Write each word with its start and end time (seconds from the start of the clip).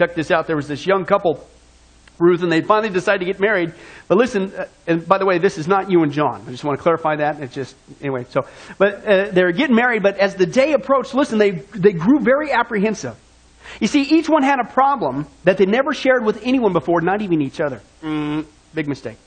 Check 0.00 0.14
this 0.14 0.30
out 0.30 0.46
there 0.46 0.56
was 0.56 0.66
this 0.66 0.86
young 0.86 1.04
couple, 1.04 1.46
Ruth, 2.18 2.42
and 2.42 2.50
they 2.50 2.62
finally 2.62 2.88
decided 2.88 3.18
to 3.18 3.26
get 3.26 3.38
married. 3.38 3.74
But 4.08 4.16
listen, 4.16 4.50
uh, 4.56 4.64
and 4.86 5.06
by 5.06 5.18
the 5.18 5.26
way, 5.26 5.36
this 5.36 5.58
is 5.58 5.68
not 5.68 5.90
you 5.90 6.02
and 6.02 6.10
John. 6.10 6.42
I 6.48 6.50
just 6.50 6.64
want 6.64 6.78
to 6.78 6.82
clarify 6.82 7.16
that. 7.16 7.38
It's 7.42 7.54
just, 7.54 7.76
anyway, 8.00 8.24
so, 8.30 8.40
but 8.78 9.06
uh, 9.06 9.30
they're 9.30 9.52
getting 9.52 9.76
married, 9.76 10.02
but 10.02 10.16
as 10.16 10.36
the 10.36 10.46
day 10.46 10.72
approached, 10.72 11.12
listen, 11.12 11.36
they, 11.36 11.50
they 11.50 11.92
grew 11.92 12.18
very 12.18 12.50
apprehensive. 12.50 13.14
You 13.78 13.88
see, 13.88 14.00
each 14.00 14.26
one 14.26 14.42
had 14.42 14.58
a 14.58 14.64
problem 14.64 15.26
that 15.44 15.58
they 15.58 15.66
never 15.66 15.92
shared 15.92 16.24
with 16.24 16.40
anyone 16.44 16.72
before, 16.72 17.02
not 17.02 17.20
even 17.20 17.42
each 17.42 17.60
other. 17.60 17.82
Mm, 18.02 18.46
big 18.72 18.88
mistake. 18.88 19.18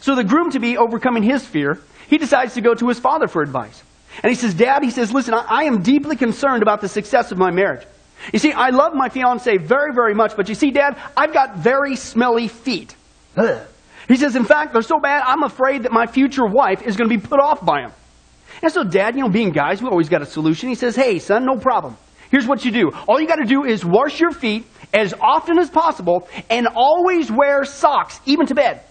So 0.00 0.14
the 0.14 0.24
groom 0.24 0.50
to 0.52 0.60
be 0.60 0.78
overcoming 0.78 1.24
his 1.24 1.44
fear, 1.44 1.78
he 2.08 2.16
decides 2.16 2.54
to 2.54 2.62
go 2.62 2.72
to 2.72 2.88
his 2.88 2.98
father 2.98 3.28
for 3.28 3.42
advice. 3.42 3.82
And 4.22 4.30
he 4.30 4.34
says, 4.34 4.54
Dad, 4.54 4.82
he 4.82 4.90
says, 4.90 5.12
listen, 5.12 5.34
I, 5.34 5.44
I 5.46 5.64
am 5.64 5.82
deeply 5.82 6.16
concerned 6.16 6.62
about 6.62 6.80
the 6.80 6.88
success 6.88 7.32
of 7.32 7.38
my 7.38 7.50
marriage. 7.50 7.86
You 8.32 8.38
see, 8.38 8.52
I 8.52 8.70
love 8.70 8.94
my 8.94 9.08
fiance 9.08 9.56
very, 9.56 9.92
very 9.94 10.14
much, 10.14 10.36
but 10.36 10.48
you 10.48 10.54
see, 10.54 10.70
Dad, 10.70 10.96
I've 11.16 11.32
got 11.32 11.56
very 11.56 11.96
smelly 11.96 12.48
feet. 12.48 12.94
Ugh. 13.36 13.66
He 14.08 14.16
says, 14.16 14.36
in 14.36 14.44
fact, 14.44 14.72
they're 14.72 14.82
so 14.82 15.00
bad, 15.00 15.22
I'm 15.26 15.42
afraid 15.42 15.84
that 15.84 15.92
my 15.92 16.06
future 16.06 16.46
wife 16.46 16.82
is 16.82 16.96
going 16.96 17.08
to 17.08 17.16
be 17.16 17.20
put 17.20 17.40
off 17.40 17.64
by 17.64 17.82
them. 17.82 17.92
And 18.62 18.72
so, 18.72 18.84
Dad, 18.84 19.16
you 19.16 19.22
know, 19.22 19.28
being 19.28 19.50
guys, 19.50 19.82
we 19.82 19.88
always 19.88 20.08
got 20.08 20.22
a 20.22 20.26
solution. 20.26 20.68
He 20.68 20.74
says, 20.74 20.94
hey, 20.94 21.18
son, 21.18 21.46
no 21.46 21.56
problem. 21.56 21.96
Here's 22.30 22.46
what 22.46 22.64
you 22.64 22.70
do. 22.70 22.90
All 23.08 23.20
you 23.20 23.26
got 23.26 23.36
to 23.36 23.44
do 23.44 23.64
is 23.64 23.84
wash 23.84 24.20
your 24.20 24.30
feet 24.30 24.66
as 24.92 25.14
often 25.20 25.58
as 25.58 25.70
possible 25.70 26.28
and 26.50 26.68
always 26.74 27.30
wear 27.30 27.64
socks, 27.64 28.20
even 28.26 28.46
to 28.46 28.54
bed. 28.54 28.82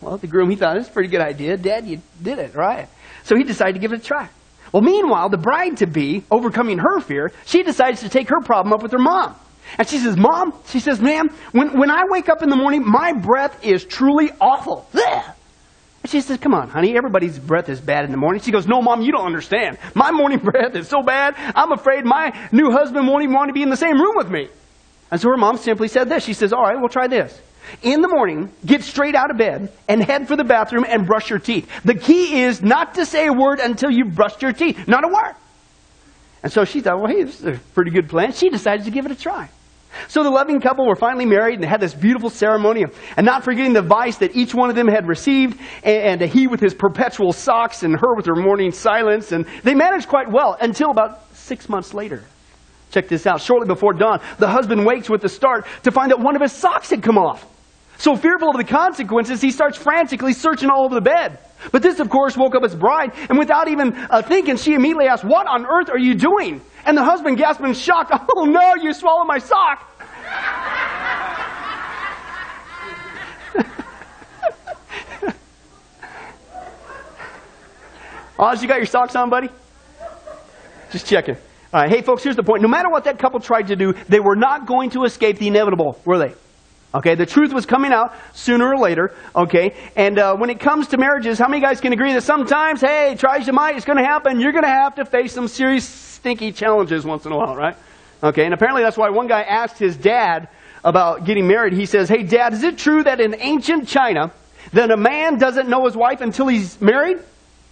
Well, 0.00 0.18
the 0.18 0.26
groom, 0.26 0.50
he 0.50 0.56
thought, 0.56 0.76
it's 0.76 0.88
a 0.88 0.92
pretty 0.92 1.08
good 1.08 1.20
idea. 1.20 1.56
Dad, 1.56 1.86
you 1.86 2.00
did 2.22 2.38
it, 2.38 2.54
right? 2.54 2.88
So 3.24 3.36
he 3.36 3.44
decided 3.44 3.74
to 3.74 3.80
give 3.80 3.92
it 3.92 4.00
a 4.00 4.04
try. 4.04 4.28
Well, 4.72 4.82
meanwhile, 4.82 5.28
the 5.28 5.38
bride 5.38 5.78
to 5.78 5.86
be, 5.86 6.24
overcoming 6.30 6.78
her 6.78 7.00
fear, 7.00 7.32
she 7.44 7.62
decides 7.62 8.00
to 8.00 8.08
take 8.08 8.28
her 8.28 8.40
problem 8.40 8.72
up 8.72 8.82
with 8.82 8.92
her 8.92 8.98
mom. 8.98 9.34
And 9.78 9.88
she 9.88 9.98
says, 9.98 10.16
Mom, 10.16 10.52
she 10.66 10.80
says, 10.80 11.00
ma'am, 11.00 11.28
when, 11.52 11.78
when 11.78 11.90
I 11.90 12.04
wake 12.08 12.28
up 12.28 12.42
in 12.42 12.48
the 12.48 12.56
morning, 12.56 12.84
my 12.86 13.12
breath 13.12 13.64
is 13.64 13.84
truly 13.84 14.30
awful. 14.40 14.88
Blech. 14.92 15.32
And 16.02 16.10
she 16.12 16.20
says, 16.20 16.38
Come 16.38 16.54
on, 16.54 16.68
honey, 16.68 16.96
everybody's 16.96 17.36
breath 17.36 17.68
is 17.68 17.80
bad 17.80 18.04
in 18.04 18.12
the 18.12 18.16
morning. 18.16 18.40
She 18.40 18.52
goes, 18.52 18.68
No, 18.68 18.80
Mom, 18.80 19.02
you 19.02 19.10
don't 19.10 19.26
understand. 19.26 19.76
My 19.92 20.12
morning 20.12 20.38
breath 20.50 20.76
is 20.76 20.86
so 20.86 21.02
bad, 21.02 21.34
I'm 21.36 21.72
afraid 21.72 22.04
my 22.04 22.30
new 22.52 22.70
husband 22.70 23.08
won't 23.08 23.24
even 23.24 23.34
want 23.34 23.48
to 23.48 23.52
be 23.52 23.62
in 23.62 23.70
the 23.70 23.76
same 23.76 24.00
room 24.00 24.14
with 24.14 24.30
me. 24.30 24.48
And 25.10 25.20
so 25.20 25.30
her 25.30 25.36
mom 25.36 25.56
simply 25.56 25.88
said 25.88 26.08
this. 26.08 26.24
She 26.24 26.32
says, 26.32 26.52
All 26.52 26.62
right, 26.62 26.76
we'll 26.78 26.88
try 26.88 27.08
this. 27.08 27.36
In 27.82 28.00
the 28.00 28.08
morning, 28.08 28.52
get 28.64 28.82
straight 28.82 29.14
out 29.14 29.30
of 29.30 29.38
bed 29.38 29.72
and 29.88 30.02
head 30.02 30.28
for 30.28 30.36
the 30.36 30.44
bathroom 30.44 30.84
and 30.88 31.06
brush 31.06 31.30
your 31.30 31.38
teeth. 31.38 31.68
The 31.84 31.94
key 31.94 32.42
is 32.42 32.62
not 32.62 32.94
to 32.94 33.06
say 33.06 33.26
a 33.26 33.32
word 33.32 33.60
until 33.60 33.90
you've 33.90 34.14
brushed 34.14 34.42
your 34.42 34.52
teeth. 34.52 34.86
Not 34.86 35.04
a 35.04 35.08
word. 35.08 35.34
And 36.42 36.52
so 36.52 36.64
she 36.64 36.80
thought, 36.80 36.98
well, 37.00 37.08
hey, 37.08 37.24
this 37.24 37.40
is 37.40 37.46
a 37.46 37.60
pretty 37.74 37.90
good 37.90 38.08
plan. 38.08 38.32
She 38.32 38.50
decided 38.50 38.84
to 38.84 38.90
give 38.90 39.04
it 39.04 39.10
a 39.10 39.16
try. 39.16 39.48
So 40.08 40.22
the 40.22 40.30
loving 40.30 40.60
couple 40.60 40.86
were 40.86 40.94
finally 40.94 41.24
married 41.24 41.58
and 41.58 41.64
had 41.64 41.80
this 41.80 41.94
beautiful 41.94 42.30
ceremony. 42.30 42.84
And 43.16 43.24
not 43.24 43.42
forgetting 43.44 43.72
the 43.72 43.80
advice 43.80 44.18
that 44.18 44.36
each 44.36 44.54
one 44.54 44.70
of 44.70 44.76
them 44.76 44.88
had 44.88 45.08
received, 45.08 45.58
and, 45.82 46.20
he 46.20 46.46
with 46.46 46.60
his 46.60 46.74
perpetual 46.74 47.32
socks 47.32 47.82
and 47.82 47.98
her 47.98 48.14
with 48.14 48.26
her 48.26 48.36
morning 48.36 48.72
silence. 48.72 49.32
And 49.32 49.46
they 49.62 49.74
managed 49.74 50.08
quite 50.08 50.30
well 50.30 50.56
until 50.60 50.90
about 50.90 51.34
six 51.34 51.68
months 51.68 51.94
later. 51.94 52.22
Check 52.90 53.08
this 53.08 53.26
out. 53.26 53.40
Shortly 53.40 53.66
before 53.66 53.94
dawn, 53.94 54.20
the 54.38 54.48
husband 54.48 54.84
wakes 54.86 55.10
with 55.10 55.24
a 55.24 55.28
start 55.28 55.66
to 55.82 55.90
find 55.90 56.10
that 56.10 56.20
one 56.20 56.36
of 56.36 56.42
his 56.42 56.52
socks 56.52 56.90
had 56.90 57.02
come 57.02 57.18
off. 57.18 57.44
So 57.98 58.14
fearful 58.14 58.50
of 58.50 58.56
the 58.56 58.64
consequences, 58.64 59.40
he 59.40 59.50
starts 59.50 59.78
frantically 59.78 60.34
searching 60.34 60.68
all 60.68 60.84
over 60.84 60.94
the 60.94 61.00
bed. 61.00 61.38
But 61.72 61.82
this, 61.82 61.98
of 61.98 62.10
course, 62.10 62.36
woke 62.36 62.54
up 62.54 62.62
his 62.62 62.74
bride, 62.74 63.12
and 63.28 63.38
without 63.38 63.68
even 63.68 63.94
uh, 63.94 64.22
thinking, 64.22 64.56
she 64.56 64.74
immediately 64.74 65.06
asked, 65.06 65.24
What 65.24 65.46
on 65.46 65.66
earth 65.66 65.88
are 65.88 65.98
you 65.98 66.14
doing? 66.14 66.60
And 66.84 66.96
the 66.96 67.02
husband 67.02 67.38
gasped 67.38 67.64
in 67.64 67.74
shock, 67.74 68.10
Oh 68.36 68.44
no, 68.44 68.74
you 68.76 68.92
swallowed 68.92 69.26
my 69.26 69.38
sock! 69.38 69.82
Oz, 78.38 78.60
you 78.60 78.68
got 78.68 78.76
your 78.76 78.84
socks 78.84 79.16
on, 79.16 79.30
buddy? 79.30 79.48
Just 80.92 81.06
checking. 81.06 81.36
All 81.72 81.80
right, 81.80 81.90
hey, 81.90 82.02
folks, 82.02 82.22
here's 82.22 82.36
the 82.36 82.42
point. 82.42 82.60
No 82.62 82.68
matter 82.68 82.90
what 82.90 83.04
that 83.04 83.18
couple 83.18 83.40
tried 83.40 83.68
to 83.68 83.76
do, 83.76 83.94
they 84.08 84.20
were 84.20 84.36
not 84.36 84.66
going 84.66 84.90
to 84.90 85.04
escape 85.04 85.38
the 85.38 85.48
inevitable, 85.48 85.98
were 86.04 86.18
they? 86.18 86.34
Okay, 86.94 87.14
the 87.14 87.26
truth 87.26 87.52
was 87.52 87.66
coming 87.66 87.92
out 87.92 88.14
sooner 88.32 88.72
or 88.72 88.78
later. 88.78 89.12
Okay, 89.34 89.74
and 89.96 90.18
uh, 90.18 90.36
when 90.36 90.50
it 90.50 90.60
comes 90.60 90.88
to 90.88 90.98
marriages, 90.98 91.38
how 91.38 91.48
many 91.48 91.60
guys 91.60 91.80
can 91.80 91.92
agree 91.92 92.12
that 92.14 92.22
sometimes, 92.22 92.80
hey, 92.80 93.16
try 93.18 93.38
as 93.38 93.46
you 93.46 93.52
might, 93.52 93.76
it's 93.76 93.84
going 93.84 93.98
to 93.98 94.04
happen. 94.04 94.40
You're 94.40 94.52
going 94.52 94.64
to 94.64 94.68
have 94.68 94.94
to 94.94 95.04
face 95.04 95.32
some 95.32 95.48
serious, 95.48 95.84
stinky 95.84 96.52
challenges 96.52 97.04
once 97.04 97.26
in 97.26 97.32
a 97.32 97.36
while, 97.36 97.54
right? 97.54 97.76
Okay, 98.22 98.44
and 98.44 98.54
apparently 98.54 98.82
that's 98.82 98.96
why 98.96 99.10
one 99.10 99.26
guy 99.26 99.42
asked 99.42 99.78
his 99.78 99.96
dad 99.96 100.48
about 100.84 101.24
getting 101.24 101.46
married. 101.46 101.72
He 101.72 101.84
says, 101.84 102.08
"Hey, 102.08 102.22
Dad, 102.22 102.52
is 102.54 102.62
it 102.62 102.78
true 102.78 103.02
that 103.02 103.20
in 103.20 103.34
ancient 103.38 103.88
China, 103.88 104.30
that 104.72 104.90
a 104.90 104.96
man 104.96 105.38
doesn't 105.38 105.68
know 105.68 105.84
his 105.84 105.96
wife 105.96 106.20
until 106.20 106.46
he's 106.46 106.80
married?" 106.80 107.18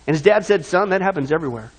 And 0.07 0.15
his 0.15 0.23
dad 0.23 0.45
said, 0.45 0.67
"Son, 0.67 0.91
that 0.91 1.01
happens 1.01 1.33
everywhere." 1.33 1.71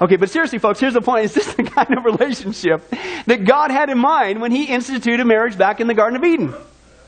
Okay, 0.00 0.16
but 0.16 0.30
seriously, 0.30 0.58
folks, 0.58 0.80
here's 0.80 0.94
the 0.94 1.02
point. 1.02 1.26
Is 1.26 1.34
this 1.34 1.52
the 1.54 1.62
kind 1.62 1.96
of 1.96 2.04
relationship 2.04 2.88
that 3.26 3.44
God 3.44 3.70
had 3.70 3.90
in 3.90 3.98
mind 3.98 4.40
when 4.40 4.50
He 4.50 4.64
instituted 4.64 5.24
marriage 5.26 5.58
back 5.58 5.80
in 5.80 5.86
the 5.86 5.94
Garden 5.94 6.16
of 6.16 6.24
Eden? 6.24 6.54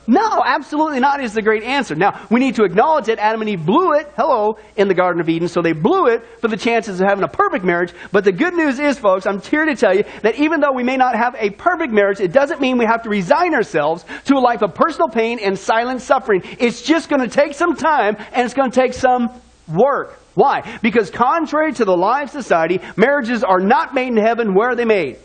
No, 0.04 0.42
absolutely 0.44 0.98
not 0.98 1.22
is 1.22 1.32
the 1.32 1.42
great 1.42 1.62
answer. 1.62 1.94
Now, 1.94 2.26
we 2.28 2.40
need 2.40 2.56
to 2.56 2.64
acknowledge 2.64 3.06
that 3.06 3.20
Adam 3.20 3.40
and 3.40 3.48
Eve 3.48 3.64
blew 3.64 3.92
it, 3.92 4.12
hello, 4.16 4.58
in 4.74 4.88
the 4.88 4.94
Garden 4.94 5.20
of 5.20 5.28
Eden, 5.28 5.46
so 5.46 5.62
they 5.62 5.72
blew 5.72 6.08
it 6.08 6.24
for 6.40 6.48
the 6.48 6.56
chances 6.56 7.00
of 7.00 7.06
having 7.06 7.22
a 7.22 7.28
perfect 7.28 7.64
marriage. 7.64 7.94
But 8.10 8.24
the 8.24 8.32
good 8.32 8.52
news 8.52 8.80
is, 8.80 8.98
folks, 8.98 9.26
I'm 9.26 9.40
here 9.40 9.64
to 9.64 9.76
tell 9.76 9.94
you 9.94 10.02
that 10.22 10.34
even 10.40 10.60
though 10.60 10.72
we 10.72 10.82
may 10.82 10.96
not 10.96 11.14
have 11.14 11.36
a 11.38 11.50
perfect 11.50 11.92
marriage, 11.92 12.18
it 12.18 12.32
doesn't 12.32 12.60
mean 12.60 12.78
we 12.78 12.84
have 12.84 13.04
to 13.04 13.10
resign 13.10 13.54
ourselves 13.54 14.04
to 14.24 14.34
a 14.34 14.40
life 14.40 14.62
of 14.62 14.74
personal 14.74 15.08
pain 15.08 15.38
and 15.38 15.56
silent 15.56 16.02
suffering. 16.02 16.42
It's 16.58 16.82
just 16.82 17.08
going 17.08 17.22
to 17.22 17.28
take 17.28 17.54
some 17.54 17.76
time 17.76 18.16
and 18.32 18.44
it's 18.44 18.54
going 18.54 18.72
to 18.72 18.80
take 18.80 18.94
some 18.94 19.30
work. 19.72 20.18
Why? 20.34 20.78
Because 20.82 21.10
contrary 21.10 21.72
to 21.74 21.84
the 21.84 21.96
lie 21.96 22.22
of 22.22 22.30
society, 22.30 22.80
marriages 22.96 23.44
are 23.44 23.60
not 23.60 23.94
made 23.94 24.08
in 24.08 24.16
heaven. 24.16 24.54
Where 24.54 24.70
are 24.70 24.76
they 24.76 24.84
made? 24.84 25.18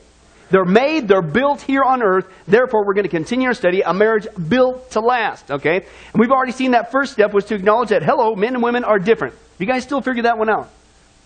They're 0.50 0.66
made, 0.66 1.08
they're 1.08 1.22
built 1.22 1.62
here 1.62 1.84
on 1.84 2.02
earth. 2.02 2.26
Therefore, 2.48 2.86
we're 2.86 2.94
going 2.94 3.04
to 3.04 3.10
continue 3.10 3.48
our 3.48 3.54
study, 3.54 3.82
a 3.82 3.94
marriage 3.94 4.28
built 4.48 4.92
to 4.92 5.02
last, 5.02 5.52
okay? 5.52 5.76
And 5.76 6.20
we've 6.20 6.32
already 6.32 6.54
seen 6.54 6.72
that 6.72 6.92
first 6.92 7.14
step 7.14 7.34
was 7.34 7.46
to 7.46 7.56
acknowledge 7.56 7.90
that, 7.90 8.02
hello, 8.02 8.34
men 8.36 8.54
and 8.54 8.64
women 8.64 8.86
are 8.86 8.98
different. 8.98 9.34
You 9.60 9.66
guys 9.66 9.84
still 9.84 10.02
figure 10.02 10.24
that 10.24 10.38
one 10.38 10.50
out? 10.50 10.70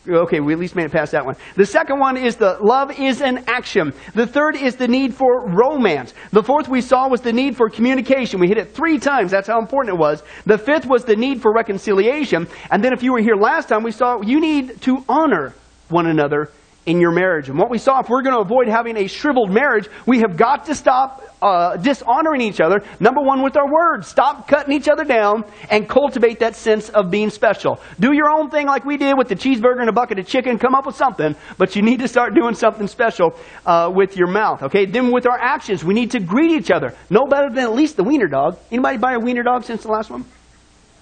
Okay, 0.07 0.39
we 0.39 0.53
at 0.53 0.59
least 0.59 0.75
made 0.75 0.85
it 0.85 0.91
past 0.91 1.11
that 1.11 1.23
one. 1.23 1.35
The 1.55 1.65
second 1.65 1.99
one 1.99 2.17
is 2.17 2.35
the 2.35 2.57
love 2.59 2.99
is 2.99 3.21
an 3.21 3.43
action. 3.47 3.93
The 4.15 4.25
third 4.25 4.55
is 4.55 4.75
the 4.75 4.87
need 4.87 5.13
for 5.13 5.47
romance. 5.47 6.15
The 6.31 6.41
fourth 6.41 6.67
we 6.67 6.81
saw 6.81 7.07
was 7.07 7.21
the 7.21 7.31
need 7.31 7.55
for 7.55 7.69
communication. 7.69 8.39
We 8.39 8.47
hit 8.47 8.57
it 8.57 8.73
three 8.73 8.97
times. 8.97 9.29
That's 9.29 9.47
how 9.47 9.59
important 9.59 9.95
it 9.95 9.99
was. 9.99 10.23
The 10.45 10.57
fifth 10.57 10.87
was 10.87 11.05
the 11.05 11.15
need 11.15 11.39
for 11.41 11.53
reconciliation. 11.53 12.47
And 12.71 12.83
then 12.83 12.93
if 12.93 13.03
you 13.03 13.13
were 13.13 13.21
here 13.21 13.35
last 13.35 13.69
time, 13.69 13.83
we 13.83 13.91
saw 13.91 14.21
you 14.21 14.39
need 14.39 14.81
to 14.81 15.05
honor 15.07 15.53
one 15.89 16.07
another 16.07 16.49
in 16.85 16.99
your 16.99 17.11
marriage. 17.11 17.49
And 17.49 17.57
what 17.59 17.69
we 17.69 17.77
saw, 17.77 17.99
if 17.99 18.09
we're 18.09 18.23
going 18.23 18.35
to 18.35 18.41
avoid 18.41 18.67
having 18.67 18.97
a 18.97 19.07
shriveled 19.07 19.51
marriage, 19.51 19.87
we 20.05 20.19
have 20.19 20.35
got 20.35 20.65
to 20.65 20.75
stop 20.75 21.23
uh, 21.41 21.77
dishonoring 21.77 22.41
each 22.41 22.59
other. 22.59 22.81
Number 22.99 23.21
one, 23.21 23.43
with 23.43 23.55
our 23.57 23.71
words. 23.71 24.07
Stop 24.07 24.47
cutting 24.47 24.73
each 24.73 24.87
other 24.87 25.03
down 25.03 25.43
and 25.69 25.87
cultivate 25.87 26.39
that 26.39 26.55
sense 26.55 26.89
of 26.89 27.11
being 27.11 27.29
special. 27.29 27.79
Do 27.99 28.13
your 28.13 28.29
own 28.29 28.49
thing 28.49 28.67
like 28.67 28.85
we 28.85 28.97
did 28.97 29.17
with 29.17 29.27
the 29.27 29.35
cheeseburger 29.35 29.79
and 29.79 29.89
a 29.89 29.93
bucket 29.93 30.19
of 30.19 30.27
chicken. 30.27 30.57
Come 30.57 30.75
up 30.75 30.85
with 30.85 30.95
something, 30.95 31.35
but 31.57 31.75
you 31.75 31.81
need 31.81 31.99
to 31.99 32.07
start 32.07 32.33
doing 32.33 32.53
something 32.53 32.87
special 32.87 33.35
uh, 33.65 33.91
with 33.93 34.17
your 34.17 34.27
mouth. 34.27 34.63
Okay. 34.63 34.85
Then 34.85 35.11
with 35.11 35.25
our 35.27 35.37
actions, 35.39 35.83
we 35.83 35.93
need 35.93 36.11
to 36.11 36.19
greet 36.19 36.51
each 36.51 36.71
other. 36.71 36.95
No 37.09 37.25
better 37.27 37.49
than 37.49 37.63
at 37.63 37.73
least 37.73 37.97
the 37.97 38.03
wiener 38.03 38.27
dog. 38.27 38.57
Anybody 38.71 38.97
buy 38.97 39.13
a 39.13 39.19
wiener 39.19 39.43
dog 39.43 39.63
since 39.63 39.83
the 39.83 39.91
last 39.91 40.09
one? 40.09 40.25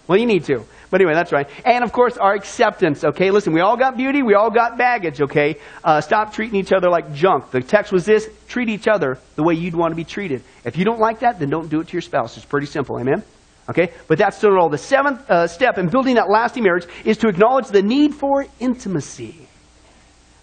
Well, 0.07 0.17
you 0.17 0.25
need 0.25 0.43
to. 0.45 0.65
But 0.89 1.01
anyway, 1.01 1.13
that's 1.13 1.31
right. 1.31 1.47
And 1.65 1.83
of 1.83 1.91
course, 1.91 2.17
our 2.17 2.33
acceptance, 2.33 3.03
okay? 3.03 3.29
Listen, 3.29 3.53
we 3.53 3.61
all 3.61 3.77
got 3.77 3.95
beauty, 3.95 4.23
we 4.23 4.33
all 4.33 4.49
got 4.49 4.77
baggage, 4.77 5.21
okay? 5.21 5.57
Uh, 5.83 6.01
stop 6.01 6.33
treating 6.33 6.59
each 6.59 6.71
other 6.71 6.89
like 6.89 7.13
junk. 7.13 7.51
The 7.51 7.61
text 7.61 7.91
was 7.91 8.05
this 8.05 8.27
treat 8.47 8.69
each 8.69 8.87
other 8.87 9.19
the 9.35 9.43
way 9.43 9.53
you'd 9.53 9.75
want 9.75 9.91
to 9.91 9.95
be 9.95 10.03
treated. 10.03 10.43
If 10.65 10.77
you 10.77 10.85
don't 10.85 10.99
like 10.99 11.19
that, 11.19 11.39
then 11.39 11.49
don't 11.49 11.69
do 11.69 11.81
it 11.81 11.87
to 11.87 11.93
your 11.93 12.01
spouse. 12.01 12.37
It's 12.37 12.45
pretty 12.45 12.67
simple, 12.67 12.99
amen? 12.99 13.23
Okay? 13.69 13.93
But 14.07 14.17
that's 14.17 14.37
still 14.37 14.57
all. 14.57 14.69
The 14.69 14.79
seventh 14.79 15.29
uh, 15.29 15.45
step 15.45 15.77
in 15.77 15.89
building 15.89 16.15
that 16.15 16.29
lasting 16.29 16.63
marriage 16.63 16.87
is 17.05 17.17
to 17.17 17.27
acknowledge 17.27 17.67
the 17.67 17.83
need 17.83 18.15
for 18.15 18.47
intimacy. 18.59 19.47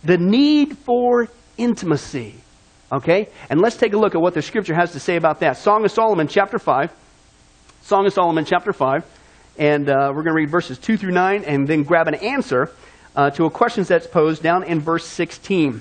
The 0.04 0.16
need 0.16 0.78
for 0.78 1.28
intimacy. 1.58 2.36
Okay? 2.92 3.28
And 3.50 3.60
let's 3.60 3.76
take 3.76 3.94
a 3.94 3.98
look 3.98 4.14
at 4.14 4.20
what 4.20 4.34
the 4.34 4.42
scripture 4.42 4.74
has 4.74 4.92
to 4.92 5.00
say 5.00 5.16
about 5.16 5.40
that. 5.40 5.56
Song 5.56 5.84
of 5.84 5.90
Solomon, 5.90 6.28
chapter 6.28 6.60
5. 6.60 6.92
Song 7.82 8.06
of 8.06 8.12
Solomon, 8.12 8.44
chapter 8.44 8.72
5. 8.72 9.04
And 9.58 9.88
uh, 9.88 10.12
we're 10.14 10.22
going 10.22 10.34
to 10.34 10.40
read 10.40 10.50
verses 10.50 10.78
2 10.78 10.96
through 10.96 11.12
9 11.12 11.44
and 11.44 11.66
then 11.66 11.82
grab 11.82 12.08
an 12.08 12.14
answer 12.16 12.70
uh, 13.14 13.30
to 13.30 13.44
a 13.44 13.50
question 13.50 13.84
that's 13.84 14.06
posed 14.06 14.42
down 14.42 14.64
in 14.64 14.80
verse 14.80 15.06
16. 15.06 15.80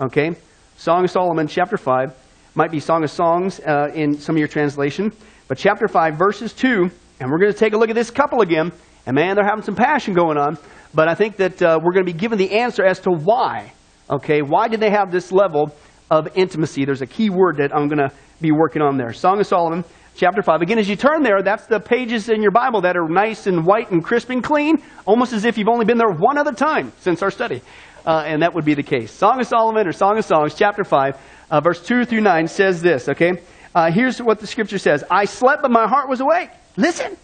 Okay? 0.00 0.30
Song 0.76 1.04
of 1.04 1.10
Solomon, 1.10 1.46
chapter 1.46 1.76
5. 1.76 2.14
Might 2.54 2.70
be 2.70 2.80
Song 2.80 3.04
of 3.04 3.10
Songs 3.10 3.60
uh, 3.60 3.90
in 3.94 4.16
some 4.18 4.36
of 4.36 4.38
your 4.38 4.48
translation. 4.48 5.12
But 5.48 5.58
chapter 5.58 5.88
5, 5.88 6.16
verses 6.16 6.52
2. 6.52 6.90
And 7.20 7.30
we're 7.30 7.38
going 7.38 7.52
to 7.52 7.58
take 7.58 7.72
a 7.72 7.76
look 7.76 7.90
at 7.90 7.96
this 7.96 8.10
couple 8.10 8.40
again. 8.40 8.72
And 9.06 9.14
man, 9.14 9.36
they're 9.36 9.44
having 9.44 9.64
some 9.64 9.76
passion 9.76 10.14
going 10.14 10.38
on. 10.38 10.58
But 10.94 11.08
I 11.08 11.14
think 11.14 11.36
that 11.36 11.60
uh, 11.60 11.78
we're 11.82 11.92
going 11.92 12.06
to 12.06 12.12
be 12.12 12.18
given 12.18 12.38
the 12.38 12.52
answer 12.52 12.84
as 12.84 13.00
to 13.00 13.10
why. 13.10 13.72
Okay? 14.08 14.42
Why 14.42 14.68
did 14.68 14.80
they 14.80 14.90
have 14.90 15.10
this 15.10 15.32
level 15.32 15.74
of 16.10 16.28
intimacy. 16.34 16.84
There's 16.84 17.02
a 17.02 17.06
key 17.06 17.30
word 17.30 17.56
that 17.58 17.74
I'm 17.74 17.88
going 17.88 17.98
to 17.98 18.10
be 18.40 18.52
working 18.52 18.82
on 18.82 18.96
there. 18.96 19.12
Song 19.12 19.40
of 19.40 19.46
Solomon, 19.46 19.84
chapter 20.16 20.42
5. 20.42 20.62
Again, 20.62 20.78
as 20.78 20.88
you 20.88 20.96
turn 20.96 21.22
there, 21.22 21.42
that's 21.42 21.66
the 21.66 21.78
pages 21.78 22.28
in 22.28 22.42
your 22.42 22.50
Bible 22.50 22.80
that 22.82 22.96
are 22.96 23.08
nice 23.08 23.46
and 23.46 23.64
white 23.64 23.90
and 23.90 24.02
crisp 24.02 24.30
and 24.30 24.42
clean, 24.42 24.76
almost 25.04 25.32
as 25.32 25.44
if 25.44 25.58
you've 25.58 25.68
only 25.68 25.84
been 25.84 25.98
there 25.98 26.10
one 26.10 26.38
other 26.38 26.52
time 26.52 26.92
since 26.98 27.22
our 27.22 27.30
study. 27.30 27.62
Uh, 28.06 28.22
and 28.26 28.42
that 28.42 28.54
would 28.54 28.64
be 28.64 28.74
the 28.74 28.82
case. 28.82 29.12
Song 29.12 29.40
of 29.40 29.46
Solomon 29.46 29.86
or 29.86 29.92
Song 29.92 30.16
of 30.16 30.24
Songs, 30.24 30.54
chapter 30.54 30.84
5, 30.84 31.20
uh, 31.50 31.60
verse 31.60 31.84
2 31.84 32.04
through 32.04 32.20
9 32.20 32.48
says 32.48 32.80
this, 32.80 33.08
okay? 33.08 33.32
Uh, 33.74 33.90
here's 33.90 34.18
what 34.18 34.40
the 34.40 34.46
scripture 34.46 34.78
says 34.78 35.04
I 35.10 35.26
slept, 35.26 35.62
but 35.62 35.70
my 35.70 35.86
heart 35.86 36.08
was 36.08 36.20
awake. 36.20 36.50
Listen, 36.76 37.16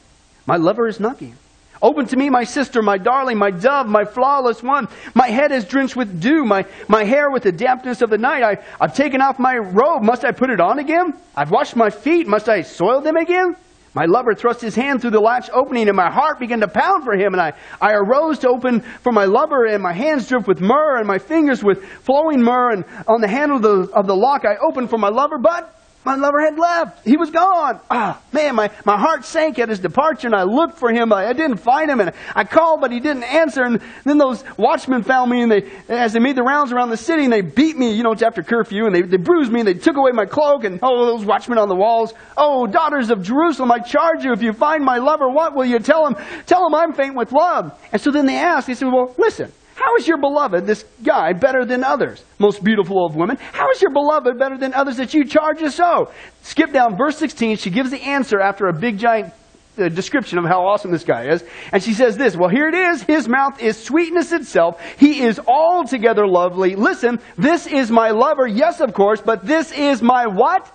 my 0.47 0.57
lover 0.57 0.87
is 0.87 1.01
knocking. 1.01 1.35
Open 1.83 2.07
to 2.07 2.17
me, 2.17 2.31
my 2.31 2.45
sister, 2.45 2.81
my 2.81 2.97
darling, 2.97 3.39
my 3.39 3.51
dove, 3.51 3.89
my 3.89 4.05
flawless 4.05 4.63
one. 4.63 4.87
My 5.15 5.27
head 5.27 5.51
is 5.51 5.65
drenched 5.65 5.97
with 5.97 6.21
dew, 6.21 6.45
my, 6.45 6.65
my 6.87 7.03
hair 7.03 7.29
with 7.29 7.43
the 7.43 7.51
dampness 7.51 8.03
of 8.03 8.11
the 8.11 8.19
night. 8.19 8.45
I, 8.45 8.59
I've 8.81 8.95
taken 8.95 9.21
off 9.21 9.41
my 9.41 9.57
robe. 9.57 10.03
Must 10.03 10.25
I 10.25 10.31
put 10.31 10.51
it 10.51 10.61
on 10.61 10.79
again? 10.79 11.15
I've 11.35 11.51
washed 11.51 11.75
my 11.75 11.91
feet. 11.91 12.29
Must 12.29 12.49
I 12.49 12.63
soil 12.63 13.01
them 13.01 13.17
again? 13.17 13.57
My 13.95 14.05
lover 14.07 14.33
thrust 14.35 14.61
his 14.61 14.77
hand 14.77 15.01
through 15.01 15.11
the 15.11 15.21
latch 15.21 15.51
opening, 15.53 15.89
and 15.89 15.97
my 15.97 16.11
heart 16.11 16.39
began 16.39 16.61
to 16.61 16.69
pound 16.69 17.03
for 17.03 17.15
him. 17.15 17.35
And 17.35 17.43
I, 17.43 17.53
I 17.81 17.95
arose 17.95 18.39
to 18.39 18.49
open 18.49 18.81
for 18.81 19.11
my 19.11 19.25
lover, 19.25 19.67
and 19.67 19.83
my 19.83 19.93
hands 19.93 20.29
dripped 20.29 20.47
with 20.47 20.61
myrrh, 20.61 20.99
and 20.99 21.07
my 21.07 21.19
fingers 21.19 21.65
with 21.65 21.85
flowing 21.85 22.41
myrrh. 22.43 22.71
And 22.71 22.85
on 23.09 23.21
the 23.21 23.29
handle 23.29 23.57
of 23.57 23.63
the, 23.63 23.93
of 23.93 24.07
the 24.07 24.17
lock, 24.17 24.45
I 24.45 24.57
opened 24.67 24.89
for 24.89 24.99
my 24.99 25.09
lover, 25.09 25.37
but 25.37 25.75
my 26.05 26.17
lover 26.17 26.41
had 26.41 26.59
left. 26.59 27.05
He 27.05 27.17
was 27.17 27.31
gone. 27.31 27.81
Ah, 27.91 28.21
man, 28.33 28.55
my, 28.55 28.71
my 28.85 28.99
heart 28.99 29.25
sank 29.25 29.59
at 29.59 29.69
his 29.69 29.79
departure, 29.79 30.27
and 30.27 30.35
I 30.35 30.43
looked 30.43 30.79
for 30.79 30.91
him. 30.91 31.13
I, 31.13 31.29
I 31.29 31.33
didn't 31.33 31.59
find 31.59 31.91
him, 31.91 32.01
and 32.01 32.13
I 32.35 32.45
called, 32.45 32.81
but 32.81 32.91
he 32.91 33.01
didn't 33.01 33.25
answer. 33.25 33.63
And 33.63 33.81
then 34.05 34.19
those 34.19 34.43
watchmen 34.57 35.03
found 35.03 35.31
me, 35.31 35.43
and 35.43 35.53
they, 35.53 35.71
as 35.89 36.13
they 36.13 36.19
made 36.19 36.37
the 36.37 36.43
rounds 36.43 36.73
around 36.73 36.91
the 36.91 36.97
city, 36.97 37.25
and 37.25 37.33
they 37.33 37.41
beat 37.41 37.77
me, 37.77 37.93
you 37.93 38.03
know, 38.03 38.13
it's 38.13 38.23
after 38.23 38.43
curfew, 38.43 38.87
and 38.87 38.95
they, 38.95 39.03
they 39.03 39.17
bruised 39.17 39.53
me, 39.53 39.61
and 39.61 39.69
they 39.69 39.75
took 39.75 39.97
away 39.97 40.11
my 40.13 40.27
cloak, 40.27 40.65
and 40.65 40.81
oh, 40.83 41.07
those 41.07 41.25
watchmen 41.25 41.59
on 41.59 41.69
the 41.69 41.77
walls. 41.77 42.15
Oh, 42.37 42.67
daughters 42.67 43.11
of 43.11 43.23
Jerusalem, 43.23 43.71
I 43.71 43.79
charge 43.79 44.25
you, 44.25 44.33
if 44.33 44.43
you 44.43 44.53
find 44.53 44.85
my 44.85 44.99
lover, 44.99 45.29
what 45.29 45.55
will 45.55 45.65
you 45.65 45.79
tell 45.79 46.07
him? 46.07 46.17
Tell 46.47 46.67
him 46.67 46.75
I'm 46.75 46.93
faint 46.93 47.15
with 47.15 47.33
love. 47.33 47.79
And 47.93 48.01
so 48.01 48.11
then 48.11 48.27
they 48.27 48.37
asked, 48.37 48.67
they 48.67 48.75
said, 48.75 48.89
well, 48.89 49.15
listen, 49.19 49.53
how 49.85 49.97
is 49.97 50.07
your 50.07 50.19
beloved, 50.19 50.65
this 50.65 50.85
guy, 51.03 51.33
better 51.33 51.65
than 51.65 51.83
others? 51.83 52.23
Most 52.39 52.63
beautiful 52.63 53.05
of 53.05 53.17
women. 53.17 53.37
How 53.53 53.69
is 53.73 53.83
your 53.83 53.91
beloved 53.91 54.39
better 54.39 54.57
than 54.57 54.75
others 54.75 54.97
that 54.99 55.13
you 55.13 55.25
charge 55.25 55.61
us 55.61 55.75
so? 55.75 56.13
Skip 56.43 56.73
down 56.73 56.97
verse 56.97 57.19
16. 57.19 57.57
She 57.57 57.71
gives 57.71 57.91
the 57.91 58.01
answer 58.01 58.41
after 58.41 58.69
a 58.69 58.73
big 58.73 58.97
giant 58.97 59.33
uh, 59.77 59.89
description 59.89 60.39
of 60.39 60.45
how 60.45 60.65
awesome 60.65 60.93
this 60.93 61.03
guy 61.03 61.31
is. 61.31 61.43
And 61.73 61.83
she 61.83 61.95
says 61.95 62.17
this, 62.17 62.37
well, 62.37 62.49
here 62.49 62.69
it 62.69 62.75
is. 62.75 63.03
His 63.03 63.29
mouth 63.29 63.61
is 63.61 63.77
sweetness 63.77 64.31
itself. 64.31 64.81
He 64.99 65.23
is 65.23 65.41
altogether 65.41 66.29
lovely. 66.29 66.77
Listen, 66.77 67.19
this 67.37 67.67
is 67.67 67.91
my 67.91 68.11
lover. 68.11 68.47
Yes, 68.47 68.81
of 68.81 68.95
course, 68.95 69.21
but 69.21 69.45
this 69.45 69.73
is 69.73 70.01
my 70.01 70.27
what? 70.27 70.71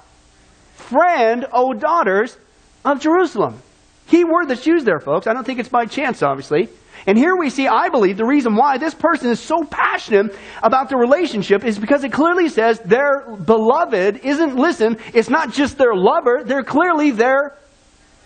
Friend, 0.73 1.45
O 1.53 1.73
daughters 1.73 2.37
of 2.83 2.99
Jerusalem. 2.99 3.61
Key 4.07 4.25
word 4.25 4.49
that's 4.49 4.67
used 4.67 4.85
there, 4.85 4.99
folks. 4.99 5.27
I 5.27 5.33
don't 5.33 5.45
think 5.45 5.59
it's 5.59 5.69
by 5.69 5.85
chance, 5.85 6.21
obviously. 6.21 6.67
And 7.07 7.17
here 7.17 7.37
we 7.37 7.49
see, 7.49 7.69
I 7.69 7.87
believe, 7.87 8.17
the 8.17 8.25
reason 8.25 8.55
why 8.57 8.77
this 8.77 8.93
person 8.93 9.29
is 9.29 9.39
so 9.39 9.63
passionate 9.63 10.35
about 10.61 10.89
the 10.89 10.97
relationship 10.97 11.63
is 11.63 11.79
because 11.79 12.03
it 12.03 12.11
clearly 12.11 12.49
says 12.49 12.79
their 12.79 13.25
beloved 13.45 14.17
isn't, 14.25 14.57
listen, 14.57 14.97
it's 15.13 15.29
not 15.29 15.53
just 15.53 15.77
their 15.77 15.95
lover, 15.95 16.43
they're 16.43 16.65
clearly 16.65 17.11
their 17.11 17.55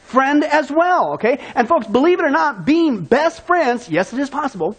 friend 0.05 0.43
as 0.43 0.71
well, 0.71 1.13
okay? 1.13 1.39
And 1.53 1.67
folks, 1.67 1.85
believe 1.85 2.19
it 2.19 2.25
or 2.25 2.31
not, 2.31 2.65
being 2.65 3.03
best 3.03 3.45
friends, 3.45 3.87
yes, 3.87 4.13
it 4.13 4.19
is 4.19 4.31
possible. 4.31 4.75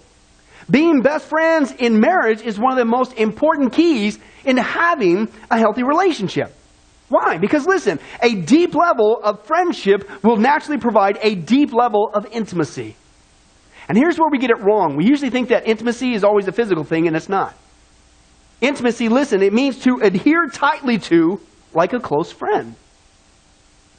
Being 0.68 1.00
best 1.00 1.26
friends 1.26 1.72
in 1.72 2.00
marriage 2.00 2.42
is 2.42 2.58
one 2.58 2.72
of 2.72 2.78
the 2.78 2.84
most 2.84 3.12
important 3.14 3.72
keys 3.72 4.18
in 4.44 4.56
having 4.56 5.28
a 5.48 5.58
healthy 5.58 5.84
relationship. 5.84 6.52
Why? 7.08 7.38
Because 7.38 7.66
listen, 7.66 8.00
a 8.20 8.34
deep 8.34 8.74
level 8.74 9.20
of 9.22 9.44
friendship 9.44 10.10
will 10.24 10.38
naturally 10.38 10.80
provide 10.80 11.18
a 11.22 11.36
deep 11.36 11.72
level 11.72 12.10
of 12.12 12.26
intimacy. 12.32 12.96
And 13.88 13.98
here's 13.98 14.18
where 14.18 14.30
we 14.30 14.38
get 14.38 14.50
it 14.50 14.60
wrong. 14.60 14.96
We 14.96 15.04
usually 15.04 15.30
think 15.30 15.48
that 15.48 15.66
intimacy 15.66 16.14
is 16.14 16.24
always 16.24 16.48
a 16.48 16.52
physical 16.52 16.84
thing, 16.84 17.06
and 17.06 17.16
it's 17.16 17.28
not. 17.28 17.54
Intimacy, 18.60 19.08
listen, 19.08 19.42
it 19.42 19.52
means 19.52 19.78
to 19.80 19.96
adhere 20.02 20.46
tightly 20.46 20.98
to 20.98 21.40
like 21.74 21.92
a 21.92 22.00
close 22.00 22.30
friend. 22.30 22.76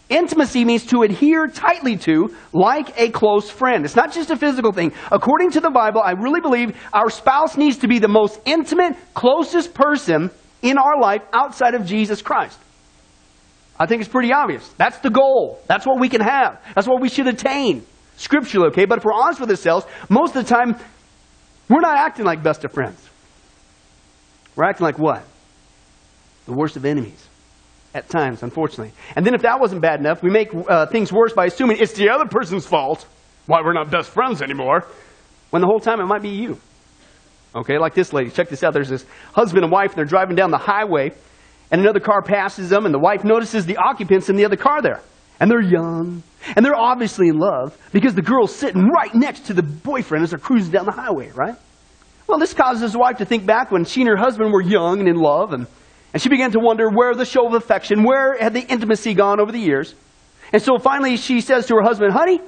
Intimacy 0.10 0.64
means 0.64 0.86
to 0.88 1.02
adhere 1.02 1.48
tightly 1.48 1.98
to 1.98 2.36
like 2.54 2.98
a 3.00 3.10
close 3.10 3.50
friend. 3.50 3.84
It's 3.84 3.96
not 3.96 4.14
just 4.14 4.30
a 4.30 4.38
physical 4.38 4.72
thing. 4.72 4.94
According 5.12 5.52
to 5.52 5.60
the 5.60 5.70
Bible, 5.70 6.02
I 6.02 6.12
really 6.12 6.40
believe 6.40 6.78
our 6.94 7.10
spouse 7.10 7.58
needs 7.58 7.78
to 7.80 7.88
be 7.88 8.00
the 8.00 8.08
most 8.08 8.40
intimate, 8.46 8.96
closest 9.14 9.74
person 9.74 10.30
in 10.62 10.78
our 10.78 11.00
life 11.00 11.24
outside 11.34 11.74
of 11.74 11.86
Jesus 11.86 12.22
Christ. 12.22 12.60
I 13.80 13.86
think 13.86 14.02
it's 14.02 14.12
pretty 14.12 14.32
obvious. 14.32 14.68
That's 14.78 15.00
the 15.00 15.10
goal. 15.10 15.60
That's 15.68 15.86
what 15.86 16.00
we 16.00 16.10
can 16.10 16.22
have. 16.22 16.62
That's 16.76 16.88
what 16.88 17.02
we 17.02 17.10
should 17.10 17.28
attain 17.28 17.86
scripturally, 18.18 18.68
okay? 18.68 18.86
But 18.86 19.00
if 19.00 19.06
we're 19.06 19.14
honest 19.14 19.40
with 19.40 19.50
ourselves, 19.50 19.86
most 20.10 20.36
of 20.36 20.46
the 20.46 20.50
time, 20.50 20.76
we're 21.70 21.82
not 21.82 21.98
acting 21.98 22.26
like 22.26 22.44
best 22.44 22.64
of 22.64 22.72
friends. 22.72 23.10
We're 24.56 24.66
acting 24.66 24.86
like 24.86 25.00
what? 25.00 25.24
The 26.46 26.54
worst 26.54 26.76
of 26.76 26.86
enemies. 26.86 27.28
At 27.96 28.10
times, 28.10 28.42
unfortunately. 28.42 28.92
And 29.16 29.24
then 29.24 29.36
if 29.36 29.44
that 29.44 29.60
wasn't 29.60 29.82
bad 29.82 30.00
enough, 30.00 30.24
we 30.24 30.32
make 30.32 30.50
uh, 30.54 30.88
things 30.88 31.14
worse 31.14 31.34
by 31.34 31.46
assuming 31.46 31.78
it's 31.78 31.94
the 31.94 32.10
other 32.10 32.26
person's 32.26 32.66
fault 32.66 33.06
why 33.46 33.62
we're 33.62 33.74
not 33.74 33.92
best 33.92 34.10
friends 34.10 34.42
anymore, 34.42 34.88
when 35.50 35.62
the 35.62 35.68
whole 35.68 35.80
time 35.80 36.00
it 36.00 36.06
might 36.06 36.22
be 36.22 36.30
you. 36.30 36.58
Okay, 37.56 37.78
like 37.78 37.94
this 37.94 38.14
lady. 38.14 38.32
Check 38.32 38.50
this 38.50 38.64
out. 38.64 38.74
There's 38.74 38.90
this 38.90 39.06
husband 39.34 39.64
and 39.64 39.72
wife, 39.72 39.92
and 39.92 39.98
they're 39.98 40.06
driving 40.06 40.36
down 40.36 40.50
the 40.50 40.58
highway, 40.58 41.12
and 41.70 41.82
another 41.82 42.00
car 42.00 42.22
passes 42.22 42.70
them, 42.70 42.86
and 42.86 42.94
the 42.94 43.00
wife 43.00 43.24
notices 43.24 43.66
the 43.66 43.78
occupants 43.78 44.30
in 44.30 44.36
the 44.38 44.46
other 44.46 44.56
car 44.56 44.82
there. 44.82 45.02
And 45.44 45.52
they're 45.52 45.60
young, 45.60 46.24
and 46.56 46.66
they're 46.66 46.74
obviously 46.74 47.28
in 47.28 47.38
love 47.38 47.78
because 47.92 48.16
the 48.16 48.22
girl's 48.22 48.56
sitting 48.56 48.88
right 48.88 49.14
next 49.14 49.48
to 49.48 49.54
the 49.54 49.62
boyfriend 49.62 50.24
as 50.24 50.30
they're 50.30 50.40
cruising 50.40 50.72
down 50.72 50.86
the 50.86 50.94
highway, 50.94 51.32
right? 51.36 51.56
Well, 52.28 52.40
this 52.40 52.54
causes 52.54 52.82
his 52.82 52.96
wife 52.96 53.18
to 53.18 53.26
think 53.26 53.46
back 53.46 53.70
when 53.70 53.84
she 53.84 54.00
and 54.00 54.10
her 54.10 54.16
husband 54.16 54.54
were 54.54 54.62
young 54.62 55.02
and 55.02 55.10
in 55.10 55.18
love, 55.18 55.52
and, 55.52 55.68
and 56.14 56.22
she 56.22 56.30
began 56.30 56.52
to 56.52 56.62
wonder 56.62 56.88
where 56.90 57.14
the 57.14 57.26
show 57.26 57.46
of 57.46 57.56
affection, 57.56 58.06
where 58.06 58.38
had 58.38 58.54
the 58.54 58.62
intimacy 58.62 59.14
gone 59.14 59.42
over 59.42 59.52
the 59.52 59.60
years. 59.60 59.96
And 60.54 60.62
so 60.62 60.78
finally 60.78 61.18
she 61.18 61.42
says 61.42 61.68
to 61.68 61.76
her 61.76 61.82
husband, 61.82 62.14
Honey, 62.14 62.40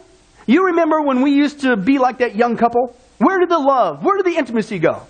you 0.45 0.67
remember 0.67 1.01
when 1.01 1.21
we 1.21 1.31
used 1.31 1.59
to 1.63 1.75
be 1.75 1.97
like 1.97 2.19
that 2.19 2.37
young 2.37 2.55
couple? 2.55 2.95
Where 3.17 3.39
did 3.39 3.49
the 3.49 3.59
love, 3.59 4.05
where 4.05 4.15
did 4.15 4.25
the 4.25 4.37
intimacy 4.37 4.79
go? 4.79 5.01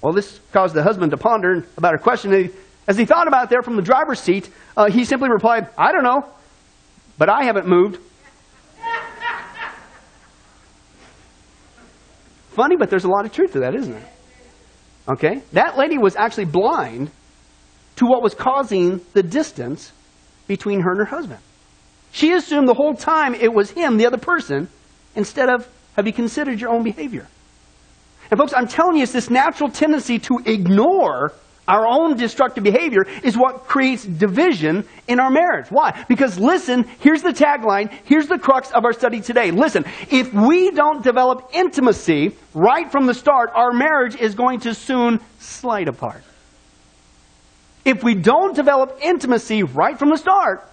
Well, 0.00 0.14
this 0.14 0.40
caused 0.52 0.74
the 0.74 0.82
husband 0.82 1.10
to 1.10 1.18
ponder 1.18 1.66
about 1.76 1.92
her 1.92 1.98
question. 1.98 2.50
As 2.88 2.96
he 2.96 3.04
thought 3.04 3.28
about 3.28 3.44
it 3.44 3.50
there 3.50 3.60
from 3.60 3.76
the 3.76 3.82
driver's 3.82 4.20
seat, 4.20 4.48
uh, 4.74 4.90
he 4.90 5.04
simply 5.04 5.28
replied, 5.28 5.68
I 5.76 5.92
don't 5.92 6.02
know, 6.02 6.32
but 7.20 7.28
I 7.28 7.44
haven't 7.44 7.68
moved. 7.68 8.00
Funny, 12.52 12.76
but 12.76 12.88
there's 12.88 13.04
a 13.04 13.08
lot 13.08 13.26
of 13.26 13.32
truth 13.32 13.52
to 13.52 13.60
that, 13.60 13.74
isn't 13.74 13.92
there? 13.92 14.08
Okay? 15.06 15.42
That 15.52 15.76
lady 15.76 15.98
was 15.98 16.16
actually 16.16 16.46
blind 16.46 17.10
to 17.96 18.06
what 18.06 18.22
was 18.22 18.34
causing 18.34 19.02
the 19.12 19.22
distance 19.22 19.92
between 20.48 20.80
her 20.80 20.92
and 20.92 21.00
her 21.00 21.04
husband. 21.04 21.40
She 22.10 22.32
assumed 22.32 22.66
the 22.66 22.74
whole 22.74 22.94
time 22.94 23.34
it 23.34 23.52
was 23.52 23.70
him, 23.70 23.98
the 23.98 24.06
other 24.06 24.16
person, 24.16 24.68
instead 25.14 25.50
of 25.50 25.68
have 25.96 26.06
you 26.06 26.14
considered 26.14 26.58
your 26.58 26.70
own 26.70 26.82
behavior? 26.82 27.28
And 28.30 28.40
folks, 28.40 28.54
I'm 28.56 28.66
telling 28.66 28.96
you, 28.96 29.02
it's 29.02 29.12
this 29.12 29.28
natural 29.28 29.68
tendency 29.68 30.18
to 30.20 30.38
ignore 30.46 31.34
our 31.70 31.86
own 31.86 32.16
destructive 32.16 32.64
behavior 32.64 33.06
is 33.22 33.38
what 33.38 33.68
creates 33.68 34.04
division 34.04 34.84
in 35.06 35.20
our 35.20 35.30
marriage. 35.30 35.68
Why? 35.70 36.04
Because 36.08 36.38
listen, 36.38 36.84
here's 36.98 37.22
the 37.22 37.32
tagline, 37.32 37.92
here's 38.04 38.26
the 38.26 38.38
crux 38.38 38.72
of 38.72 38.84
our 38.84 38.92
study 38.92 39.20
today. 39.20 39.52
Listen, 39.52 39.84
if 40.10 40.34
we 40.34 40.72
don't 40.72 41.02
develop 41.04 41.50
intimacy 41.52 42.36
right 42.54 42.90
from 42.90 43.06
the 43.06 43.14
start, 43.14 43.50
our 43.54 43.72
marriage 43.72 44.16
is 44.16 44.34
going 44.34 44.60
to 44.60 44.74
soon 44.74 45.20
slide 45.38 45.86
apart. 45.86 46.24
If 47.84 48.02
we 48.02 48.14
don't 48.14 48.54
develop 48.54 48.98
intimacy 49.00 49.62
right 49.62 49.98
from 49.98 50.10
the 50.10 50.18
start, 50.18 50.66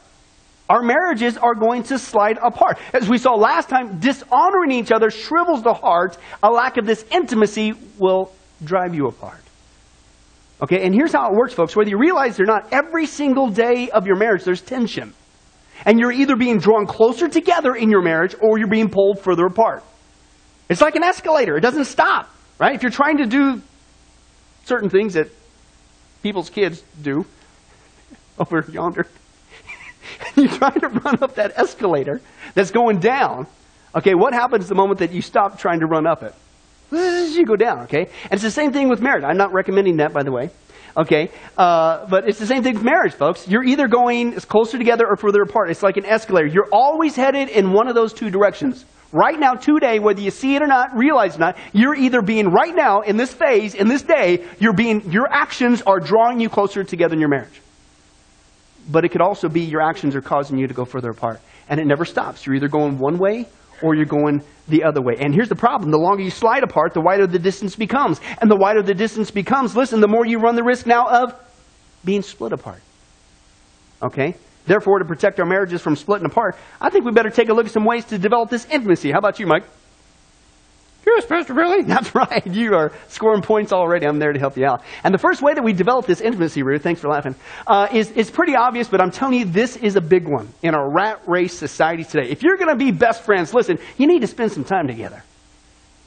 our 0.70 0.82
marriages 0.82 1.38
are 1.38 1.56
going 1.56 1.84
to 1.84 1.98
slide 1.98 2.38
apart. 2.44 2.77
As 2.92 3.08
we 3.08 3.18
saw 3.18 3.36
last 3.36 3.70
time, 3.70 4.00
dishonoring 4.00 4.72
each 4.72 4.92
other 4.92 5.10
shrivels 5.10 5.63
the 5.63 5.74
heart. 5.74 6.18
A 6.44 6.51
lack 6.51 6.77
of 6.77 6.86
this 6.86 7.06
intimacy 7.12 7.74
will 7.98 8.34
drive 8.63 8.94
you 8.94 9.08
apart. 9.08 9.47
Okay, 10.61 10.83
and 10.83 10.93
here's 10.93 11.13
how 11.13 11.29
it 11.29 11.35
works, 11.35 11.53
folks. 11.53 11.75
Whether 11.75 11.91
you 11.91 11.99
realize 11.99 12.39
it 12.39 12.43
or 12.43 12.45
not, 12.45 12.73
every 12.73 13.05
single 13.05 13.49
day 13.49 13.89
of 13.91 14.07
your 14.07 14.15
marriage, 14.15 14.43
there's 14.43 14.61
tension. 14.61 15.13
And 15.85 15.99
you're 15.99 16.11
either 16.11 16.35
being 16.35 16.57
drawn 16.57 16.87
closer 16.87 17.27
together 17.27 17.75
in 17.75 17.91
your 17.91 18.01
marriage 18.01 18.35
or 18.41 18.57
you're 18.57 18.67
being 18.67 18.89
pulled 18.89 19.19
further 19.19 19.45
apart. 19.45 19.83
It's 20.69 20.81
like 20.81 20.95
an 20.95 21.03
escalator, 21.03 21.55
it 21.55 21.61
doesn't 21.61 21.85
stop, 21.85 22.29
right? 22.57 22.73
If 22.73 22.81
you're 22.81 22.91
trying 22.91 23.17
to 23.17 23.27
do 23.27 23.61
certain 24.65 24.89
things 24.89 25.13
that 25.13 25.27
people's 26.23 26.49
kids 26.49 26.83
do 27.01 27.25
over 28.39 28.65
yonder, 28.71 29.05
you're 30.35 30.47
trying 30.47 30.79
to 30.79 30.87
run 30.87 31.21
up 31.21 31.35
that 31.35 31.53
escalator 31.55 32.19
that's 32.55 32.71
going 32.71 32.99
down. 32.99 33.45
Okay, 33.95 34.15
what 34.15 34.33
happens 34.33 34.67
the 34.67 34.75
moment 34.75 34.99
that 34.99 35.11
you 35.11 35.21
stop 35.21 35.59
trying 35.59 35.81
to 35.81 35.85
run 35.85 36.07
up 36.07 36.23
it? 36.23 36.33
You 36.91 37.46
go 37.46 37.56
down, 37.56 37.82
okay? 37.82 38.10
And 38.24 38.34
it's 38.34 38.44
the 38.44 38.51
same 38.51 38.72
thing 38.72 38.89
with 38.89 39.01
marriage. 39.01 39.24
I'm 39.24 39.38
not 39.38 39.53
recommending 39.53 39.98
that, 39.98 40.13
by 40.13 40.24
the 40.24 40.32
way. 40.32 40.50
Okay? 40.96 41.29
Uh, 41.58 42.08
but 42.08 42.27
it's 42.27 42.39
the 42.39 42.48
same 42.48 42.63
thing 42.63 42.74
with 42.74 42.84
marriage, 42.84 43.13
folks. 43.13 43.48
You're 43.48 43.63
either 43.63 43.88
going 43.88 44.34
closer 44.34 44.77
together 44.77 45.06
or 45.08 45.15
further 45.15 45.44
apart. 45.44 45.70
It's 45.70 45.84
like 45.84 45.98
an 45.98 46.06
escalator. 46.06 46.48
You're 46.48 46.70
always 46.72 47.15
headed 47.15 47.50
in 47.50 47.72
one 47.72 47.88
of 47.88 47.96
those 47.96 48.13
two 48.13 48.32
directions. 48.32 48.86
Right 49.13 49.39
now, 49.39 49.53
today, 49.53 50.00
whether 50.00 50.20
you 50.20 50.32
see 50.32 50.56
it 50.56 50.62
or 50.62 50.67
not, 50.67 50.96
realize 50.96 51.36
it 51.36 51.38
or 51.38 51.39
not, 51.39 51.58
you're 51.72 51.96
either 51.96 52.22
being 52.22 52.50
right 52.50 52.75
now 52.75 53.01
in 53.01 53.15
this 53.15 53.34
phase, 53.34 53.74
in 53.74 53.88
this 53.88 54.01
day, 54.01 54.46
you're 54.60 54.74
being 54.74 55.10
your 55.12 55.27
actions 55.32 55.82
are 55.84 56.00
drawing 56.00 56.41
you 56.41 56.50
closer 56.50 56.84
together 56.84 57.13
in 57.13 57.20
your 57.20 57.29
marriage. 57.29 57.62
But 58.89 59.06
it 59.06 59.10
could 59.10 59.22
also 59.22 59.48
be 59.48 59.62
your 59.62 59.82
actions 59.82 60.15
are 60.15 60.22
causing 60.22 60.58
you 60.58 60.67
to 60.67 60.74
go 60.74 60.84
further 60.84 61.12
apart. 61.12 61.39
And 61.70 61.79
it 61.79 61.86
never 61.86 62.06
stops. 62.06 62.46
You're 62.46 62.56
either 62.56 62.67
going 62.67 62.98
one 62.98 63.17
way 63.17 63.46
or 63.81 63.96
you're 63.96 64.05
going 64.05 64.41
the 64.67 64.84
other 64.84 65.01
way. 65.01 65.15
And 65.19 65.34
here's 65.34 65.50
the 65.50 65.55
problem. 65.55 65.91
The 65.91 65.98
longer 65.98 66.24
you 66.24 66.29
slide 66.29 66.63
apart, 66.63 66.93
the 66.93 67.01
wider 67.01 67.27
the 67.27 67.39
distance 67.39 67.75
becomes. 67.75 68.19
And 68.41 68.50
the 68.50 68.55
wider 68.55 68.81
the 68.81 68.93
distance 68.93 69.31
becomes, 69.31 69.75
listen, 69.75 70.01
the 70.01 70.07
more 70.07 70.25
you 70.25 70.39
run 70.39 70.55
the 70.55 70.63
risk 70.63 70.86
now 70.86 71.07
of 71.07 71.34
being 72.03 72.22
split 72.22 72.53
apart. 72.53 72.81
Okay? 74.01 74.36
Therefore, 74.65 75.00
to 75.00 75.05
protect 75.05 75.39
our 75.39 75.46
marriages 75.46 75.81
from 75.81 75.96
splitting 75.96 76.25
apart, 76.25 76.57
I 76.81 76.89
think 76.89 77.05
we 77.05 77.12
better 77.12 77.29
take 77.29 77.50
a 77.50 77.53
look 77.53 77.65
at 77.65 77.72
some 77.72 77.86
ways 77.86 78.05
to 78.05 78.17
develop 78.17 78.50
this 78.50 78.65
intimacy. 78.65 79.12
How 79.12 79.19
about 79.19 79.39
you, 79.39 79.48
Mike? 79.48 79.63
Yes, 81.07 81.25
Pastor 81.25 81.53
Billy. 81.53 81.83
That's 81.83 82.13
right. 82.13 82.45
You 82.45 82.75
are 82.75 82.91
scoring 83.07 83.41
points 83.41 83.71
already. 83.71 84.05
I'm 84.05 84.19
there 84.19 84.33
to 84.33 84.39
help 84.39 84.57
you 84.57 84.65
out. 84.65 84.83
And 85.05 85.13
the 85.13 85.17
first 85.17 85.41
way 85.41 85.53
that 85.53 85.63
we 85.63 85.71
develop 85.71 86.05
this 86.05 86.19
intimacy, 86.19 86.63
Ruth, 86.63 86.83
thanks 86.83 86.99
for 86.99 87.07
laughing, 87.07 87.33
uh, 87.65 87.87
is, 87.93 88.11
is 88.11 88.29
pretty 88.29 88.57
obvious, 88.57 88.89
but 88.89 88.99
I'm 88.99 89.11
telling 89.11 89.39
you, 89.39 89.45
this 89.45 89.77
is 89.77 89.95
a 89.95 90.01
big 90.01 90.27
one 90.27 90.49
in 90.61 90.75
our 90.75 90.89
rat 90.91 91.21
race 91.25 91.57
society 91.57 92.03
today. 92.03 92.29
If 92.29 92.43
you're 92.43 92.57
going 92.57 92.69
to 92.69 92.75
be 92.75 92.91
best 92.91 93.23
friends, 93.23 93.53
listen, 93.53 93.79
you 93.97 94.05
need 94.05 94.19
to 94.19 94.27
spend 94.27 94.51
some 94.51 94.65
time 94.65 94.87
together. 94.87 95.23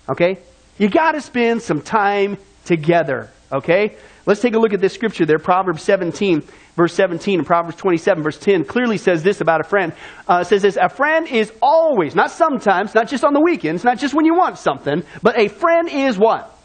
Okay? 0.06 0.38
You 0.76 0.90
got 0.90 1.12
to 1.12 1.22
spend 1.22 1.62
some 1.62 1.80
time 1.80 2.36
together. 2.66 3.30
Okay? 3.50 3.96
Let's 4.30 4.40
take 4.40 4.54
a 4.54 4.60
look 4.60 4.72
at 4.72 4.80
this 4.80 4.94
scripture 4.94 5.26
there, 5.26 5.40
Proverbs 5.40 5.82
17, 5.82 6.44
verse 6.76 6.94
17, 6.94 7.40
and 7.40 7.44
Proverbs 7.44 7.74
27, 7.78 8.22
verse 8.22 8.38
10 8.38 8.64
clearly 8.64 8.96
says 8.96 9.24
this 9.24 9.40
about 9.40 9.60
a 9.60 9.64
friend. 9.64 9.92
Uh, 10.28 10.44
says 10.44 10.62
this, 10.62 10.78
a 10.80 10.88
friend 10.88 11.26
is 11.26 11.52
always, 11.60 12.14
not 12.14 12.30
sometimes, 12.30 12.94
not 12.94 13.08
just 13.08 13.24
on 13.24 13.34
the 13.34 13.40
weekends, 13.40 13.82
not 13.82 13.98
just 13.98 14.14
when 14.14 14.24
you 14.24 14.34
want 14.34 14.56
something, 14.56 15.02
but 15.20 15.36
a 15.36 15.48
friend 15.48 15.88
is 15.90 16.16
what? 16.16 16.56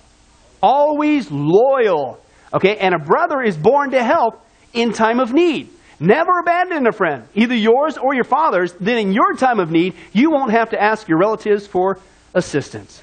Always 0.61 1.31
loyal. 1.31 2.19
Okay, 2.53 2.77
and 2.77 2.93
a 2.93 2.99
brother 2.99 3.41
is 3.41 3.57
born 3.57 3.89
to 3.89 4.03
help 4.03 4.45
in 4.73 4.93
time 4.93 5.19
of 5.19 5.33
need. 5.33 5.67
Never 5.99 6.37
abandon 6.41 6.85
a 6.85 6.91
friend, 6.91 7.27
either 7.33 7.55
yours 7.55 7.97
or 7.97 8.13
your 8.13 8.25
father's. 8.25 8.73
Then 8.73 8.99
in 8.99 9.11
your 9.11 9.33
time 9.37 9.59
of 9.59 9.71
need, 9.71 9.95
you 10.13 10.29
won't 10.29 10.51
have 10.51 10.69
to 10.69 10.79
ask 10.79 11.07
your 11.07 11.17
relatives 11.17 11.65
for 11.65 11.97
assistance. 12.35 13.01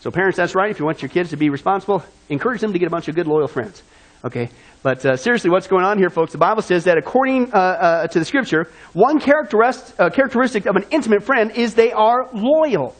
So 0.00 0.10
parents, 0.10 0.36
that's 0.36 0.54
right. 0.54 0.70
If 0.70 0.80
you 0.80 0.84
want 0.84 1.00
your 1.00 1.08
kids 1.08 1.30
to 1.30 1.38
be 1.38 1.48
responsible, 1.48 2.04
encourage 2.28 2.60
them 2.60 2.74
to 2.74 2.78
get 2.78 2.88
a 2.88 2.90
bunch 2.90 3.08
of 3.08 3.14
good, 3.14 3.26
loyal 3.26 3.48
friends. 3.48 3.82
Okay? 4.24 4.48
But 4.82 5.04
uh, 5.04 5.16
seriously, 5.16 5.50
what's 5.50 5.66
going 5.66 5.84
on 5.84 5.98
here, 5.98 6.10
folks? 6.10 6.32
The 6.32 6.38
Bible 6.38 6.62
says 6.62 6.84
that 6.84 6.98
according 6.98 7.52
uh, 7.52 7.56
uh, 7.56 8.06
to 8.08 8.18
the 8.18 8.24
Scripture, 8.24 8.70
one 8.92 9.20
characteristic, 9.20 9.98
uh, 9.98 10.10
characteristic 10.10 10.66
of 10.66 10.76
an 10.76 10.84
intimate 10.90 11.22
friend 11.22 11.52
is 11.52 11.74
they 11.74 11.92
are 11.92 12.28
loyal. 12.32 12.94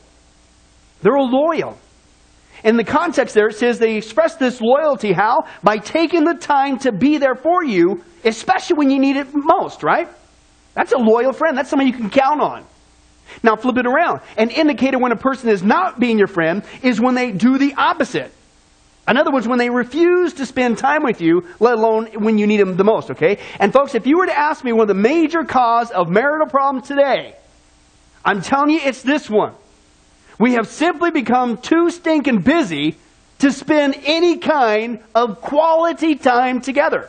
They're 1.02 1.18
loyal. 1.18 1.78
In 2.64 2.76
the 2.76 2.84
context 2.84 3.34
there, 3.34 3.48
it 3.48 3.56
says 3.56 3.78
they 3.78 3.96
express 3.96 4.36
this 4.36 4.60
loyalty 4.60 5.12
how? 5.12 5.44
By 5.64 5.78
taking 5.78 6.24
the 6.24 6.34
time 6.34 6.78
to 6.80 6.92
be 6.92 7.18
there 7.18 7.34
for 7.34 7.64
you, 7.64 8.04
especially 8.24 8.76
when 8.76 8.90
you 8.90 9.00
need 9.00 9.16
it 9.16 9.28
most, 9.32 9.82
right? 9.82 10.08
That's 10.74 10.92
a 10.92 10.98
loyal 10.98 11.32
friend. 11.32 11.58
That's 11.58 11.68
someone 11.68 11.88
you 11.88 11.92
can 11.92 12.10
count 12.10 12.40
on. 12.40 12.64
Now 13.42 13.56
flip 13.56 13.78
it 13.78 13.86
around. 13.86 14.20
An 14.36 14.50
indicator 14.50 14.98
when 14.98 15.12
a 15.12 15.16
person 15.16 15.48
is 15.48 15.62
not 15.62 15.98
being 15.98 16.18
your 16.18 16.28
friend 16.28 16.62
is 16.82 17.00
when 17.00 17.14
they 17.14 17.32
do 17.32 17.58
the 17.58 17.74
opposite. 17.76 18.32
In 19.08 19.16
other 19.16 19.32
words, 19.32 19.48
when 19.48 19.58
they 19.58 19.68
refuse 19.68 20.34
to 20.34 20.46
spend 20.46 20.78
time 20.78 21.02
with 21.02 21.20
you, 21.20 21.44
let 21.58 21.74
alone 21.74 22.06
when 22.22 22.38
you 22.38 22.46
need 22.46 22.60
them 22.60 22.76
the 22.76 22.84
most, 22.84 23.10
okay? 23.10 23.38
And 23.58 23.72
folks, 23.72 23.94
if 23.94 24.06
you 24.06 24.18
were 24.18 24.26
to 24.26 24.38
ask 24.38 24.62
me 24.62 24.72
one 24.72 24.82
of 24.82 24.88
the 24.88 24.94
major 24.94 25.44
cause 25.44 25.90
of 25.90 26.08
marital 26.08 26.46
problems 26.46 26.86
today, 26.86 27.34
I'm 28.24 28.42
telling 28.42 28.70
you 28.70 28.80
it's 28.82 29.02
this 29.02 29.28
one. 29.28 29.54
We 30.38 30.54
have 30.54 30.68
simply 30.68 31.10
become 31.10 31.56
too 31.58 31.90
stinking 31.90 32.42
busy 32.42 32.96
to 33.40 33.50
spend 33.50 33.96
any 34.04 34.38
kind 34.38 35.00
of 35.16 35.40
quality 35.40 36.14
time 36.14 36.60
together. 36.60 37.08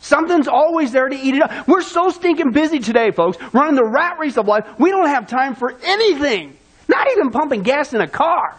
Something's 0.00 0.48
always 0.48 0.90
there 0.90 1.08
to 1.08 1.16
eat 1.16 1.36
it 1.36 1.42
up. 1.42 1.68
We're 1.68 1.82
so 1.82 2.10
stinking 2.10 2.50
busy 2.50 2.80
today, 2.80 3.12
folks, 3.12 3.38
running 3.52 3.76
the 3.76 3.84
rat 3.84 4.18
race 4.18 4.36
of 4.36 4.48
life, 4.48 4.66
we 4.76 4.90
don't 4.90 5.06
have 5.06 5.28
time 5.28 5.54
for 5.54 5.72
anything. 5.84 6.56
Not 6.88 7.06
even 7.12 7.30
pumping 7.30 7.62
gas 7.62 7.94
in 7.94 8.00
a 8.00 8.08
car. 8.08 8.56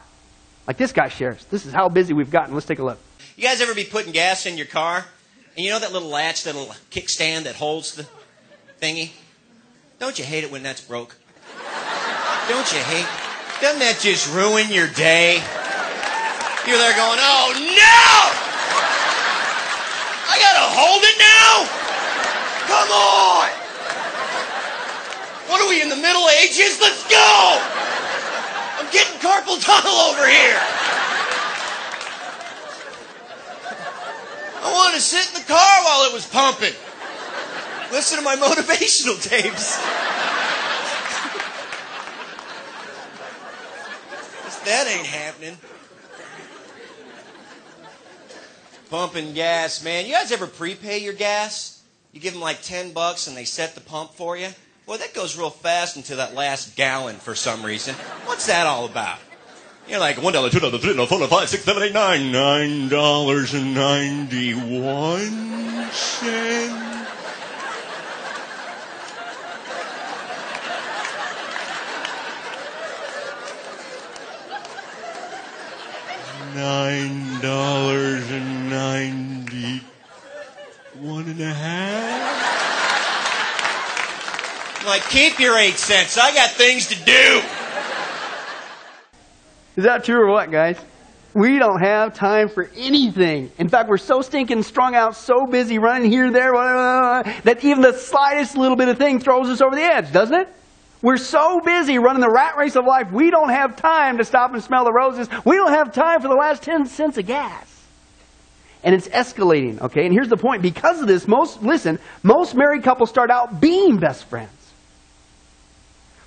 Like 0.67 0.77
this 0.77 0.91
guy 0.91 1.09
shares. 1.09 1.43
This 1.45 1.65
is 1.65 1.73
how 1.73 1.89
busy 1.89 2.13
we've 2.13 2.31
gotten. 2.31 2.53
Let's 2.53 2.65
take 2.65 2.79
a 2.79 2.83
look. 2.83 2.99
You 3.35 3.43
guys 3.43 3.61
ever 3.61 3.75
be 3.75 3.83
putting 3.83 4.11
gas 4.13 4.45
in 4.45 4.57
your 4.57 4.67
car? 4.67 5.05
And 5.55 5.65
you 5.65 5.71
know 5.71 5.79
that 5.79 5.91
little 5.91 6.09
latch, 6.09 6.43
that 6.43 6.55
little 6.55 6.73
kickstand 6.89 7.43
that 7.43 7.55
holds 7.55 7.95
the 7.95 8.07
thingy? 8.81 9.11
Don't 9.99 10.17
you 10.17 10.25
hate 10.25 10.43
it 10.43 10.51
when 10.51 10.63
that's 10.63 10.81
broke? 10.81 11.15
Don't 12.49 12.71
you 12.71 12.79
hate? 12.79 13.07
Doesn't 13.61 13.79
that 13.79 13.99
just 13.99 14.33
ruin 14.33 14.67
your 14.69 14.87
day? 14.91 15.39
You're 16.67 16.79
there 16.79 16.95
going, 16.95 17.19
oh 17.19 17.51
no! 17.55 18.03
I 20.27 20.35
gotta 20.39 20.67
hold 20.73 21.03
it 21.03 21.17
now? 21.19 21.67
Come 22.67 22.89
on! 22.91 23.47
What 25.47 25.61
are 25.61 25.69
we 25.69 25.81
in 25.81 25.89
the 25.89 25.99
Middle 25.99 26.27
Ages? 26.41 26.79
Let's 26.81 27.07
go! 27.07 27.92
Getting 28.93 29.19
carpal 29.19 29.59
tunnel 29.59 29.97
over 30.13 30.27
here. 30.27 30.61
I 34.61 34.71
wanted 34.71 34.95
to 34.95 35.01
sit 35.01 35.27
in 35.27 35.41
the 35.41 35.47
car 35.47 35.83
while 35.83 36.07
it 36.07 36.13
was 36.13 36.25
pumping. 36.27 36.73
Listen 37.91 38.19
to 38.19 38.23
my 38.23 38.35
motivational 38.35 39.21
tapes. 39.21 39.77
that 44.65 44.87
ain't 44.87 45.05
happening. 45.05 45.57
Pumping 48.89 49.33
gas, 49.33 49.83
man. 49.83 50.05
You 50.05 50.13
guys 50.13 50.31
ever 50.31 50.47
prepay 50.47 50.99
your 50.99 51.13
gas? 51.13 51.83
You 52.11 52.21
give 52.21 52.33
them 52.33 52.41
like 52.41 52.61
10 52.61 52.93
bucks 52.93 53.27
and 53.27 53.35
they 53.35 53.43
set 53.43 53.75
the 53.75 53.81
pump 53.81 54.13
for 54.13 54.37
you? 54.37 54.49
Well, 54.85 54.97
that 54.97 55.13
goes 55.13 55.37
real 55.37 55.49
fast 55.49 55.95
into 55.95 56.17
that 56.17 56.35
last 56.35 56.75
gallon 56.75 57.15
for 57.15 57.35
some 57.35 57.65
reason. 57.65 57.95
What's 58.25 58.47
that 58.47 58.67
all 58.67 58.85
about? 58.85 59.19
You're 59.87 59.99
like 59.99 60.21
one 60.21 60.33
dollar, 60.33 60.49
two 60.49 60.59
dollar, 60.59 60.77
three 60.77 60.93
dollar, 60.93 61.07
four 61.07 61.19
dollar, 61.19 61.29
five, 61.29 61.49
six, 61.49 61.63
seven, 61.63 61.83
eight, 61.83 61.93
nine, 61.93 62.31
nine 62.31 62.89
dollars 62.89 63.53
and 63.53 63.73
ninety-one 63.73 65.89
cents. 65.91 66.83
Nine 76.55 77.41
dollars 77.41 78.29
and 78.29 78.69
ninety-one 78.69 79.83
and 81.25 81.41
a 81.41 81.53
half. 81.53 82.62
Like, 84.85 85.03
keep 85.09 85.39
your 85.39 85.57
eight 85.57 85.75
cents. 85.75 86.17
I 86.17 86.33
got 86.33 86.51
things 86.51 86.87
to 86.87 86.95
do. 87.05 87.41
Is 89.75 89.85
that 89.85 90.03
true 90.03 90.21
or 90.21 90.27
what, 90.27 90.51
guys? 90.51 90.77
We 91.33 91.57
don't 91.57 91.79
have 91.79 92.13
time 92.13 92.47
for 92.49 92.69
anything. 92.75 93.51
In 93.57 93.69
fact, 93.69 93.89
we're 93.89 93.97
so 93.97 94.21
stinking 94.21 94.61
strung 94.63 94.93
out, 94.93 95.15
so 95.15 95.47
busy 95.47 95.79
running 95.79 96.11
here, 96.11 96.29
there, 96.31 96.51
blah, 96.51 96.73
blah, 96.73 97.23
blah, 97.23 97.33
that 97.43 97.63
even 97.63 97.81
the 97.81 97.93
slightest 97.93 98.55
little 98.55 98.75
bit 98.75 98.87
of 98.87 98.97
thing 98.97 99.19
throws 99.19 99.49
us 99.49 99.61
over 99.61 99.75
the 99.75 99.81
edge, 99.81 100.11
doesn't 100.11 100.35
it? 100.35 100.47
We're 101.01 101.17
so 101.17 101.59
busy 101.59 101.97
running 101.97 102.21
the 102.21 102.29
rat 102.29 102.55
race 102.55 102.75
of 102.75 102.85
life, 102.85 103.11
we 103.11 103.31
don't 103.31 103.49
have 103.49 103.75
time 103.75 104.19
to 104.19 104.23
stop 104.23 104.53
and 104.53 104.63
smell 104.63 104.85
the 104.85 104.93
roses. 104.93 105.27
We 105.43 105.55
don't 105.55 105.73
have 105.73 105.91
time 105.91 106.21
for 106.21 106.27
the 106.27 106.35
last 106.35 106.61
10 106.63 106.85
cents 106.85 107.17
of 107.17 107.25
gas. 107.25 107.69
And 108.83 108.93
it's 108.93 109.07
escalating, 109.07 109.81
okay? 109.81 110.05
And 110.05 110.13
here's 110.13 110.29
the 110.29 110.37
point. 110.37 110.61
Because 110.61 111.01
of 111.01 111.07
this, 111.07 111.27
most, 111.27 111.63
listen, 111.63 111.99
most 112.21 112.53
married 112.53 112.83
couples 112.83 113.09
start 113.09 113.31
out 113.31 113.59
being 113.59 113.97
best 113.97 114.25
friends. 114.25 114.51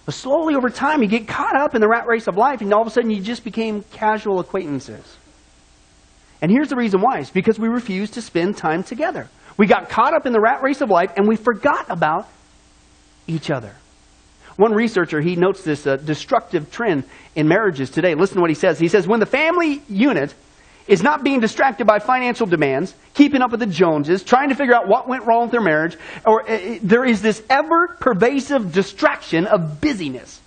But 0.07 0.15
slowly 0.15 0.55
over 0.55 0.71
time, 0.71 1.03
you 1.03 1.09
get 1.09 1.27
caught 1.27 1.57
up 1.57 1.75
in 1.75 1.81
the 1.81 1.89
rat 1.89 2.07
race 2.07 2.29
of 2.29 2.37
life, 2.37 2.61
and 2.61 2.73
all 2.73 2.81
of 2.81 2.87
a 2.87 2.91
sudden 2.91 3.11
you 3.11 3.21
just 3.21 3.45
became 3.45 3.83
casual 3.93 4.39
acquaintances. 4.39 5.17
And 6.41 6.51
here's 6.51 6.69
the 6.69 6.77
reason 6.77 7.01
why 7.01 7.19
it's 7.19 7.31
because 7.31 7.59
we 7.59 7.69
refused 7.69 8.15
to 8.15 8.23
spend 8.23 8.57
time 8.57 8.85
together. 8.85 9.29
We 9.57 9.67
got 9.67 9.89
caught 9.89 10.15
up 10.15 10.25
in 10.25 10.33
the 10.33 10.41
rat 10.41 10.63
race 10.63 10.81
of 10.81 10.91
life, 10.91 11.11
and 11.17 11.27
we 11.27 11.35
forgot 11.35 11.87
about 11.89 12.29
each 13.27 13.51
other. 13.51 13.75
One 14.57 14.73
researcher, 14.73 15.21
he 15.21 15.35
notes 15.35 15.63
this 15.65 15.87
uh, 15.87 15.97
destructive 15.97 16.71
trend 16.71 17.05
in 17.35 17.49
marriages 17.49 17.91
today. 17.91 18.15
Listen 18.15 18.37
to 18.37 18.41
what 18.41 18.51
he 18.51 18.55
says. 18.55 18.79
He 18.79 18.89
says, 18.89 19.07
when 19.07 19.21
the 19.21 19.27
family 19.27 19.83
unit 19.89 20.35
is 20.88 21.02
not 21.02 21.25
being 21.25 21.40
distracted 21.40 21.87
by 21.87 21.99
financial 21.99 22.47
demands, 22.47 22.95
keeping 23.14 23.43
up 23.43 23.50
with 23.50 23.61
the 23.61 23.66
Joneses, 23.66 24.23
trying 24.23 24.50
to 24.50 24.55
figure 24.55 24.75
out 24.75 24.88
what 24.88 25.09
went 25.09 25.25
wrong 25.26 25.43
with 25.43 25.50
their 25.50 25.61
marriage, 25.61 25.97
or 26.25 26.49
uh, 26.49 26.78
there 26.83 27.05
is 27.05 27.23
this 27.23 27.43
ever 27.50 27.97
pervasive 28.00 28.73
distraction 28.73 29.47
of 29.47 29.81
busyness. 29.81 30.40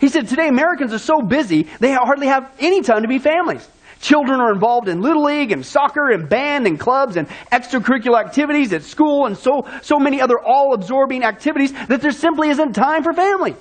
He 0.00 0.08
said 0.08 0.28
today 0.28 0.48
Americans 0.48 0.92
are 0.92 0.98
so 0.98 1.20
busy, 1.20 1.68
they 1.78 1.92
hardly 1.92 2.26
have 2.26 2.50
any 2.58 2.82
time 2.82 3.02
to 3.02 3.08
be 3.08 3.18
families. 3.18 3.66
Children 4.00 4.40
are 4.40 4.50
involved 4.50 4.88
in 4.88 5.02
little 5.02 5.24
league 5.24 5.52
and 5.52 5.64
soccer 5.64 6.10
and 6.10 6.26
band 6.26 6.66
and 6.66 6.80
clubs 6.80 7.16
and 7.16 7.28
extracurricular 7.52 8.18
activities 8.18 8.72
at 8.72 8.82
school 8.82 9.26
and 9.26 9.36
so, 9.36 9.68
so 9.82 9.98
many 9.98 10.22
other 10.22 10.38
all 10.38 10.72
absorbing 10.72 11.22
activities 11.22 11.72
that 11.88 12.00
there 12.00 12.10
simply 12.10 12.48
isn't 12.48 12.72
time 12.72 13.02
for 13.02 13.12
family. 13.12 13.54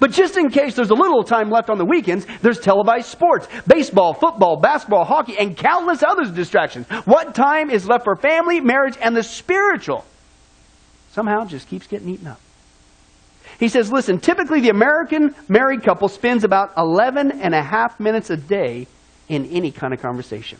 But 0.00 0.10
just 0.10 0.36
in 0.36 0.50
case 0.50 0.74
there's 0.74 0.90
a 0.90 0.94
little 0.94 1.22
time 1.22 1.50
left 1.50 1.70
on 1.70 1.78
the 1.78 1.84
weekends, 1.84 2.26
there's 2.42 2.58
televised 2.58 3.06
sports, 3.06 3.46
baseball, 3.66 4.14
football, 4.14 4.58
basketball, 4.60 5.04
hockey, 5.04 5.38
and 5.38 5.56
countless 5.56 6.02
other 6.02 6.30
distractions. 6.30 6.86
What 7.04 7.34
time 7.34 7.70
is 7.70 7.88
left 7.88 8.04
for 8.04 8.16
family, 8.16 8.60
marriage, 8.60 8.96
and 9.00 9.16
the 9.16 9.22
spiritual 9.22 10.04
somehow 11.12 11.44
just 11.44 11.68
keeps 11.68 11.86
getting 11.86 12.08
eaten 12.08 12.26
up. 12.26 12.40
He 13.58 13.68
says, 13.68 13.90
listen, 13.90 14.18
typically 14.18 14.60
the 14.60 14.68
American 14.68 15.34
married 15.48 15.82
couple 15.82 16.08
spends 16.08 16.44
about 16.44 16.72
11 16.76 17.40
and 17.40 17.54
a 17.54 17.62
half 17.62 17.98
minutes 17.98 18.28
a 18.28 18.36
day 18.36 18.86
in 19.28 19.46
any 19.46 19.70
kind 19.70 19.94
of 19.94 20.02
conversation. 20.02 20.58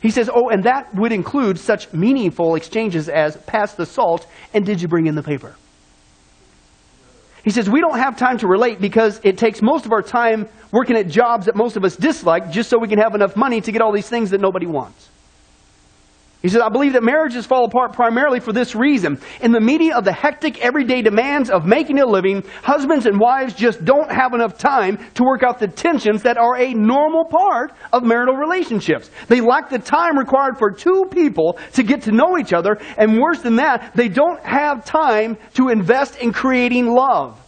He 0.00 0.10
says, 0.10 0.28
oh, 0.32 0.48
and 0.48 0.64
that 0.64 0.94
would 0.94 1.12
include 1.12 1.58
such 1.58 1.92
meaningful 1.92 2.54
exchanges 2.56 3.08
as 3.08 3.36
pass 3.36 3.74
the 3.74 3.86
salt 3.86 4.26
and 4.54 4.66
did 4.66 4.82
you 4.82 4.88
bring 4.88 5.06
in 5.06 5.14
the 5.14 5.22
paper? 5.22 5.54
He 7.46 7.52
says, 7.52 7.70
we 7.70 7.80
don't 7.80 7.96
have 7.96 8.18
time 8.18 8.38
to 8.38 8.48
relate 8.48 8.80
because 8.80 9.20
it 9.22 9.38
takes 9.38 9.62
most 9.62 9.86
of 9.86 9.92
our 9.92 10.02
time 10.02 10.48
working 10.72 10.96
at 10.96 11.06
jobs 11.06 11.46
that 11.46 11.54
most 11.54 11.76
of 11.76 11.84
us 11.84 11.94
dislike 11.94 12.50
just 12.50 12.68
so 12.68 12.76
we 12.76 12.88
can 12.88 12.98
have 12.98 13.14
enough 13.14 13.36
money 13.36 13.60
to 13.60 13.70
get 13.70 13.80
all 13.80 13.92
these 13.92 14.08
things 14.08 14.30
that 14.30 14.40
nobody 14.40 14.66
wants. 14.66 15.10
He 16.46 16.50
says, 16.50 16.62
I 16.62 16.68
believe 16.68 16.92
that 16.92 17.02
marriages 17.02 17.44
fall 17.44 17.64
apart 17.64 17.92
primarily 17.92 18.38
for 18.38 18.52
this 18.52 18.76
reason. 18.76 19.18
In 19.40 19.50
the 19.50 19.60
media 19.60 19.96
of 19.96 20.04
the 20.04 20.12
hectic 20.12 20.64
everyday 20.64 21.02
demands 21.02 21.50
of 21.50 21.66
making 21.66 21.98
a 21.98 22.06
living, 22.06 22.44
husbands 22.62 23.04
and 23.04 23.18
wives 23.18 23.52
just 23.52 23.84
don't 23.84 24.12
have 24.12 24.32
enough 24.32 24.56
time 24.56 24.96
to 25.14 25.24
work 25.24 25.42
out 25.42 25.58
the 25.58 25.66
tensions 25.66 26.22
that 26.22 26.38
are 26.38 26.56
a 26.56 26.72
normal 26.72 27.24
part 27.24 27.72
of 27.92 28.04
marital 28.04 28.36
relationships. 28.36 29.10
They 29.26 29.40
lack 29.40 29.70
the 29.70 29.80
time 29.80 30.16
required 30.16 30.56
for 30.56 30.70
two 30.70 31.06
people 31.10 31.58
to 31.72 31.82
get 31.82 32.02
to 32.02 32.12
know 32.12 32.38
each 32.38 32.52
other, 32.52 32.78
and 32.96 33.18
worse 33.18 33.42
than 33.42 33.56
that, 33.56 33.96
they 33.96 34.08
don't 34.08 34.38
have 34.44 34.84
time 34.84 35.38
to 35.54 35.70
invest 35.70 36.14
in 36.18 36.32
creating 36.32 36.86
love. 36.86 37.42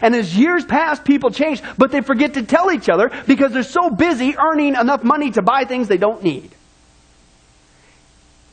And 0.00 0.14
as 0.14 0.34
years 0.34 0.64
pass, 0.64 0.98
people 0.98 1.28
change, 1.28 1.60
but 1.76 1.90
they 1.90 2.00
forget 2.00 2.32
to 2.32 2.42
tell 2.42 2.72
each 2.72 2.88
other 2.88 3.10
because 3.26 3.52
they're 3.52 3.62
so 3.62 3.90
busy 3.90 4.34
earning 4.38 4.76
enough 4.76 5.04
money 5.04 5.30
to 5.32 5.42
buy 5.42 5.66
things 5.66 5.88
they 5.88 5.98
don't 5.98 6.22
need. 6.22 6.53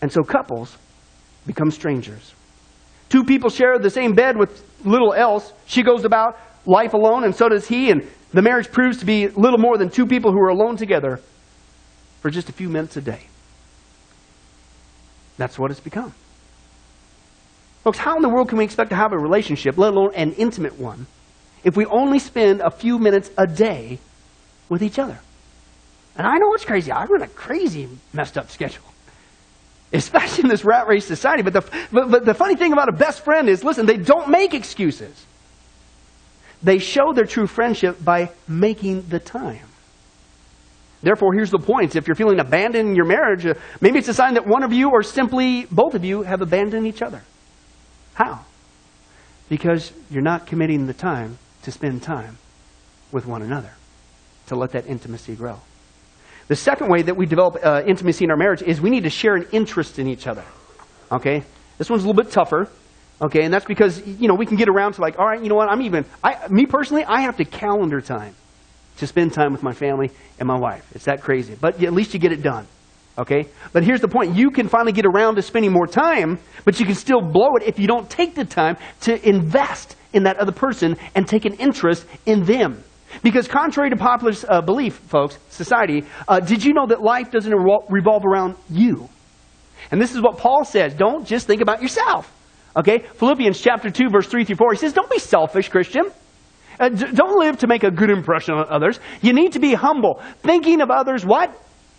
And 0.02 0.12
so 0.12 0.24
couples 0.24 0.78
become 1.46 1.72
strangers. 1.72 2.34
Two 3.10 3.24
people 3.24 3.50
share 3.50 3.78
the 3.78 3.90
same 3.90 4.14
bed 4.14 4.38
with 4.38 4.64
little 4.86 5.14
else. 5.14 5.54
She 5.66 5.84
goes 5.84 6.06
about 6.06 6.40
life 6.66 6.94
alone, 6.94 7.24
and 7.24 7.36
so 7.36 7.50
does 7.50 7.68
he, 7.68 7.92
and 7.92 8.08
the 8.32 8.42
marriage 8.42 8.72
proves 8.72 8.98
to 9.00 9.06
be 9.06 9.28
little 9.28 9.60
more 9.60 9.78
than 9.78 9.90
two 9.90 10.06
people 10.06 10.32
who 10.32 10.40
are 10.40 10.50
alone 10.50 10.78
together 10.78 11.20
for 12.22 12.30
just 12.30 12.50
a 12.50 12.54
few 12.54 12.70
minutes 12.70 12.98
a 12.98 13.02
day. 13.02 13.28
That's 15.38 15.58
what 15.58 15.72
it's 15.72 15.80
become. 15.80 16.14
Folks, 17.84 17.98
how 17.98 18.16
in 18.16 18.22
the 18.22 18.30
world 18.30 18.48
can 18.48 18.60
we 18.60 18.64
expect 18.64 18.92
to 18.92 18.96
have 18.96 19.12
a 19.12 19.18
relationship, 19.18 19.78
let 19.78 19.92
alone 19.92 20.14
an 20.16 20.34
intimate 20.34 20.80
one, 20.80 21.08
if 21.64 21.76
we 21.76 21.86
only 21.88 22.20
spend 22.20 22.62
a 22.62 22.70
few 22.70 23.00
minutes 23.00 23.32
a 23.38 23.48
day 23.48 24.00
with 24.70 24.84
each 24.84 25.00
other? 25.00 25.20
And 26.16 26.28
I 26.28 26.38
know 26.38 26.54
it's 26.54 26.66
crazy. 26.66 26.92
I 26.92 27.06
run 27.06 27.24
a 27.24 27.28
crazy, 27.28 27.90
messed 28.14 28.38
up 28.38 28.52
schedule 28.52 28.84
especially 29.94 30.44
in 30.44 30.50
this 30.50 30.64
rat 30.64 30.88
race 30.88 31.06
society. 31.06 31.44
But 31.44 31.54
the, 31.54 31.62
but, 31.92 32.12
but 32.12 32.26
the 32.26 32.34
funny 32.34 32.56
thing 32.56 32.74
about 32.74 32.90
a 32.90 32.94
best 32.94 33.24
friend 33.24 33.50
is 33.50 33.64
listen, 33.64 33.86
they 33.86 33.98
don't 33.98 34.30
make 34.30 34.54
excuses. 34.54 35.26
They 36.64 36.78
show 36.78 37.14
their 37.14 37.26
true 37.26 37.48
friendship 37.48 38.04
by 38.04 38.32
making 38.48 39.08
the 39.10 39.20
time. 39.20 39.68
Therefore, 41.02 41.34
here's 41.34 41.50
the 41.50 41.58
point. 41.58 41.96
If 41.96 42.08
you're 42.08 42.16
feeling 42.16 42.40
abandoned 42.40 42.90
in 42.90 42.96
your 42.96 43.06
marriage, 43.06 43.46
uh, 43.46 43.56
maybe 43.80 43.98
it's 43.98 44.08
a 44.08 44.14
sign 44.14 44.36
that 44.36 44.46
one 44.46 44.62
of 44.62 44.72
you 44.72 44.92
or 44.92 45.02
simply 45.02 45.66
both 45.72 45.96
of 45.96 46.06
you 46.06 46.22
have 46.22 46.42
abandoned 46.42 46.86
each 46.86 47.02
other. 47.02 47.24
How? 48.14 48.46
Because 49.50 49.92
you're 50.12 50.22
not 50.22 50.46
committing 50.46 50.86
the 50.86 50.94
time 50.94 51.40
to 51.64 51.72
spend 51.72 52.04
time 52.04 52.38
with 53.12 53.26
one 53.26 53.42
another, 53.42 53.72
to 54.48 54.56
let 54.56 54.72
that 54.72 54.86
intimacy 54.86 55.36
grow. 55.36 55.60
The 56.48 56.56
second 56.56 56.90
way 56.90 57.02
that 57.02 57.16
we 57.16 57.26
develop 57.26 57.58
uh, 57.64 57.84
intimacy 57.86 58.26
in 58.26 58.32
our 58.32 58.38
marriage 58.38 58.62
is 58.62 58.82
we 58.82 58.90
need 58.90 59.04
to 59.04 59.10
share 59.10 59.36
an 59.36 59.48
interest 59.52 60.00
in 60.00 60.08
each 60.08 60.28
other. 60.28 60.44
Okay? 61.12 61.44
This 61.78 61.90
one's 61.90 62.04
a 62.04 62.08
little 62.08 62.22
bit 62.22 62.32
tougher. 62.32 62.70
Okay? 63.22 63.44
And 63.44 63.54
that's 63.54 63.66
because, 63.66 64.06
you 64.06 64.28
know, 64.28 64.36
we 64.36 64.46
can 64.46 64.58
get 64.58 64.68
around 64.68 64.94
to 64.94 65.02
like, 65.02 65.20
all 65.20 65.26
right, 65.26 65.42
you 65.42 65.50
know 65.50 65.56
what? 65.56 65.70
I'm 65.70 65.82
even, 65.82 66.06
I, 66.24 66.48
me 66.50 66.66
personally, 66.66 67.06
I 67.06 67.22
have 67.22 67.38
to 67.38 67.46
calendar 67.46 68.02
time 68.02 68.36
to 68.98 69.08
spend 69.08 69.34
time 69.34 69.52
with 69.52 69.64
my 69.64 69.74
family 69.74 70.12
and 70.40 70.48
my 70.48 70.58
wife. 70.58 70.86
It's 70.94 71.06
that 71.06 71.22
crazy. 71.22 71.56
But 71.60 71.82
at 71.82 71.94
least 71.94 72.14
you 72.14 72.20
get 72.20 72.32
it 72.32 72.42
done. 72.42 72.68
Okay? 73.18 73.48
But 73.74 73.84
here's 73.84 74.02
the 74.02 74.08
point. 74.08 74.36
You 74.36 74.52
can 74.52 74.68
finally 74.68 74.92
get 74.92 75.06
around 75.06 75.36
to 75.36 75.42
spending 75.42 75.72
more 75.72 75.88
time, 75.88 76.40
but 76.66 76.80
you 76.80 76.86
can 76.86 76.96
still 76.96 77.22
blow 77.22 77.56
it 77.56 77.64
if 77.64 77.80
you 77.80 77.88
don't 77.88 78.10
take 78.10 78.36
the 78.36 78.46
time 78.46 78.78
to 79.02 79.28
invest 79.28 79.96
in 80.14 80.24
that 80.24 80.38
other 80.38 80.52
person 80.52 80.98
and 81.16 81.28
take 81.28 81.46
an 81.46 81.54
interest 81.56 82.06
in 82.26 82.44
them. 82.44 82.84
Because 83.24 83.48
contrary 83.48 83.90
to 83.90 83.96
popular 83.96 84.34
uh, 84.48 84.62
belief, 84.62 84.96
folks, 84.96 85.38
society, 85.50 86.06
uh, 86.28 86.40
did 86.40 86.64
you 86.64 86.74
know 86.74 86.88
that 86.88 87.02
life 87.02 87.32
doesn't 87.32 87.54
revolve 87.54 88.26
around 88.26 88.56
you? 88.70 89.10
And 89.92 90.02
this 90.02 90.14
is 90.14 90.22
what 90.22 90.38
Paul 90.38 90.64
says. 90.64 90.94
Don't 90.94 91.28
just 91.28 91.48
think 91.48 91.62
about 91.62 91.82
yourself. 91.82 92.32
Okay? 92.76 93.00
Philippians 93.00 93.60
chapter 93.60 93.90
2, 93.90 94.10
verse 94.10 94.28
3 94.28 94.46
through 94.46 94.56
4. 94.56 94.74
He 94.74 94.78
says, 94.78 94.94
don't 94.94 95.10
be 95.10 95.20
selfish, 95.20 95.70
Christian. 95.70 96.10
Uh, 96.80 96.90
d- 96.90 97.12
don't 97.14 97.38
live 97.38 97.58
to 97.60 97.68
make 97.68 97.84
a 97.84 97.92
good 97.92 98.10
impression 98.10 98.56
on 98.56 98.66
others. 98.70 99.00
You 99.22 99.34
need 99.34 99.54
to 99.54 99.60
be 99.60 99.74
humble. 99.74 100.22
Thinking 100.42 100.82
of 100.82 100.90
others, 100.90 101.26
what? 101.26 101.54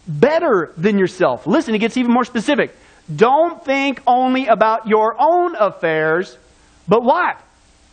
Better 0.09 0.73
than 0.77 0.99
yourself. 0.99 1.47
Listen, 1.47 1.75
he 1.75 1.79
gets 1.79 1.97
even 1.97 2.13
more 2.13 2.25
specific. 2.25 2.75
Don't 3.15 3.65
think 3.65 4.01
only 4.07 4.47
about 4.47 4.87
your 4.89 5.17
own 5.19 5.55
affairs, 5.57 6.37
but 6.89 7.03
what? 7.03 7.41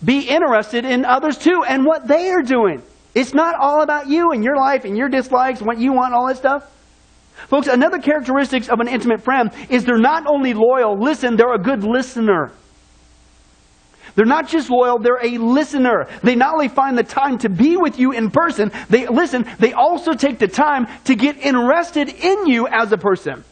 Be 0.04 0.22
interested 0.22 0.86
in 0.86 1.04
others 1.04 1.38
too 1.38 1.64
and 1.68 1.86
what 1.86 2.08
they 2.08 2.30
are 2.30 2.42
doing. 2.42 2.82
It's 3.20 3.34
not 3.34 3.56
all 3.56 3.82
about 3.82 4.08
you 4.08 4.32
and 4.32 4.46
your 4.46 4.56
life 4.56 4.86
and 4.86 4.98
your 4.98 5.10
dislikes 5.10 5.62
what 5.62 5.78
you 5.78 5.92
want, 5.92 6.14
all 6.14 6.28
that 6.28 6.38
stuff. 6.38 6.72
Folks, 7.50 7.68
another 7.68 8.00
characteristic 8.00 8.70
of 8.72 8.80
an 8.80 8.88
intimate 8.88 9.22
friend 9.22 9.52
is 9.70 9.84
they're 9.84 9.98
not 9.98 10.26
only 10.26 10.54
loyal, 10.54 10.98
listen, 10.98 11.36
they're 11.36 11.54
a 11.54 11.60
good 11.62 11.84
listener. 11.84 12.54
They're 14.16 14.26
not 14.26 14.48
just 14.48 14.70
loyal, 14.70 15.00
they're 15.00 15.20
a 15.22 15.38
listener. 15.38 16.08
They 16.24 16.36
not 16.36 16.54
only 16.54 16.70
find 16.70 16.98
the 16.98 17.04
time 17.04 17.38
to 17.40 17.50
be 17.50 17.76
with 17.76 18.00
you 18.00 18.14
in 18.14 18.32
person, 18.32 18.72
they 18.90 19.06
listen, 19.06 19.46
they 19.60 19.74
also 19.74 20.14
take 20.14 20.40
the 20.40 20.48
time 20.48 20.88
to 21.04 21.14
get 21.14 21.40
interested 21.40 22.08
in 22.08 22.48
you 22.48 22.70
as 22.70 22.94
a 22.94 22.98
person. 22.98 23.44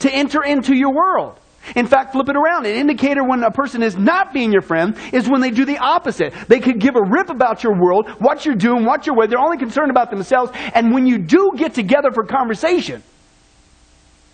To 0.00 0.14
enter 0.14 0.44
into 0.44 0.76
your 0.76 0.94
world. 0.94 1.40
In 1.76 1.86
fact, 1.86 2.12
flip 2.12 2.28
it 2.28 2.36
around. 2.36 2.66
An 2.66 2.74
indicator 2.74 3.24
when 3.24 3.42
a 3.42 3.50
person 3.50 3.82
is 3.82 3.96
not 3.96 4.32
being 4.32 4.52
your 4.52 4.62
friend 4.62 4.96
is 5.12 5.28
when 5.28 5.40
they 5.40 5.50
do 5.50 5.64
the 5.64 5.78
opposite. 5.78 6.32
They 6.48 6.60
could 6.60 6.78
give 6.80 6.96
a 6.96 7.02
rip 7.02 7.30
about 7.30 7.62
your 7.62 7.78
world, 7.78 8.08
what 8.18 8.44
you're 8.44 8.54
doing, 8.54 8.84
what 8.84 9.06
you're 9.06 9.16
with. 9.16 9.30
They're 9.30 9.38
only 9.38 9.58
concerned 9.58 9.90
about 9.90 10.10
themselves. 10.10 10.52
And 10.74 10.92
when 10.92 11.06
you 11.06 11.18
do 11.18 11.52
get 11.56 11.74
together 11.74 12.10
for 12.12 12.24
conversation, 12.24 13.02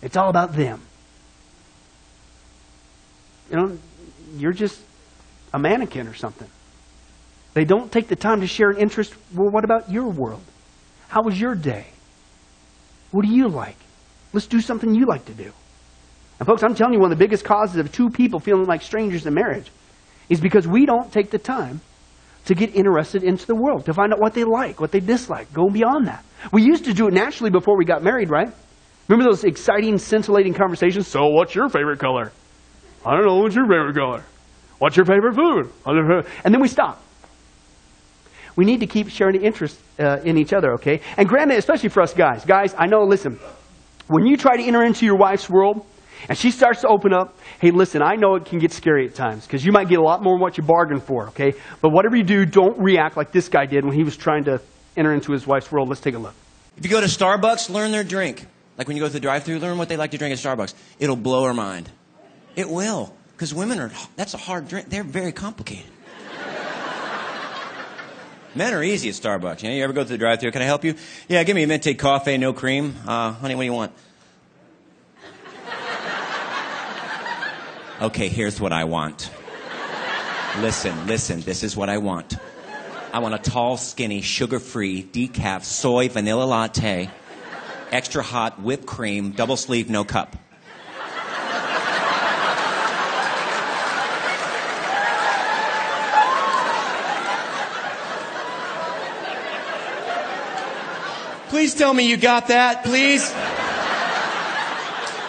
it's 0.01 0.17
all 0.17 0.29
about 0.29 0.53
them. 0.53 0.81
You 3.49 3.57
know, 3.57 3.77
you're 4.37 4.53
just 4.53 4.79
a 5.53 5.59
mannequin 5.59 6.07
or 6.07 6.13
something. 6.13 6.49
They 7.53 7.63
don't 7.63 7.91
take 7.91 8.07
the 8.07 8.15
time 8.15 8.41
to 8.41 8.47
share 8.47 8.69
an 8.69 8.77
interest. 8.77 9.15
Well, 9.33 9.49
what 9.49 9.63
about 9.63 9.89
your 9.89 10.09
world? 10.09 10.43
How 11.07 11.21
was 11.23 11.39
your 11.39 11.55
day? 11.55 11.87
What 13.11 13.25
do 13.25 13.33
you 13.33 13.47
like? 13.47 13.77
Let's 14.33 14.47
do 14.47 14.59
something 14.59 14.93
you 14.93 15.05
like 15.05 15.25
to 15.25 15.33
do. 15.33 15.53
And 16.39 16.47
folks, 16.47 16.63
I'm 16.63 16.75
telling 16.75 16.93
you, 16.93 16.99
one 16.99 17.11
of 17.11 17.17
the 17.17 17.23
biggest 17.23 17.45
causes 17.45 17.77
of 17.77 17.91
two 17.91 18.09
people 18.09 18.39
feeling 18.39 18.65
like 18.65 18.81
strangers 18.81 19.25
in 19.25 19.33
marriage 19.33 19.71
is 20.29 20.41
because 20.41 20.67
we 20.67 20.85
don't 20.85 21.11
take 21.11 21.29
the 21.29 21.37
time 21.37 21.81
to 22.45 22.53
get 22.53 22.75
interested 22.75 23.23
into 23.23 23.45
the 23.47 23.55
world, 23.55 23.85
to 23.85 23.93
find 23.93 24.13
out 24.13 24.19
what 24.19 24.33
they 24.33 24.43
like, 24.43 24.79
what 24.79 24.91
they 24.91 24.99
dislike, 24.99 25.51
go 25.53 25.69
beyond 25.69 26.07
that. 26.07 26.23
We 26.51 26.61
used 26.61 26.85
to 26.85 26.93
do 26.93 27.07
it 27.07 27.13
naturally 27.13 27.49
before 27.49 27.77
we 27.77 27.85
got 27.85 28.03
married, 28.03 28.29
right? 28.29 28.49
Remember 29.07 29.29
those 29.29 29.43
exciting, 29.43 29.97
scintillating 29.97 30.53
conversations? 30.53 31.07
So, 31.07 31.27
what's 31.27 31.55
your 31.55 31.69
favorite 31.69 31.99
color? 31.99 32.31
I 33.05 33.15
don't 33.15 33.25
know. 33.25 33.37
What's 33.37 33.55
your 33.55 33.65
favorite 33.65 33.95
color? 33.95 34.23
What's 34.79 34.97
your 34.97 35.05
favorite 35.05 35.35
food? 35.35 35.71
And 36.43 36.53
then 36.53 36.61
we 36.61 36.67
stop. 36.67 37.01
We 38.55 38.65
need 38.65 38.79
to 38.79 38.87
keep 38.87 39.09
sharing 39.09 39.39
the 39.39 39.45
interest 39.45 39.79
uh, 39.99 40.19
in 40.23 40.37
each 40.37 40.53
other, 40.53 40.73
okay? 40.73 41.01
And 41.17 41.27
granted, 41.27 41.57
especially 41.57 41.89
for 41.89 42.01
us 42.01 42.13
guys. 42.13 42.45
Guys, 42.45 42.73
I 42.77 42.87
know, 42.87 43.03
listen, 43.03 43.39
when 44.07 44.25
you 44.25 44.37
try 44.37 44.57
to 44.57 44.63
enter 44.63 44.83
into 44.83 45.05
your 45.05 45.17
wife's 45.17 45.49
world, 45.49 45.85
and 46.29 46.37
she 46.37 46.51
starts 46.51 46.81
to 46.81 46.87
open 46.87 47.13
up. 47.13 47.37
Hey, 47.59 47.71
listen, 47.71 48.01
I 48.01 48.15
know 48.15 48.35
it 48.35 48.45
can 48.45 48.59
get 48.59 48.71
scary 48.71 49.07
at 49.07 49.15
times 49.15 49.45
because 49.45 49.63
you 49.65 49.71
might 49.71 49.89
get 49.89 49.99
a 49.99 50.03
lot 50.03 50.23
more 50.23 50.35
than 50.35 50.41
what 50.41 50.57
you 50.57 50.63
bargained 50.63 51.03
for, 51.03 51.27
okay? 51.29 51.53
But 51.81 51.89
whatever 51.89 52.15
you 52.15 52.23
do, 52.23 52.45
don't 52.45 52.79
react 52.79 53.17
like 53.17 53.31
this 53.31 53.49
guy 53.49 53.65
did 53.65 53.85
when 53.85 53.93
he 53.93 54.03
was 54.03 54.17
trying 54.17 54.45
to 54.45 54.61
enter 54.97 55.13
into 55.13 55.31
his 55.31 55.45
wife's 55.45 55.71
world. 55.71 55.89
Let's 55.89 56.01
take 56.01 56.15
a 56.15 56.19
look. 56.19 56.33
If 56.77 56.83
you 56.85 56.91
go 56.91 56.99
to 56.99 57.07
Starbucks, 57.07 57.69
learn 57.69 57.91
their 57.91 58.03
drink. 58.03 58.45
Like 58.77 58.87
when 58.87 58.97
you 58.97 59.03
go 59.03 59.07
to 59.07 59.13
the 59.13 59.19
drive 59.19 59.43
through 59.43 59.59
learn 59.59 59.77
what 59.77 59.87
they 59.87 59.97
like 59.97 60.11
to 60.11 60.17
drink 60.17 60.33
at 60.33 60.39
Starbucks. 60.39 60.73
It'll 60.99 61.15
blow 61.15 61.45
her 61.45 61.53
mind. 61.53 61.89
It 62.55 62.69
will. 62.69 63.13
Because 63.31 63.53
women 63.53 63.79
are, 63.79 63.91
that's 64.15 64.33
a 64.33 64.37
hard 64.37 64.67
drink. 64.67 64.89
They're 64.89 65.03
very 65.03 65.31
complicated. 65.31 65.91
Men 68.55 68.73
are 68.73 68.83
easy 68.83 69.09
at 69.09 69.15
Starbucks. 69.15 69.61
You 69.61 69.69
know, 69.69 69.75
you 69.75 69.83
ever 69.83 69.93
go 69.93 70.03
to 70.03 70.09
the 70.09 70.17
drive-thru? 70.17 70.51
Can 70.51 70.61
I 70.61 70.65
help 70.65 70.85
you? 70.85 70.95
Yeah, 71.27 71.43
give 71.43 71.55
me 71.55 71.63
a 71.63 71.67
venti 71.67 71.95
coffee, 71.95 72.37
no 72.37 72.53
cream. 72.53 72.95
Uh, 73.05 73.33
honey, 73.33 73.55
what 73.55 73.63
do 73.63 73.65
you 73.65 73.73
want? 73.73 73.91
Okay, 78.01 78.27
here's 78.27 78.59
what 78.59 78.73
I 78.73 78.83
want. 78.83 79.31
Listen, 80.59 81.07
listen, 81.07 81.39
this 81.41 81.63
is 81.63 81.77
what 81.77 81.89
I 81.89 81.97
want. 81.97 82.35
I 83.13 83.19
want 83.19 83.35
a 83.35 83.37
tall, 83.37 83.77
skinny, 83.77 84.19
sugar-free, 84.19 85.03
decaf, 85.03 85.63
soy, 85.63 86.09
vanilla 86.09 86.43
latte, 86.43 87.09
extra 87.91 88.21
hot, 88.21 88.61
whipped 88.61 88.85
cream, 88.85 89.31
double 89.31 89.55
sleeve, 89.55 89.89
no 89.89 90.03
cup. 90.03 90.35
Please 101.47 101.73
tell 101.73 101.93
me 101.93 102.09
you 102.09 102.17
got 102.17 102.49
that, 102.49 102.83
please. 102.83 103.33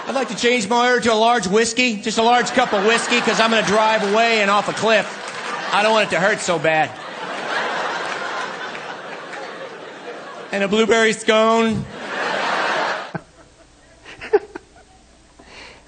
I'd 0.07 0.15
like 0.15 0.29
to 0.29 0.37
change 0.37 0.69
my 0.69 0.89
order 0.89 1.01
to 1.01 1.13
a 1.13 1.15
large 1.15 1.49
whiskey, 1.49 2.01
just 2.01 2.19
a 2.19 2.23
large 2.23 2.49
cup 2.51 2.73
of 2.73 2.85
whiskey, 2.85 3.19
because 3.19 3.41
I'm 3.41 3.51
going 3.51 3.65
to 3.65 3.69
drive 3.69 4.09
away 4.13 4.41
and 4.41 4.49
off 4.49 4.69
a 4.69 4.73
cliff. 4.73 5.05
I 5.75 5.83
don't 5.83 5.93
want 5.93 6.07
it 6.07 6.11
to 6.11 6.21
hurt 6.21 6.39
so 6.39 6.61
bad. 6.61 6.91
And 10.53 10.63
a 10.63 10.69
blueberry 10.69 11.13
scone. 11.13 11.85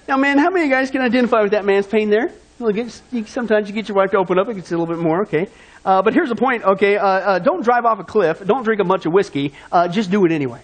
Now, 0.08 0.16
man, 0.16 0.38
how 0.38 0.50
many 0.50 0.64
of 0.64 0.68
you 0.70 0.74
guys 0.74 0.90
can 0.90 1.02
identify 1.02 1.42
with 1.42 1.52
that 1.52 1.64
man's 1.64 1.86
pain 1.86 2.10
there? 2.10 2.32
Well, 2.58 2.72
sometimes 3.26 3.68
you 3.68 3.74
get 3.74 3.88
your 3.88 3.96
wife 3.96 4.10
to 4.10 4.16
open 4.16 4.36
up, 4.38 4.48
it 4.48 4.54
gets 4.54 4.72
a 4.72 4.76
little 4.76 4.92
bit 4.92 5.00
more, 5.00 5.22
okay? 5.22 5.48
Uh, 5.84 6.02
but 6.02 6.12
here's 6.12 6.30
the 6.30 6.34
point, 6.34 6.64
okay? 6.64 6.96
Uh, 6.96 7.06
uh, 7.06 7.38
don't 7.38 7.62
drive 7.62 7.84
off 7.84 8.00
a 8.00 8.04
cliff. 8.04 8.44
Don't 8.44 8.64
drink 8.64 8.80
a 8.80 8.84
bunch 8.84 9.06
of 9.06 9.12
whiskey. 9.12 9.52
Uh, 9.70 9.86
just 9.86 10.10
do 10.10 10.24
it 10.24 10.32
anyway. 10.32 10.60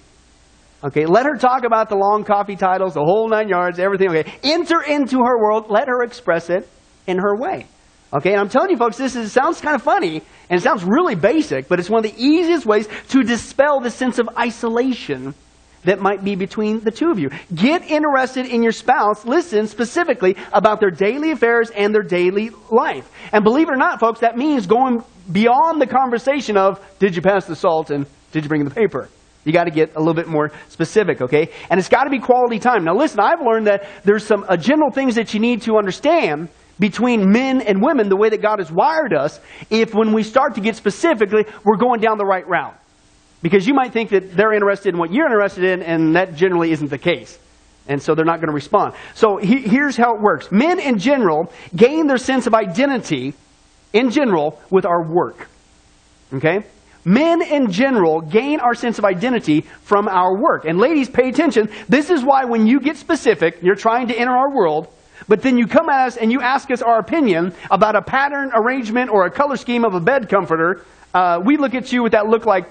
Okay? 0.85 1.07
Let 1.07 1.25
her 1.25 1.37
talk 1.37 1.65
about 1.65 1.89
the 1.89 1.97
long 1.97 2.25
coffee 2.25 2.57
titles, 2.57 2.95
the 2.95 3.05
whole 3.05 3.29
nine 3.29 3.49
yards, 3.49 3.79
everything, 3.79 4.11
okay? 4.11 4.33
Enter 4.43 4.83
into 4.83 5.19
her 5.19 5.39
world. 5.39 5.71
Let 5.71 5.89
her 5.89 6.03
express 6.03 6.51
it 6.51 6.69
in 7.07 7.19
her 7.19 7.37
way. 7.37 7.67
Okay? 8.13 8.33
And 8.33 8.41
I'm 8.41 8.49
telling 8.51 8.71
you, 8.71 8.77
folks, 8.77 8.99
this 8.99 9.17
is, 9.17 9.33
sounds 9.33 9.61
kind 9.61 9.75
of 9.75 9.83
funny, 9.83 10.23
and 10.51 10.61
it 10.61 10.63
sounds 10.63 10.85
really 10.85 11.15
basic, 11.15 11.69
but 11.69 11.81
it's 11.81 11.89
one 11.89 12.05
of 12.05 12.11
the 12.11 12.23
easiest 12.23 12.67
ways 12.67 12.87
to 13.09 13.23
dispel 13.23 13.81
the 13.81 13.91
sense 13.91 14.19
of 14.19 14.29
isolation 14.39 15.35
that 15.85 16.01
might 16.01 16.25
be 16.25 16.35
between 16.35 16.81
the 16.81 16.91
two 16.91 17.11
of 17.11 17.19
you. 17.19 17.31
Get 17.55 17.91
interested 17.91 18.47
in 18.47 18.63
your 18.63 18.73
spouse. 18.73 19.27
Listen 19.27 19.67
specifically 19.67 20.37
about 20.53 20.81
their 20.81 20.91
daily 20.91 21.31
affairs 21.31 21.71
and 21.71 21.95
their 21.95 22.03
daily 22.03 22.51
life. 22.71 23.11
And 23.33 23.45
believe 23.45 23.69
it 23.69 23.73
or 23.73 23.77
not, 23.77 24.01
folks, 24.01 24.21
that 24.21 24.37
means 24.37 24.67
going 24.67 25.03
beyond 25.31 25.81
the 25.81 25.87
conversation 25.87 26.57
of, 26.57 26.83
did 26.99 27.15
you 27.15 27.23
pass 27.23 27.47
the 27.47 27.57
salt 27.57 27.91
and 27.91 28.07
did 28.33 28.45
you 28.45 28.49
bring 28.49 28.65
the 28.65 28.71
paper? 28.71 29.09
You 29.45 29.53
got 29.53 29.65
to 29.65 29.71
get 29.71 29.95
a 29.95 29.99
little 29.99 30.15
bit 30.15 30.27
more 30.27 30.51
specific, 30.69 31.21
okay? 31.21 31.51
And 31.71 31.79
it's 31.79 31.89
got 31.89 32.05
to 32.05 32.11
be 32.11 32.19
quality 32.19 32.59
time. 32.59 32.85
Now, 32.85 32.95
listen, 32.95 33.21
I've 33.21 33.41
learned 33.41 33.67
that 33.67 33.87
there's 34.05 34.25
some 34.25 34.45
uh, 34.49 34.57
general 34.57 34.91
things 34.91 35.17
that 35.17 35.35
you 35.35 35.41
need 35.41 35.63
to 35.63 35.77
understand 35.77 36.49
between 36.79 37.31
men 37.31 37.61
and 37.61 37.83
women, 37.83 38.09
the 38.09 38.17
way 38.17 38.31
that 38.31 38.43
God 38.43 38.59
has 38.59 38.71
wired 38.71 39.13
us, 39.13 39.39
if 39.71 39.95
when 39.95 40.13
we 40.13 40.23
start 40.23 40.57
to 40.57 40.61
get 40.61 40.77
specifically, 40.77 41.45
we're 41.65 41.77
going 41.77 42.01
down 42.01 42.19
the 42.19 42.25
right 42.25 42.47
route. 42.49 42.77
Because 43.43 43.67
you 43.67 43.75
might 43.75 43.93
think 43.93 44.11
that 44.11 44.33
they're 44.35 44.53
interested 44.53 44.95
in 44.95 44.99
what 44.99 45.13
you're 45.13 45.27
interested 45.27 45.65
in, 45.65 45.83
and 45.83 46.17
that 46.17 46.35
generally 46.35 46.73
isn't 46.73 46.91
the 46.91 46.99
case. 46.99 47.39
And 47.87 48.03
so 48.03 48.15
they're 48.15 48.25
not 48.25 48.41
going 48.41 48.49
to 48.49 48.55
respond. 48.55 48.95
So 49.15 49.37
he, 49.37 49.61
here's 49.61 49.97
how 49.97 50.15
it 50.15 50.21
works 50.23 50.51
men 50.51 50.81
in 50.81 50.99
general 50.99 51.53
gain 51.77 52.07
their 52.07 52.17
sense 52.17 52.47
of 52.47 52.55
identity 52.55 53.35
in 53.93 54.11
general 54.11 54.61
with 54.71 54.87
our 54.87 55.07
work. 55.07 55.49
Okay? 56.33 56.65
Men 57.05 57.43
in 57.43 57.71
general 57.71 58.21
gain 58.21 58.61
our 58.61 58.75
sense 58.75 58.99
of 58.99 59.05
identity 59.05 59.63
from 59.83 60.09
our 60.09 60.35
work. 60.37 60.65
And 60.65 60.79
ladies, 60.79 61.09
pay 61.09 61.29
attention. 61.29 61.69
This 61.89 62.11
is 62.11 62.25
why 62.25 62.45
when 62.45 62.67
you 62.67 62.81
get 62.81 62.97
specific, 62.97 63.59
you're 63.63 63.75
trying 63.75 64.09
to 64.09 64.15
enter 64.15 64.33
our 64.33 64.51
world, 64.51 64.89
but 65.29 65.43
then 65.43 65.59
you 65.59 65.67
come 65.67 65.89
at 65.89 66.07
us 66.07 66.17
and 66.17 66.33
you 66.33 66.41
ask 66.41 66.71
us 66.71 66.83
our 66.83 66.99
opinion 66.99 67.53
about 67.71 67.95
a 67.95 68.03
pattern, 68.03 68.51
arrangement, 68.55 69.11
or 69.11 69.27
a 69.27 69.31
color 69.31 69.57
scheme 69.57 69.85
of 69.85 69.95
a 69.95 70.01
bed 70.01 70.29
comforter, 70.29 70.85
uh, 71.13 71.41
we 71.45 71.57
look 71.57 71.75
at 71.75 71.93
you 71.93 72.03
with 72.03 72.13
that 72.13 72.27
look 72.27 72.47
like, 72.47 72.67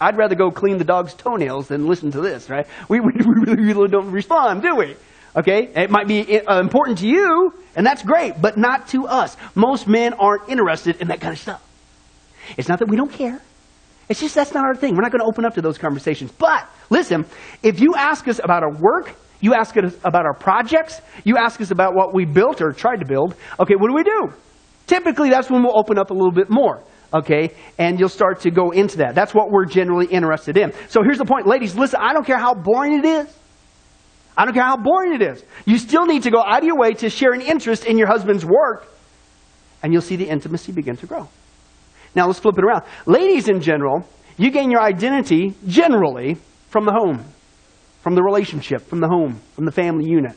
I'd 0.00 0.16
rather 0.16 0.34
go 0.34 0.50
clean 0.50 0.78
the 0.78 0.84
dog's 0.84 1.14
toenails 1.14 1.68
than 1.68 1.86
listen 1.86 2.10
to 2.12 2.20
this, 2.20 2.50
right? 2.50 2.66
We, 2.88 3.00
we, 3.00 3.12
we 3.12 3.54
really 3.54 3.88
don't 3.88 4.10
respond, 4.10 4.62
do 4.62 4.74
we? 4.74 4.96
Okay? 5.36 5.68
It 5.74 5.90
might 5.90 6.08
be 6.08 6.40
uh, 6.40 6.58
important 6.58 6.98
to 6.98 7.06
you, 7.06 7.54
and 7.76 7.86
that's 7.86 8.02
great, 8.02 8.40
but 8.40 8.56
not 8.56 8.88
to 8.88 9.06
us. 9.06 9.36
Most 9.54 9.86
men 9.86 10.14
aren't 10.14 10.48
interested 10.48 11.00
in 11.00 11.08
that 11.08 11.20
kind 11.20 11.32
of 11.34 11.38
stuff. 11.38 11.62
It's 12.56 12.68
not 12.68 12.78
that 12.78 12.88
we 12.88 12.96
don't 12.96 13.12
care. 13.12 13.40
It's 14.08 14.20
just 14.20 14.34
that's 14.34 14.52
not 14.52 14.64
our 14.64 14.74
thing. 14.74 14.94
We're 14.94 15.02
not 15.02 15.12
going 15.12 15.20
to 15.20 15.26
open 15.26 15.44
up 15.44 15.54
to 15.54 15.62
those 15.62 15.78
conversations. 15.78 16.32
But 16.32 16.68
listen, 16.90 17.24
if 17.62 17.80
you 17.80 17.94
ask 17.96 18.28
us 18.28 18.40
about 18.42 18.62
our 18.62 18.72
work, 18.72 19.14
you 19.40 19.54
ask 19.54 19.76
us 19.76 19.96
about 20.04 20.26
our 20.26 20.34
projects, 20.34 21.00
you 21.24 21.36
ask 21.36 21.60
us 21.60 21.70
about 21.70 21.94
what 21.94 22.14
we 22.14 22.24
built 22.24 22.60
or 22.60 22.72
tried 22.72 22.98
to 22.98 23.06
build, 23.06 23.34
okay, 23.58 23.74
what 23.76 23.88
do 23.88 23.94
we 23.94 24.02
do? 24.02 24.32
Typically, 24.86 25.30
that's 25.30 25.50
when 25.50 25.62
we'll 25.62 25.78
open 25.78 25.98
up 25.98 26.10
a 26.10 26.14
little 26.14 26.32
bit 26.32 26.50
more 26.50 26.82
okay? 27.14 27.50
And 27.78 28.00
you'll 28.00 28.08
start 28.08 28.40
to 28.40 28.50
go 28.50 28.70
into 28.70 28.98
that. 28.98 29.14
That's 29.14 29.34
what 29.34 29.50
we're 29.50 29.66
generally 29.66 30.06
interested 30.06 30.56
in. 30.56 30.72
So 30.88 31.02
here's 31.02 31.18
the 31.18 31.24
point. 31.24 31.46
Ladies, 31.46 31.76
listen, 31.76 32.00
I 32.02 32.12
don't 32.12 32.24
care 32.24 32.38
how 32.38 32.54
boring 32.54 32.98
it 32.98 33.04
is. 33.04 33.38
I 34.36 34.44
don't 34.44 34.54
care 34.54 34.62
how 34.62 34.78
boring 34.78 35.14
it 35.14 35.22
is. 35.22 35.44
You 35.66 35.76
still 35.78 36.06
need 36.06 36.22
to 36.22 36.30
go 36.30 36.40
out 36.40 36.60
of 36.60 36.64
your 36.64 36.78
way 36.78 36.94
to 36.94 37.10
share 37.10 37.32
an 37.32 37.42
interest 37.42 37.84
in 37.84 37.98
your 37.98 38.06
husband's 38.06 38.46
work, 38.46 38.88
and 39.82 39.92
you'll 39.92 40.00
see 40.00 40.16
the 40.16 40.28
intimacy 40.28 40.72
begin 40.72 40.96
to 40.96 41.06
grow. 41.06 41.28
Now 42.14 42.26
let's 42.26 42.38
flip 42.38 42.58
it 42.58 42.64
around. 42.64 42.82
Ladies 43.06 43.48
in 43.48 43.60
general, 43.60 44.06
you 44.36 44.50
gain 44.50 44.70
your 44.70 44.82
identity 44.82 45.54
generally 45.66 46.36
from 46.68 46.84
the 46.84 46.92
home, 46.92 47.24
from 48.02 48.14
the 48.14 48.22
relationship, 48.22 48.82
from 48.82 49.00
the 49.00 49.08
home, 49.08 49.40
from 49.54 49.64
the 49.64 49.72
family 49.72 50.08
unit. 50.08 50.36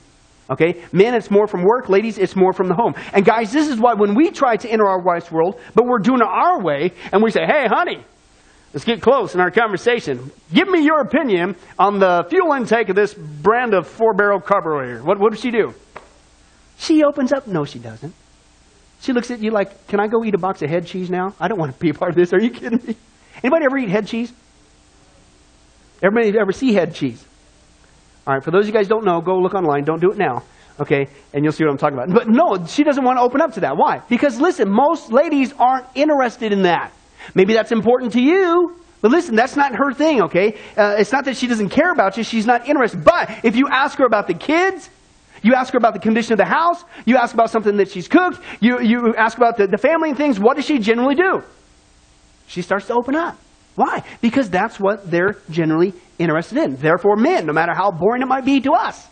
Okay? 0.50 0.84
Men, 0.92 1.16
it's 1.16 1.32
more 1.32 1.48
from 1.48 1.64
work. 1.64 1.90
Ladies, 1.90 2.18
it's 2.18 2.36
more 2.36 2.54
from 2.54 2.68
the 2.68 2.76
home. 2.76 2.94
And 3.14 3.26
guys, 3.26 3.52
this 3.52 3.68
is 3.68 3.80
why 3.80 3.94
when 3.94 4.16
we 4.16 4.32
try 4.32 4.58
to 4.58 4.70
enter 4.70 4.86
our 4.86 5.02
wife's 5.02 5.32
world, 5.32 5.60
but 5.74 5.86
we're 5.86 6.00
doing 6.00 6.22
it 6.22 6.28
our 6.28 6.62
way, 6.62 6.92
and 7.12 7.24
we 7.24 7.32
say, 7.32 7.46
hey, 7.46 7.66
honey, 7.68 8.04
let's 8.74 8.86
get 8.86 9.02
close 9.02 9.34
in 9.34 9.42
our 9.42 9.50
conversation. 9.52 10.32
Give 10.54 10.68
me 10.68 10.84
your 10.84 11.02
opinion 11.02 11.56
on 11.80 12.00
the 12.00 12.26
fuel 12.30 12.54
intake 12.54 12.90
of 12.90 12.96
this 12.96 13.14
brand 13.14 13.74
of 13.74 13.88
four 13.88 14.14
barrel 14.14 14.40
carburetor. 14.40 15.04
What, 15.04 15.20
what 15.20 15.32
does 15.32 15.42
she 15.42 15.52
do? 15.52 15.74
She 16.78 17.04
opens 17.04 17.34
up. 17.34 17.48
No, 17.48 17.66
she 17.66 17.80
doesn't. 17.80 18.14
She 19.02 19.14
looks 19.14 19.30
at 19.32 19.40
you 19.40 19.52
like, 19.52 19.88
can 19.88 20.00
I 20.00 20.08
go 20.08 20.24
eat 20.24 20.34
a 20.34 20.38
box 20.38 20.62
of 20.62 20.70
head 20.70 20.86
cheese 20.88 21.10
now? 21.10 21.34
I 21.40 21.48
don't 21.48 21.60
want 21.60 21.74
to 21.74 21.80
be 21.80 21.90
a 21.90 21.94
part 21.94 22.12
of 22.12 22.16
this. 22.16 22.34
Are 22.34 22.40
you 22.40 22.50
kidding 22.50 22.80
me? 22.86 22.96
Anybody 23.44 23.66
ever 23.66 23.78
eat 23.78 23.90
head 23.90 24.08
cheese? 24.08 24.34
Everybody 26.02 26.38
ever 26.40 26.52
see 26.52 26.74
head 26.74 26.94
cheese? 26.96 27.24
All 28.26 28.34
right, 28.34 28.44
for 28.44 28.52
those 28.52 28.62
of 28.62 28.68
you 28.68 28.74
guys 28.74 28.88
don't 28.88 29.06
know, 29.06 29.22
go 29.22 29.38
look 29.38 29.54
online. 29.54 29.84
Don't 29.84 30.02
do 30.02 30.12
it 30.12 30.18
now. 30.18 30.44
Okay, 30.80 31.08
and 31.34 31.44
you'll 31.44 31.54
see 31.54 31.64
what 31.64 31.72
I'm 31.72 31.78
talking 31.78 31.98
about. 31.98 32.14
But 32.14 32.28
no, 32.28 32.66
she 32.66 32.84
doesn't 32.84 33.04
want 33.04 33.18
to 33.18 33.22
open 33.22 33.42
up 33.42 33.54
to 33.54 33.62
that. 33.62 33.78
Why? 33.78 34.02
Because 34.10 34.42
listen, 34.42 34.70
most 34.70 35.12
ladies 35.12 35.54
aren't 35.58 35.86
interested 35.96 36.52
in 36.52 36.64
that. 36.64 36.92
Maybe 37.34 37.54
that's 37.54 37.72
important 37.72 38.14
to 38.14 38.22
you, 38.22 38.76
but 39.02 39.12
listen, 39.12 39.36
that's 39.36 39.56
not 39.56 39.74
her 39.76 39.94
thing, 39.94 40.24
okay? 40.24 40.58
Uh, 40.76 40.96
it's 40.98 41.12
not 41.12 41.26
that 41.26 41.38
she 41.38 41.48
doesn't 41.48 41.70
care 41.70 41.92
about 41.92 42.18
you, 42.18 42.24
she's 42.24 42.46
not 42.46 42.68
interested. 42.68 43.04
But 43.04 43.30
if 43.44 43.56
you 43.56 43.68
ask 43.72 43.98
her 44.00 44.06
about 44.06 44.28
the 44.28 44.34
kids, 44.34 44.90
you 45.44 45.54
ask 45.54 45.74
her 45.74 45.78
about 45.78 45.94
the 45.94 46.00
condition 46.00 46.34
of 46.34 46.38
the 46.38 46.46
house, 46.46 46.84
you 47.06 47.18
ask 47.18 47.34
about 47.34 47.50
something 47.50 47.78
that 47.78 47.90
she's 47.90 48.08
cooked, 48.08 48.40
you, 48.60 48.82
you 48.82 49.16
ask 49.16 49.38
about 49.38 49.58
the, 49.58 49.68
the 49.68 49.78
family 49.78 50.10
and 50.10 50.18
things, 50.18 50.40
what 50.40 50.56
does 50.56 50.66
she 50.66 50.80
generally 50.80 51.16
do? 51.16 51.44
She 52.48 52.62
starts 52.62 52.88
to 52.88 52.94
open 52.94 53.16
up. 53.16 53.38
Why? 53.76 54.04
Because 54.22 54.50
that's 54.50 54.80
what 54.80 55.10
they're 55.10 55.38
generally 55.50 55.94
interested 56.18 56.58
in. 56.58 56.78
Therefore, 56.78 57.18
men, 57.18 57.46
no 57.46 57.54
matter 57.54 57.74
how 57.74 57.92
boring 57.92 58.22
it 58.22 58.28
might 58.28 58.46
be 58.46 58.62
to 58.62 58.72
us, 58.72 59.08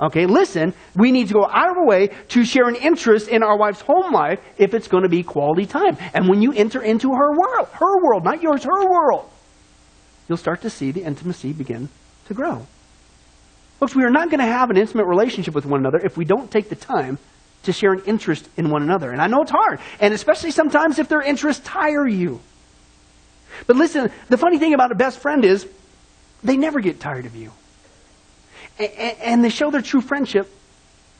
okay, 0.00 0.26
listen, 0.26 0.72
we 0.94 1.10
need 1.10 1.28
to 1.28 1.34
go 1.34 1.44
out 1.44 1.70
of 1.70 1.76
our 1.76 1.86
way 1.86 2.10
to 2.28 2.44
share 2.44 2.68
an 2.68 2.76
interest 2.76 3.28
in 3.28 3.42
our 3.42 3.58
wife's 3.58 3.80
home 3.80 4.12
life 4.12 4.40
if 4.58 4.74
it's 4.74 4.88
going 4.88 5.02
to 5.02 5.08
be 5.08 5.22
quality 5.22 5.66
time. 5.66 5.96
And 6.14 6.28
when 6.28 6.40
you 6.40 6.52
enter 6.52 6.82
into 6.82 7.10
her 7.10 7.32
world, 7.32 7.68
her 7.72 8.04
world, 8.04 8.24
not 8.24 8.42
yours, 8.42 8.64
her 8.64 8.88
world, 8.88 9.28
you'll 10.28 10.38
start 10.38 10.62
to 10.62 10.70
see 10.70 10.92
the 10.92 11.02
intimacy 11.02 11.52
begin 11.52 11.88
to 12.26 12.34
grow. 12.34 12.66
Folks, 13.80 13.96
we 13.96 14.04
are 14.04 14.10
not 14.10 14.28
going 14.28 14.40
to 14.40 14.46
have 14.46 14.68
an 14.68 14.76
intimate 14.76 15.06
relationship 15.06 15.54
with 15.54 15.64
one 15.64 15.80
another 15.80 15.98
if 16.04 16.18
we 16.18 16.26
don't 16.26 16.50
take 16.50 16.68
the 16.68 16.76
time 16.76 17.18
to 17.62 17.72
share 17.72 17.94
an 17.94 18.02
interest 18.04 18.46
in 18.58 18.68
one 18.68 18.82
another. 18.82 19.10
And 19.10 19.22
I 19.22 19.26
know 19.26 19.40
it's 19.40 19.50
hard, 19.50 19.80
and 20.00 20.12
especially 20.12 20.50
sometimes 20.50 20.98
if 20.98 21.08
their 21.08 21.22
interests 21.22 21.66
tire 21.66 22.06
you. 22.06 22.40
But 23.66 23.76
listen, 23.76 24.10
the 24.28 24.36
funny 24.36 24.58
thing 24.58 24.74
about 24.74 24.92
a 24.92 24.94
best 24.94 25.18
friend 25.18 25.46
is 25.46 25.66
they 26.44 26.58
never 26.58 26.80
get 26.80 27.00
tired 27.00 27.24
of 27.24 27.34
you. 27.34 27.52
And 28.78 29.42
they 29.42 29.48
show 29.48 29.70
their 29.70 29.82
true 29.82 30.02
friendship 30.02 30.54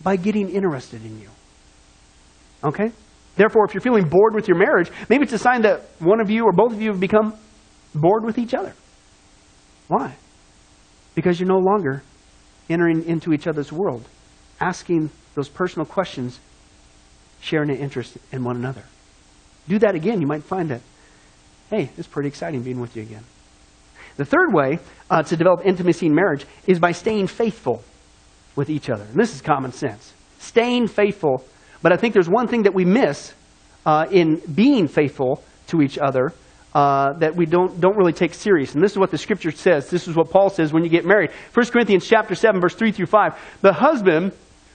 by 0.03 0.17
getting 0.17 0.51
interested 0.51 1.03
in 1.03 1.19
you. 1.19 1.29
Okay? 2.63 2.93
Therefore, 3.37 3.65
if 3.65 3.73
you're 3.73 3.81
feeling 3.81 4.07
bored 4.07 4.35
with 4.35 4.49
your 4.49 4.59
marriage, 4.59 4.91
maybe 5.09 5.25
it's 5.25 5.33
a 5.33 5.39
sign 5.39 5.63
that 5.63 5.81
one 5.99 6.21
of 6.21 6.31
you 6.31 6.45
or 6.45 6.53
both 6.53 6.73
of 6.73 6.83
you 6.83 6.91
have 6.91 7.01
become 7.01 7.35
bored 7.95 8.23
with 8.23 8.37
each 8.37 8.53
other. 8.53 8.75
Why? 9.89 10.15
Because 11.15 11.41
you're 11.41 11.49
no 11.49 11.59
longer 11.59 12.03
entering 12.71 13.05
into 13.05 13.33
each 13.33 13.47
other's 13.47 13.73
world, 13.73 14.07
asking 14.61 15.11
those 15.35 15.49
personal 15.49 15.85
questions, 15.85 16.39
sharing 17.41 17.71
an 17.71 17.77
interest 17.77 18.17
in 18.33 18.45
one 18.45 18.57
another. 18.57 18.85
Do 19.69 19.79
that 19.81 19.95
again, 19.95 20.21
you 20.21 20.27
might 20.27 20.43
find 20.43 20.71
that 20.71 20.81
hey, 21.71 21.89
it's 21.97 22.09
pretty 22.09 22.29
exciting 22.29 22.63
being 22.63 22.81
with 22.81 22.97
you 22.97 23.03
again. 23.03 23.25
The 24.17 24.25
third 24.25 24.53
way 24.53 24.81
uh, 25.09 25.23
to 25.23 25.37
develop 25.37 25.65
intimacy 25.65 26.07
in 26.07 26.15
marriage 26.15 26.45
is 26.67 26.79
by 26.81 26.93
staying 26.93 27.29
faithful 27.29 27.83
with 28.57 28.69
each 28.69 28.91
other. 28.91 29.05
And 29.05 29.15
this 29.15 29.35
is 29.35 29.41
common 29.41 29.73
sense. 29.73 30.13
Staying 30.41 30.89
faithful. 30.89 31.45
But 31.81 31.93
I 31.93 31.97
think 31.97 32.13
there's 32.13 32.29
one 32.29 32.49
thing 32.49 32.65
that 32.65 32.75
we 32.75 32.85
miss 32.85 33.33
uh, 33.87 34.07
in 34.11 34.43
being 34.53 34.89
faithful 34.89 35.43
to 35.69 35.81
each 35.81 35.97
other 35.97 36.33
uh, 36.75 37.15
that 37.15 37.35
we 37.35 37.47
don't, 37.47 37.81
don't 37.81 37.97
really 37.97 38.13
take 38.13 38.35
serious. 38.35 38.75
And 38.75 38.83
this 38.83 38.93
is 38.93 38.99
what 38.99 39.11
the 39.11 39.19
scripture 39.19 39.51
says. 39.51 39.91
This 39.91 40.07
is 40.07 40.15
what 40.15 40.31
Paul 40.31 40.51
says 40.51 40.73
when 40.73 40.85
you 40.85 40.91
get 40.91 41.05
married. 41.05 41.31
1 41.53 41.67
Corinthians 41.67 42.07
chapter 42.07 42.35
7, 42.35 42.61
verse 42.61 42.75
3 42.75 42.93
through 42.93 43.07
5. 43.07 43.59
The 43.61 43.73
husband 43.73 44.33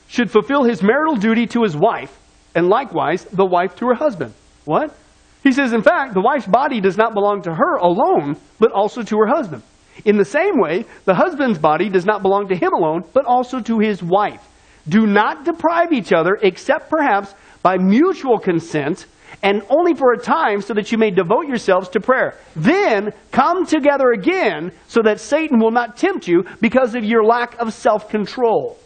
should 0.07 0.29
fulfill 0.29 0.63
his 0.63 0.83
marital 0.83 1.15
duty 1.15 1.47
to 1.47 1.63
his 1.63 1.75
wife, 1.75 2.17
and 2.53 2.67
likewise 2.67 3.23
the 3.25 3.45
wife 3.45 3.75
to 3.77 3.87
her 3.87 3.95
husband. 3.95 4.33
What? 4.65 4.95
He 5.43 5.51
says, 5.51 5.73
in 5.73 5.83
fact, 5.83 6.13
the 6.13 6.21
wife's 6.21 6.47
body 6.47 6.81
does 6.81 6.97
not 6.97 7.13
belong 7.13 7.43
to 7.43 7.53
her 7.53 7.75
alone, 7.75 8.35
but 8.59 8.71
also 8.71 9.03
to 9.03 9.17
her 9.19 9.27
husband. 9.27 9.61
In 10.03 10.17
the 10.17 10.25
same 10.25 10.59
way, 10.59 10.85
the 11.05 11.13
husband's 11.13 11.59
body 11.59 11.89
does 11.89 12.05
not 12.05 12.21
belong 12.21 12.49
to 12.49 12.55
him 12.55 12.73
alone, 12.73 13.03
but 13.13 13.25
also 13.25 13.61
to 13.61 13.79
his 13.79 14.03
wife. 14.03 14.41
Do 14.87 15.07
not 15.07 15.45
deprive 15.45 15.93
each 15.93 16.11
other, 16.11 16.37
except 16.41 16.89
perhaps 16.89 17.33
by 17.63 17.77
mutual 17.77 18.37
consent, 18.37 19.05
and 19.43 19.61
only 19.69 19.93
for 19.93 20.13
a 20.13 20.17
time, 20.17 20.61
so 20.61 20.73
that 20.73 20.91
you 20.91 20.97
may 20.97 21.11
devote 21.11 21.47
yourselves 21.47 21.89
to 21.89 21.99
prayer. 21.99 22.35
Then 22.55 23.11
come 23.31 23.65
together 23.65 24.11
again, 24.11 24.71
so 24.87 25.01
that 25.03 25.19
Satan 25.19 25.59
will 25.59 25.71
not 25.71 25.97
tempt 25.97 26.27
you 26.27 26.45
because 26.61 26.95
of 26.95 27.03
your 27.03 27.23
lack 27.23 27.59
of 27.59 27.73
self 27.73 28.09
control. 28.09 28.77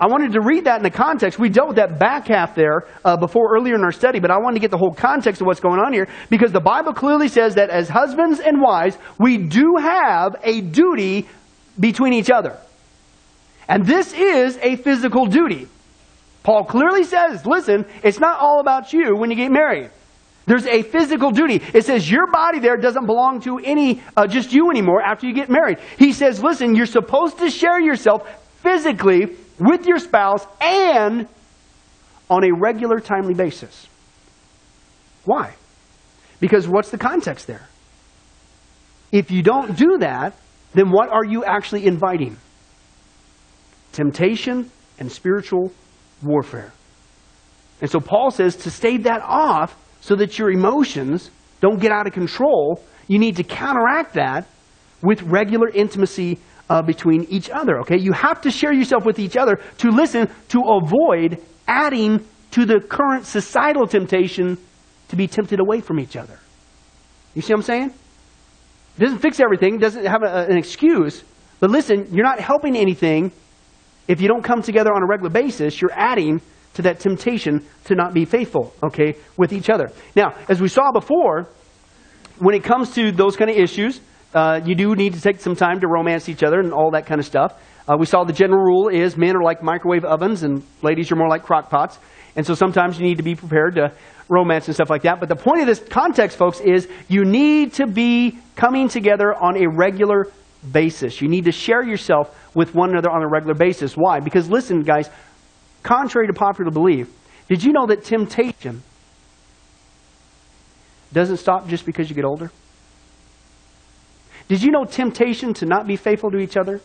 I 0.00 0.06
wanted 0.06 0.32
to 0.32 0.40
read 0.40 0.64
that 0.64 0.78
in 0.78 0.82
the 0.82 0.90
context. 0.90 1.38
We 1.38 1.50
dealt 1.50 1.68
with 1.68 1.76
that 1.76 1.98
back 1.98 2.28
half 2.28 2.54
there 2.54 2.86
uh, 3.04 3.18
before 3.18 3.54
earlier 3.54 3.74
in 3.74 3.84
our 3.84 3.92
study, 3.92 4.18
but 4.18 4.30
I 4.30 4.38
wanted 4.38 4.54
to 4.54 4.60
get 4.60 4.70
the 4.70 4.78
whole 4.78 4.94
context 4.94 5.42
of 5.42 5.46
what's 5.46 5.60
going 5.60 5.78
on 5.78 5.92
here 5.92 6.08
because 6.30 6.52
the 6.52 6.60
Bible 6.60 6.94
clearly 6.94 7.28
says 7.28 7.54
that 7.56 7.68
as 7.68 7.90
husbands 7.90 8.40
and 8.40 8.62
wives, 8.62 8.96
we 9.18 9.36
do 9.36 9.76
have 9.78 10.36
a 10.42 10.62
duty 10.62 11.28
between 11.78 12.14
each 12.14 12.30
other. 12.30 12.56
And 13.68 13.84
this 13.84 14.14
is 14.14 14.58
a 14.62 14.76
physical 14.76 15.26
duty. 15.26 15.68
Paul 16.42 16.64
clearly 16.64 17.04
says, 17.04 17.44
listen, 17.44 17.84
it's 18.02 18.18
not 18.18 18.38
all 18.40 18.60
about 18.60 18.92
you 18.92 19.16
when 19.16 19.30
you 19.30 19.36
get 19.36 19.50
married. 19.50 19.90
There's 20.46 20.66
a 20.66 20.82
physical 20.82 21.30
duty. 21.30 21.62
It 21.74 21.84
says 21.84 22.10
your 22.10 22.26
body 22.30 22.58
there 22.58 22.76
doesn't 22.76 23.06
belong 23.06 23.40
to 23.42 23.58
any, 23.58 24.02
uh, 24.16 24.26
just 24.26 24.52
you 24.52 24.70
anymore 24.70 25.02
after 25.02 25.26
you 25.26 25.34
get 25.34 25.50
married. 25.50 25.78
He 25.98 26.12
says, 26.12 26.42
listen, 26.42 26.74
you're 26.74 26.86
supposed 26.86 27.38
to 27.38 27.50
share 27.50 27.78
yourself 27.78 28.28
physically 28.62 29.36
with 29.58 29.86
your 29.86 29.98
spouse 29.98 30.46
and 30.60 31.28
on 32.28 32.44
a 32.44 32.52
regular, 32.52 33.00
timely 33.00 33.34
basis. 33.34 33.86
Why? 35.24 35.54
Because 36.40 36.66
what's 36.66 36.90
the 36.90 36.98
context 36.98 37.46
there? 37.46 37.68
If 39.12 39.30
you 39.30 39.42
don't 39.42 39.76
do 39.76 39.98
that, 39.98 40.34
then 40.72 40.90
what 40.90 41.10
are 41.10 41.24
you 41.24 41.44
actually 41.44 41.86
inviting? 41.86 42.38
Temptation 43.92 44.70
and 44.98 45.10
spiritual 45.12 45.72
warfare. 46.22 46.72
And 47.80 47.90
so 47.90 48.00
Paul 48.00 48.30
says 48.30 48.56
to 48.56 48.70
stave 48.70 49.04
that 49.04 49.22
off 49.22 49.76
so 50.00 50.16
that 50.16 50.38
your 50.38 50.50
emotions 50.50 51.30
don't 51.60 51.80
get 51.80 51.92
out 51.92 52.06
of 52.06 52.12
control, 52.12 52.82
you 53.06 53.18
need 53.18 53.36
to 53.36 53.44
counteract 53.44 54.14
that 54.14 54.46
with 55.02 55.22
regular 55.22 55.68
intimacy 55.68 56.38
uh, 56.68 56.82
between 56.82 57.24
each 57.24 57.50
other. 57.50 57.80
Okay, 57.80 57.98
you 57.98 58.12
have 58.12 58.40
to 58.42 58.50
share 58.50 58.72
yourself 58.72 59.04
with 59.04 59.18
each 59.18 59.36
other 59.36 59.60
to 59.78 59.90
listen 59.90 60.28
to 60.48 60.60
avoid 60.60 61.38
adding 61.66 62.24
to 62.52 62.64
the 62.64 62.80
current 62.80 63.26
societal 63.26 63.86
temptation 63.86 64.58
to 65.08 65.16
be 65.16 65.26
tempted 65.26 65.60
away 65.60 65.80
from 65.80 65.98
each 65.98 66.16
other. 66.16 66.38
You 67.34 67.42
see 67.42 67.52
what 67.52 67.60
I'm 67.60 67.62
saying? 67.62 67.94
It 68.96 69.00
doesn't 69.00 69.18
fix 69.18 69.40
everything, 69.40 69.78
doesn't 69.78 70.04
have 70.04 70.22
a, 70.22 70.46
an 70.48 70.56
excuse. 70.56 71.24
But 71.58 71.70
listen, 71.70 72.08
you're 72.12 72.24
not 72.24 72.40
helping 72.40 72.76
anything 72.76 73.32
if 74.10 74.20
you 74.20 74.26
don't 74.26 74.42
come 74.42 74.60
together 74.60 74.92
on 74.92 75.04
a 75.04 75.06
regular 75.06 75.30
basis. 75.30 75.80
You're 75.80 75.92
adding 75.94 76.40
to 76.74 76.82
that 76.82 76.98
temptation 76.98 77.64
to 77.84 77.94
not 77.94 78.12
be 78.12 78.24
faithful, 78.24 78.74
okay, 78.82 79.14
with 79.36 79.52
each 79.52 79.70
other. 79.70 79.88
Now, 80.16 80.34
as 80.48 80.60
we 80.60 80.66
saw 80.66 80.90
before, 80.90 81.46
when 82.38 82.56
it 82.56 82.64
comes 82.64 82.92
to 82.96 83.12
those 83.12 83.36
kind 83.36 83.50
of 83.50 83.56
issues, 83.56 84.00
uh, 84.34 84.60
you 84.64 84.74
do 84.74 84.96
need 84.96 85.14
to 85.14 85.20
take 85.20 85.40
some 85.40 85.54
time 85.54 85.78
to 85.80 85.86
romance 85.86 86.28
each 86.28 86.42
other 86.42 86.58
and 86.58 86.72
all 86.72 86.90
that 86.90 87.06
kind 87.06 87.20
of 87.20 87.26
stuff. 87.26 87.54
Uh, 87.88 87.96
we 87.96 88.06
saw 88.06 88.24
the 88.24 88.32
general 88.32 88.62
rule 88.62 88.88
is 88.88 89.16
men 89.16 89.36
are 89.36 89.42
like 89.42 89.62
microwave 89.62 90.04
ovens 90.04 90.42
and 90.42 90.64
ladies 90.82 91.12
are 91.12 91.16
more 91.16 91.28
like 91.28 91.44
crock 91.44 91.70
pots. 91.70 92.00
And 92.34 92.44
so 92.44 92.54
sometimes 92.54 92.98
you 92.98 93.06
need 93.06 93.18
to 93.18 93.24
be 93.24 93.36
prepared 93.36 93.76
to 93.76 93.92
romance 94.28 94.66
and 94.66 94.74
stuff 94.74 94.90
like 94.90 95.02
that. 95.02 95.20
But 95.20 95.28
the 95.28 95.36
point 95.36 95.60
of 95.60 95.66
this 95.66 95.80
context, 95.80 96.36
folks, 96.36 96.60
is 96.60 96.88
you 97.08 97.24
need 97.24 97.74
to 97.74 97.86
be 97.86 98.38
coming 98.56 98.88
together 98.88 99.34
on 99.34 99.56
a 99.56 99.68
regular 99.68 100.26
basis. 100.72 101.20
You 101.20 101.28
need 101.28 101.44
to 101.44 101.52
share 101.52 101.82
yourself 101.82 102.36
with 102.54 102.74
one 102.74 102.90
another 102.90 103.10
on 103.10 103.22
a 103.22 103.28
regular 103.28 103.54
basis. 103.54 103.94
Why? 103.94 104.20
Because 104.20 104.50
listen, 104.50 104.82
guys, 104.82 105.08
contrary 105.82 106.26
to 106.26 106.32
popular 106.32 106.70
belief, 106.70 107.08
did 107.48 107.64
you 107.64 107.72
know 107.72 107.86
that 107.86 108.04
temptation 108.04 108.82
doesn't 111.12 111.38
stop 111.38 111.66
just 111.68 111.86
because 111.86 112.08
you 112.08 112.14
get 112.14 112.24
older? 112.24 112.50
Did 114.48 114.62
you 114.62 114.70
know 114.70 114.84
temptation 114.84 115.54
to 115.54 115.66
not 115.66 115.86
be 115.86 115.96
faithful 115.96 116.30
to 116.30 116.38
each 116.38 116.56
other 116.56 116.80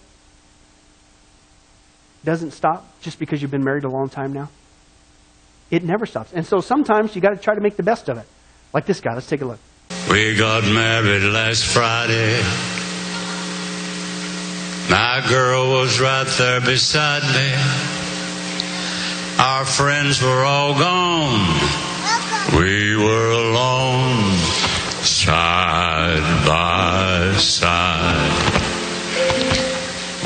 doesn't 2.23 2.51
stop 2.51 2.85
just 3.01 3.19
because 3.19 3.41
you've 3.41 3.51
been 3.51 3.63
married 3.63 3.83
a 3.83 3.89
long 3.89 4.09
time 4.09 4.33
now? 4.33 4.49
It 5.71 5.83
never 5.83 6.05
stops. 6.05 6.31
And 6.33 6.45
so 6.45 6.59
sometimes 6.59 7.15
you 7.15 7.21
got 7.21 7.31
to 7.31 7.38
try 7.38 7.55
to 7.55 7.61
make 7.61 7.75
the 7.75 7.83
best 7.83 8.07
of 8.09 8.17
it. 8.17 8.27
Like 8.73 8.85
this 8.85 8.99
guy. 8.99 9.13
Let's 9.13 9.27
take 9.27 9.41
a 9.41 9.45
look. 9.45 9.59
We 10.09 10.35
got 10.35 10.63
married 10.63 11.23
last 11.23 11.65
Friday. 11.65 12.74
My 14.89 15.25
girl 15.27 15.71
was 15.71 15.99
right 15.99 16.27
there 16.37 16.61
beside 16.61 17.23
me. 17.33 17.53
Our 19.39 19.65
friends 19.65 20.21
were 20.21 20.45
all 20.45 20.77
gone. 20.77 21.59
We 22.55 22.95
were 22.95 23.31
alone 23.31 24.37
side 25.01 26.45
by 26.45 27.33
side. 27.37 28.55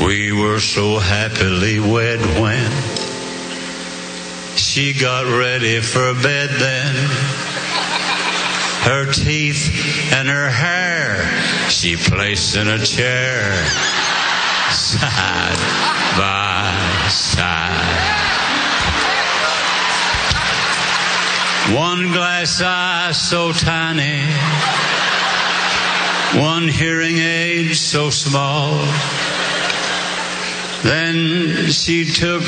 We 0.05 0.33
were 0.33 0.59
so 0.59 0.99
happily 0.99 1.79
wed 1.79 2.19
when 2.39 2.71
she 4.57 4.93
got 4.93 5.25
ready 5.25 5.79
for 5.79 6.13
bed 6.21 6.49
then. 6.59 6.95
Her 8.83 9.11
teeth 9.11 10.13
and 10.13 10.27
her 10.27 10.49
hair 10.49 11.69
she 11.69 11.95
placed 11.95 12.57
in 12.57 12.67
a 12.67 12.83
chair 12.85 14.08
side 14.89 15.59
by 16.17 17.07
side. 17.09 18.09
One 21.75 22.11
glass 22.11 22.59
eye 22.63 23.11
so 23.11 23.51
tiny, 23.51 24.25
one 26.41 26.67
hearing 26.67 27.17
aid 27.17 27.75
so 27.75 28.09
small. 28.09 28.71
Then 30.81 31.69
she 31.69 32.05
took 32.05 32.41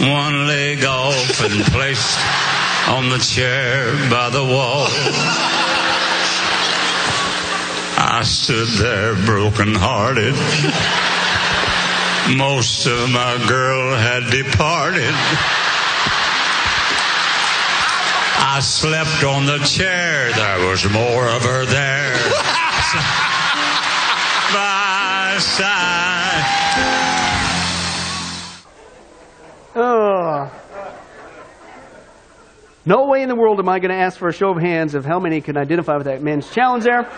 one 0.00 0.46
leg 0.46 0.84
off 0.84 1.40
and 1.40 1.64
placed 1.72 2.18
on 2.88 3.08
the 3.08 3.18
chair 3.18 3.92
by 4.10 4.28
the 4.28 4.44
wall. 4.44 4.88
I 7.98 8.20
stood 8.24 8.68
there 8.78 9.14
broken 9.24 9.74
hearted. 9.74 10.34
Most 12.34 12.86
of 12.86 13.08
my 13.10 13.38
girl 13.46 13.96
had 13.96 14.30
departed. 14.32 15.14
I 18.38 18.58
slept 18.60 19.22
on 19.22 19.46
the 19.46 19.58
chair. 19.58 20.32
There 20.32 20.68
was 20.68 20.84
more 20.90 21.28
of 21.28 21.42
her 21.42 21.64
there. 21.66 22.14
By 24.52 25.36
side. 25.38 26.16
Oh. 29.76 30.50
No 32.84 33.06
way 33.06 33.22
in 33.22 33.28
the 33.28 33.36
world 33.36 33.60
am 33.60 33.68
I 33.68 33.78
going 33.78 33.90
to 33.90 33.96
ask 33.96 34.18
for 34.18 34.28
a 34.28 34.32
show 34.32 34.50
of 34.50 34.60
hands 34.60 34.96
of 34.96 35.04
how 35.04 35.20
many 35.20 35.40
can 35.40 35.56
identify 35.56 35.96
with 35.96 36.06
that 36.06 36.22
man's 36.22 36.50
challenge 36.50 36.82
there. 36.82 37.08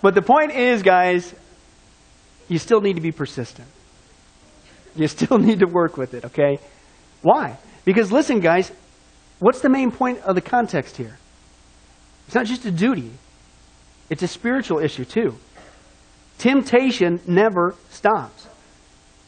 But 0.00 0.14
the 0.14 0.22
point 0.22 0.52
is, 0.52 0.82
guys, 0.82 1.34
you 2.50 2.58
still 2.58 2.80
need 2.80 2.96
to 2.96 3.00
be 3.00 3.12
persistent. 3.12 3.68
You 4.96 5.06
still 5.06 5.38
need 5.48 5.60
to 5.60 5.66
work 5.66 5.96
with 5.96 6.12
it, 6.12 6.24
okay? 6.26 6.58
Why? 7.22 7.56
Because 7.84 8.12
listen, 8.12 8.40
guys, 8.40 8.72
what's 9.38 9.60
the 9.60 9.70
main 9.70 9.90
point 9.90 10.18
of 10.22 10.34
the 10.34 10.40
context 10.42 10.96
here? 10.96 11.16
It's 12.26 12.34
not 12.34 12.46
just 12.46 12.64
a 12.66 12.70
duty, 12.70 13.10
it's 14.10 14.22
a 14.22 14.28
spiritual 14.28 14.80
issue, 14.80 15.04
too. 15.04 15.36
Temptation 16.38 17.20
never 17.26 17.76
stops. 17.90 18.48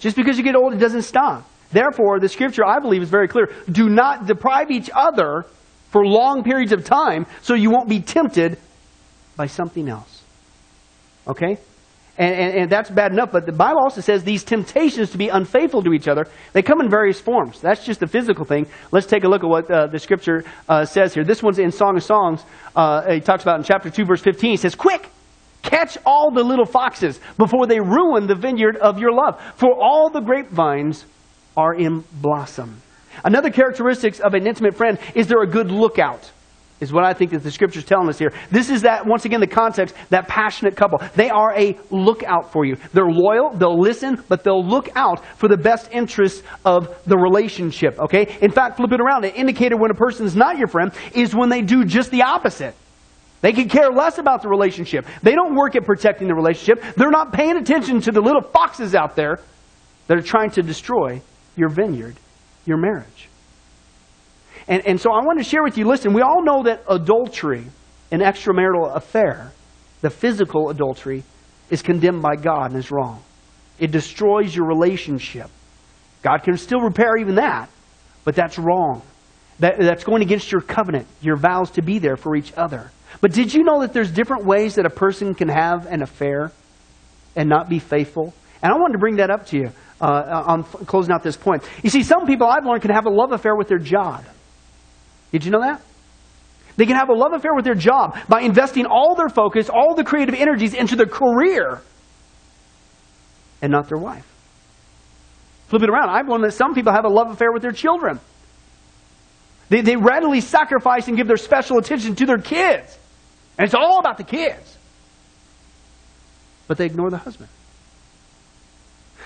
Just 0.01 0.17
because 0.17 0.37
you 0.37 0.43
get 0.43 0.57
old, 0.57 0.73
it 0.73 0.79
doesn't 0.79 1.03
stop. 1.03 1.49
Therefore, 1.71 2.19
the 2.19 2.29
scripture, 2.29 2.65
I 2.67 2.81
believe, 2.81 3.03
is 3.03 3.09
very 3.09 3.29
clear. 3.29 3.53
Do 3.71 3.89
not 3.89 4.27
deprive 4.27 4.71
each 4.71 4.91
other 4.95 5.47
for 5.91 6.05
long 6.05 6.43
periods 6.43 6.73
of 6.73 6.85
time 6.85 7.27
so 7.41 7.55
you 7.55 7.71
won't 7.71 7.89
be 7.89 8.01
tempted 8.01 8.59
by 9.37 9.47
something 9.47 9.89
else. 9.89 10.23
Okay? 11.29 11.59
And, 12.23 12.35
and, 12.37 12.55
and, 12.55 12.71
that's 12.71 12.89
bad 12.89 13.11
enough, 13.11 13.33
but 13.33 13.47
the 13.47 13.53
Bible 13.53 13.81
also 13.81 14.01
says 14.01 14.23
these 14.23 14.45
temptations 14.45 15.11
to 15.11 15.19
be 15.19 15.29
unfaithful 15.29 15.83
to 15.83 15.93
each 15.93 16.07
other, 16.07 16.29
they 16.53 16.63
come 16.63 16.81
in 16.81 16.89
various 16.89 17.21
forms. 17.21 17.61
That's 17.61 17.85
just 17.85 17.99
the 17.99 18.07
physical 18.07 18.45
thing. 18.45 18.69
Let's 18.93 19.09
take 19.09 19.25
a 19.25 19.29
look 19.29 19.43
at 19.43 19.49
what 19.49 19.69
uh, 19.69 19.89
the 19.89 19.99
scripture 19.99 20.45
uh, 20.69 20.85
says 20.85 21.15
here. 21.15 21.25
This 21.25 21.43
one's 21.43 21.59
in 21.59 21.73
Song 21.73 21.97
of 21.97 22.05
Songs. 22.05 22.45
Uh, 22.77 23.15
he 23.15 23.21
talks 23.21 23.43
about 23.43 23.59
in 23.59 23.65
chapter 23.65 23.91
2, 23.91 24.05
verse 24.05 24.21
15. 24.21 24.53
He 24.53 24.57
says, 24.57 24.77
Quick! 24.77 25.11
Catch 25.63 25.99
all 26.07 26.31
the 26.33 26.45
little 26.45 26.65
foxes 26.65 27.19
before 27.39 27.67
they 27.67 27.81
ruin 27.81 28.29
the 28.29 28.37
vineyard 28.37 28.77
of 28.77 29.01
your 29.01 29.13
love, 29.13 29.43
for 29.57 29.75
all 29.75 30.09
the 30.09 30.21
grapevines 30.21 31.05
are 31.57 31.75
in 31.75 32.05
blossom. 32.13 32.83
Another 33.25 33.51
characteristic 33.51 34.21
of 34.21 34.35
an 34.35 34.47
intimate 34.47 34.77
friend 34.77 34.99
is 35.17 35.27
they're 35.27 35.43
a 35.43 35.47
good 35.47 35.73
lookout 35.73 36.31
is 36.83 36.93
what 36.93 37.05
I 37.05 37.15
think 37.15 37.31
that 37.31 37.45
the 37.45 37.51
scripture's 37.51 37.85
telling 37.85 38.09
us 38.09 38.19
here. 38.19 38.33
This 38.51 38.69
is 38.69 38.83
that, 38.83 39.07
once 39.07 39.25
again, 39.25 39.41
the 39.41 39.47
context, 39.47 39.95
that 40.11 40.27
passionate 40.27 40.77
couple. 40.77 41.01
They 41.15 41.31
are 41.31 41.57
a 41.57 41.79
lookout 41.91 42.51
for 42.53 42.65
you. 42.65 42.77
They're 42.93 43.07
loyal, 43.07 43.55
they'll 43.55 43.81
listen, 43.81 44.23
but 44.29 44.43
they'll 44.43 44.67
look 44.67 44.89
out 44.97 45.25
for 45.37 45.49
the 45.49 45.57
best 45.57 45.91
interests 45.93 46.43
of 46.65 47.03
the 47.05 47.17
relationship, 47.17 47.99
okay? 48.01 48.37
In 48.43 48.51
fact, 48.51 48.79
flip 48.79 48.91
it 48.93 49.01
around. 49.01 49.25
An 49.25 49.31
indicator 49.31 49.77
when 49.77 49.93
a 49.93 49.95
person 49.95 50.27
is 50.27 50.35
not 50.35 50.59
your 50.59 50.67
friend 50.67 50.91
is 51.15 51.35
when 51.35 51.49
they 51.49 51.63
do 51.63 51.85
just 51.85 52.11
the 52.11 52.23
opposite. 52.23 52.75
They 53.43 53.53
can 53.53 53.69
care 53.69 53.91
less 53.91 54.19
about 54.19 54.43
the 54.43 54.49
relationship. 54.49 55.07
They 55.23 55.35
don't 55.35 55.55
work 55.55 55.77
at 55.77 55.85
protecting 55.85 56.27
the 56.27 56.35
relationship. 56.35 56.83
They're 56.97 57.11
not 57.11 57.33
paying 57.33 57.57
attention 57.57 58.01
to 58.03 58.11
the 58.11 58.21
little 58.21 58.43
foxes 58.43 58.95
out 58.95 59.15
there 59.15 59.39
that 60.09 60.19
are 60.19 60.23
trying 60.23 60.51
to 60.51 60.63
destroy 60.63 61.23
your 61.57 61.69
vineyard, 61.69 62.17
your 62.67 62.77
marriage. 62.77 63.22
And, 64.69 64.87
and 64.87 65.01
so 65.01 65.13
I 65.13 65.25
want 65.25 65.39
to 65.39 65.45
share 65.45 65.63
with 65.63 65.79
you 65.79 65.87
listen, 65.87 66.13
we 66.13 66.23
all 66.23 66.43
know 66.45 66.65
that 66.65 66.85
adultery, 66.89 67.67
an 68.11 68.21
extramarital 68.21 68.95
affair, 68.95 69.53
the 70.01 70.11
physical 70.11 70.71
adultery, 70.71 71.25
is 71.71 71.83
condemned 71.83 72.23
by 72.23 72.37
God 72.37 72.71
and 72.71 72.79
is 72.79 72.91
wrong. 72.91 73.23
It 73.79 73.91
destroys 73.91 74.55
your 74.55 74.67
relationship. 74.67 75.51
God 76.23 76.43
can 76.45 76.57
still 76.57 76.81
repair 76.81 77.17
even 77.17 77.37
that, 77.37 77.69
but 78.25 78.35
that's 78.35 78.59
wrong. 78.59 79.03
That, 79.59 79.79
that's 79.79 80.05
going 80.05 80.23
against 80.23 80.51
your 80.51 80.61
covenant, 80.61 81.07
your 81.21 81.37
vows 81.37 81.73
to 81.73 81.83
be 81.83 81.99
there 81.99 82.17
for 82.17 82.37
each 82.37 82.53
other. 82.57 82.91
But 83.21 83.33
did 83.33 83.53
you 83.53 83.65
know 83.65 83.81
that 83.81 83.93
there's 83.93 84.11
different 84.11 84.45
ways 84.45 84.77
that 84.77 84.87
a 84.87 84.91
person 84.91 85.35
can 85.35 85.49
have 85.49 85.87
an 85.87 86.03
affair 86.03 86.53
and 87.37 87.49
not 87.49 87.69
be 87.69 87.79
faithful? 87.79 88.35
And 88.63 88.73
I 88.73 88.77
wanted 88.77 88.93
to 88.95 88.99
bring 88.99 89.17
that 89.17 89.31
up 89.31 89.47
to 89.47 89.57
you 89.57 89.71
uh, 90.01 90.45
on 90.47 90.65
closing 90.65 91.13
out 91.13 91.23
this 91.23 91.37
point. 91.37 91.63
You 91.83 91.91
see, 91.91 92.03
some 92.03 92.27
people 92.27 92.47
I've 92.47 92.65
learned 92.65 92.83
can 92.83 92.93
have 92.93 93.07
a 93.07 93.11
love 93.11 93.33
affair 93.33 93.55
with 93.55 93.69
their 93.69 93.79
job. 93.79 94.25
Did 95.33 95.45
you 95.45 95.51
know 95.51 95.61
that? 95.61 95.81
They 96.77 96.87
can 96.87 96.97
have 96.97 97.09
a 97.09 97.15
love 97.15 97.33
affair 97.33 97.55
with 97.55 97.65
their 97.65 97.75
job 97.75 98.17
by 98.29 98.43
investing 98.43 98.87
all 98.87 99.15
their 99.15 99.29
focus, 99.29 99.69
all 99.69 99.95
the 99.95 100.05
creative 100.05 100.35
energies 100.35 100.75
into 100.75 100.97
their 100.97 101.07
career 101.07 101.81
and 103.61 103.71
not 103.71 103.89
their 103.89 103.99
wife. 103.99 104.27
Flip 105.69 105.83
it 105.83 105.91
around. 105.91 106.11
I've 106.11 106.29
learned 106.29 106.45
that 106.45 106.53
some 106.53 106.75
people 106.75 106.93
have 106.93 107.05
a 107.05 107.09
love 107.09 107.31
affair 107.31 107.53
with 107.53 107.63
their 107.63 107.73
children. 107.73 108.21
They, 109.69 109.81
they 109.81 109.97
readily 109.97 110.41
sacrifice 110.41 111.09
and 111.09 111.17
give 111.17 111.27
their 111.27 111.37
special 111.37 111.79
attention 111.79 112.15
to 112.17 112.27
their 112.27 112.39
kids. 112.39 112.99
And 113.59 113.67
it's 113.67 113.75
all 113.75 113.99
about 113.99 114.19
the 114.19 114.25
kids. 114.25 114.77
But 116.69 116.79
they 116.79 116.87
ignore 116.87 117.11
the 117.11 117.19
husband. 117.19 117.49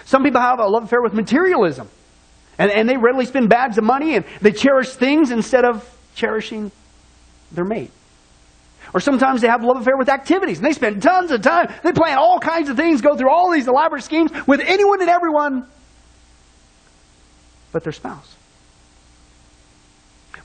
Some 0.05 0.23
people 0.23 0.41
have 0.41 0.61
a 0.61 0.67
love 0.67 0.85
affair 0.85 1.03
with 1.03 1.15
materialism. 1.15 1.89
And, 2.59 2.71
and 2.71 2.89
they 2.89 2.97
readily 2.97 3.27
spend 3.27 3.49
bags 3.49 3.77
of 3.77 3.85
money 3.85 4.15
and 4.15 4.25
they 4.41 4.53
cherish 4.53 4.91
things 4.91 5.31
instead 5.31 5.65
of 5.65 5.96
cherishing 6.17 6.73
their 7.53 7.65
mate. 7.65 7.93
Or 8.95 9.01
sometimes 9.01 9.41
they 9.41 9.49
have 9.49 9.63
a 9.63 9.67
love 9.67 9.81
affair 9.81 9.97
with 9.97 10.09
activities 10.09 10.59
and 10.59 10.67
they 10.67 10.73
spend 10.73 11.03
tons 11.03 11.31
of 11.31 11.43
time. 11.43 11.73
They 11.85 11.93
plan 11.93 12.19
all 12.19 12.41
kinds 12.41 12.69
of 12.69 12.77
things, 12.77 13.01
go 13.01 13.17
through 13.17 13.31
all 13.31 13.53
these 13.53 13.69
elaborate 13.69 14.03
schemes 14.03 14.31
with 14.47 14.61
anyone 14.61 15.01
and 15.01 15.11
everyone 15.11 15.67
but 17.73 17.83
their 17.83 17.93
spouse. 17.93 18.35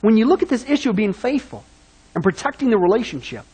When 0.02 0.16
you 0.16 0.26
look 0.26 0.42
at 0.42 0.48
this 0.48 0.68
issue 0.68 0.90
of 0.90 0.96
being 0.96 1.12
faithful 1.12 1.64
and 2.14 2.22
protecting 2.22 2.68
the 2.68 2.76
relationship 2.76 3.44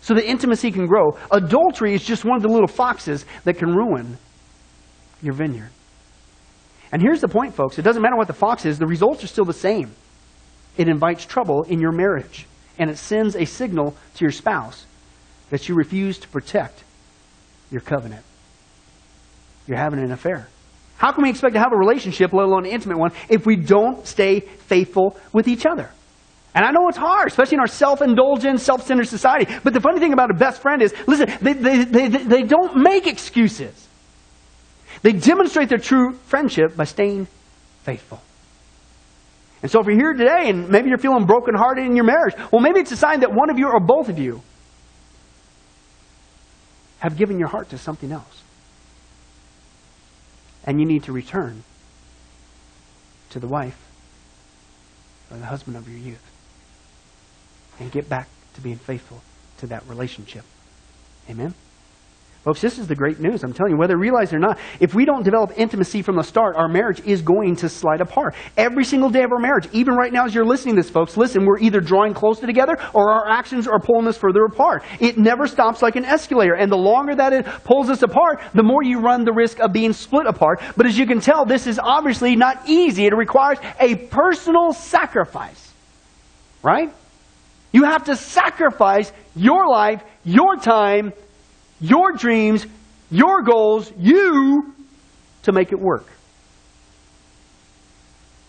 so 0.00 0.14
that 0.14 0.28
intimacy 0.28 0.72
can 0.72 0.86
grow, 0.86 1.16
adultery 1.30 1.94
is 1.94 2.02
just 2.02 2.24
one 2.24 2.36
of 2.36 2.42
the 2.42 2.48
little 2.48 2.66
foxes 2.66 3.26
that 3.44 3.58
can 3.58 3.68
ruin 3.68 4.18
your 5.22 5.34
vineyard. 5.34 5.70
And 6.90 7.00
here's 7.00 7.20
the 7.20 7.28
point, 7.28 7.54
folks 7.54 7.78
it 7.78 7.82
doesn't 7.82 8.02
matter 8.02 8.16
what 8.16 8.26
the 8.26 8.32
fox 8.32 8.64
is, 8.64 8.78
the 8.78 8.86
results 8.86 9.22
are 9.22 9.28
still 9.28 9.44
the 9.44 9.52
same 9.52 9.94
it 10.76 10.88
invites 10.88 11.24
trouble 11.24 11.62
in 11.64 11.80
your 11.80 11.92
marriage, 11.92 12.46
and 12.78 12.90
it 12.90 12.98
sends 12.98 13.36
a 13.36 13.44
signal 13.44 13.96
to 14.14 14.24
your 14.24 14.32
spouse 14.32 14.86
that 15.50 15.68
you 15.68 15.74
refuse 15.74 16.18
to 16.18 16.28
protect 16.28 16.84
your 17.70 17.80
covenant. 17.80 18.24
You're 19.66 19.78
having 19.78 20.00
an 20.00 20.12
affair. 20.12 20.48
How 20.96 21.12
can 21.12 21.22
we 21.22 21.30
expect 21.30 21.54
to 21.54 21.60
have 21.60 21.72
a 21.72 21.76
relationship, 21.76 22.32
let 22.32 22.44
alone 22.44 22.66
an 22.66 22.72
intimate 22.72 22.98
one, 22.98 23.12
if 23.28 23.46
we 23.46 23.56
don't 23.56 24.06
stay 24.06 24.40
faithful 24.40 25.16
with 25.32 25.48
each 25.48 25.64
other? 25.64 25.90
And 26.54 26.64
I 26.64 26.72
know 26.72 26.88
it's 26.88 26.98
hard, 26.98 27.28
especially 27.28 27.54
in 27.56 27.60
our 27.60 27.68
self 27.68 28.02
indulgent, 28.02 28.60
self 28.60 28.84
centered 28.86 29.06
society. 29.06 29.52
But 29.62 29.72
the 29.72 29.80
funny 29.80 30.00
thing 30.00 30.12
about 30.12 30.30
a 30.30 30.34
best 30.34 30.60
friend 30.60 30.82
is 30.82 30.92
listen, 31.06 31.32
they, 31.40 31.52
they, 31.52 31.84
they, 31.84 32.08
they 32.08 32.42
don't 32.42 32.76
make 32.76 33.06
excuses. 33.06 33.88
They 35.02 35.12
demonstrate 35.12 35.68
their 35.68 35.78
true 35.78 36.14
friendship 36.14 36.76
by 36.76 36.84
staying 36.84 37.28
faithful. 37.84 38.20
And 39.62 39.70
so 39.70 39.80
if 39.80 39.86
you're 39.86 39.96
here 39.96 40.12
today 40.14 40.48
and 40.48 40.68
maybe 40.68 40.88
you're 40.88 40.98
feeling 40.98 41.26
brokenhearted 41.26 41.84
in 41.84 41.94
your 41.94 42.04
marriage, 42.04 42.34
well, 42.50 42.62
maybe 42.62 42.80
it's 42.80 42.92
a 42.92 42.96
sign 42.96 43.20
that 43.20 43.32
one 43.32 43.50
of 43.50 43.58
you 43.58 43.68
or 43.68 43.80
both 43.80 44.08
of 44.08 44.18
you 44.18 44.42
have 47.00 47.16
given 47.16 47.38
your 47.38 47.48
heart 47.48 47.70
to 47.70 47.78
something 47.78 48.12
else. 48.12 48.42
And 50.64 50.80
you 50.80 50.86
need 50.86 51.04
to 51.04 51.12
return 51.12 51.62
to 53.30 53.40
the 53.40 53.48
wife 53.48 53.78
or 55.30 55.38
the 55.38 55.46
husband 55.46 55.76
of 55.76 55.88
your 55.88 55.98
youth 55.98 56.30
and 57.78 57.90
get 57.90 58.08
back 58.08 58.28
to 58.54 58.60
being 58.60 58.76
faithful 58.76 59.22
to 59.58 59.66
that 59.68 59.86
relationship. 59.86 60.44
Amen? 61.28 61.54
Folks, 62.42 62.62
this 62.62 62.78
is 62.78 62.88
the 62.88 62.94
great 62.94 63.20
news. 63.20 63.44
I'm 63.44 63.52
telling 63.52 63.72
you, 63.72 63.78
whether 63.78 63.94
you 63.94 64.00
realize 64.00 64.32
it 64.32 64.36
or 64.36 64.38
not, 64.38 64.58
if 64.80 64.94
we 64.94 65.04
don't 65.04 65.22
develop 65.22 65.52
intimacy 65.58 66.00
from 66.00 66.16
the 66.16 66.22
start, 66.22 66.56
our 66.56 66.68
marriage 66.68 67.00
is 67.00 67.20
going 67.20 67.54
to 67.56 67.68
slide 67.68 68.00
apart. 68.00 68.34
Every 68.56 68.82
single 68.82 69.10
day 69.10 69.24
of 69.24 69.30
our 69.30 69.38
marriage, 69.38 69.68
even 69.72 69.94
right 69.94 70.10
now 70.10 70.24
as 70.24 70.34
you're 70.34 70.46
listening 70.46 70.76
to 70.76 70.80
this, 70.80 70.90
folks, 70.90 71.18
listen, 71.18 71.44
we're 71.44 71.58
either 71.58 71.80
drawing 71.80 72.14
closer 72.14 72.46
together 72.46 72.78
or 72.94 73.10
our 73.10 73.28
actions 73.28 73.68
are 73.68 73.78
pulling 73.78 74.08
us 74.08 74.16
further 74.16 74.46
apart. 74.46 74.84
It 75.00 75.18
never 75.18 75.46
stops 75.46 75.82
like 75.82 75.96
an 75.96 76.06
escalator. 76.06 76.54
And 76.54 76.72
the 76.72 76.78
longer 76.78 77.14
that 77.14 77.34
it 77.34 77.44
pulls 77.64 77.90
us 77.90 78.00
apart, 78.02 78.40
the 78.54 78.62
more 78.62 78.82
you 78.82 79.00
run 79.00 79.24
the 79.26 79.34
risk 79.34 79.60
of 79.60 79.74
being 79.74 79.92
split 79.92 80.26
apart. 80.26 80.62
But 80.78 80.86
as 80.86 80.98
you 80.98 81.06
can 81.06 81.20
tell, 81.20 81.44
this 81.44 81.66
is 81.66 81.78
obviously 81.78 82.36
not 82.36 82.66
easy. 82.66 83.04
It 83.04 83.14
requires 83.14 83.58
a 83.78 83.96
personal 83.96 84.72
sacrifice. 84.72 85.74
Right? 86.62 86.90
You 87.72 87.84
have 87.84 88.04
to 88.04 88.16
sacrifice 88.16 89.12
your 89.36 89.68
life, 89.68 90.02
your 90.24 90.56
time, 90.56 91.12
your 91.80 92.12
dreams, 92.12 92.66
your 93.10 93.42
goals, 93.42 93.92
you 93.98 94.74
to 95.42 95.52
make 95.52 95.72
it 95.72 95.80
work. 95.80 96.06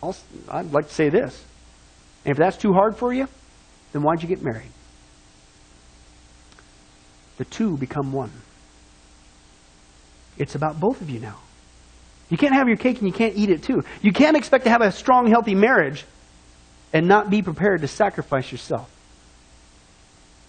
i 0.04 0.14
I'd 0.50 0.72
like 0.72 0.88
to 0.88 0.94
say 0.94 1.10
this. 1.10 1.44
And 2.26 2.32
if 2.32 2.38
that's 2.38 2.58
too 2.58 2.74
hard 2.74 2.98
for 2.98 3.14
you, 3.14 3.28
then 3.94 4.04
why'd 4.04 4.22
you 4.22 4.28
get 4.28 4.42
married? 4.42 4.72
The 7.38 7.46
two 7.46 7.78
become 7.78 8.12
one. 8.12 8.32
It's 10.38 10.56
about 10.56 10.80
both 10.80 11.02
of 11.02 11.10
you 11.10 11.20
now. 11.20 11.38
You 12.30 12.38
can't 12.38 12.54
have 12.54 12.68
your 12.68 12.78
cake 12.78 13.00
and 13.00 13.08
you 13.08 13.14
can't 13.14 13.36
eat 13.36 13.50
it 13.50 13.64
too. 13.64 13.84
You 14.02 14.14
can't 14.14 14.38
expect 14.38 14.64
to 14.66 14.70
have 14.70 14.82
a 14.82 14.92
strong, 14.92 15.28
healthy 15.28 15.56
marriage 15.56 16.06
and 16.94 17.08
not 17.08 17.30
be 17.30 17.42
prepared 17.42 17.82
to 17.82 17.88
sacrifice 17.88 18.52
yourself. 18.52 18.90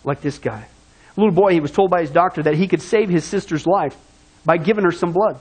Like 0.04 0.20
this 0.20 0.38
guy. 0.38 0.66
Little 1.16 1.34
boy, 1.34 1.52
he 1.52 1.60
was 1.60 1.70
told 1.70 1.90
by 1.90 2.00
his 2.00 2.10
doctor 2.10 2.42
that 2.44 2.54
he 2.54 2.66
could 2.66 2.82
save 2.82 3.08
his 3.08 3.24
sister's 3.24 3.66
life 3.66 3.96
by 4.44 4.56
giving 4.56 4.84
her 4.84 4.92
some 4.92 5.12
blood. 5.12 5.38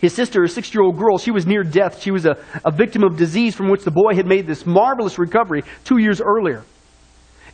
His 0.00 0.14
sister, 0.14 0.42
a 0.42 0.48
six 0.48 0.74
year 0.74 0.82
old 0.82 0.98
girl, 0.98 1.18
she 1.18 1.30
was 1.30 1.46
near 1.46 1.62
death. 1.62 2.02
She 2.02 2.10
was 2.10 2.26
a, 2.26 2.36
a 2.64 2.70
victim 2.70 3.02
of 3.02 3.16
disease 3.16 3.54
from 3.54 3.70
which 3.70 3.84
the 3.84 3.90
boy 3.90 4.14
had 4.14 4.26
made 4.26 4.46
this 4.46 4.66
marvelous 4.66 5.18
recovery 5.18 5.64
two 5.84 5.98
years 5.98 6.20
earlier. 6.20 6.62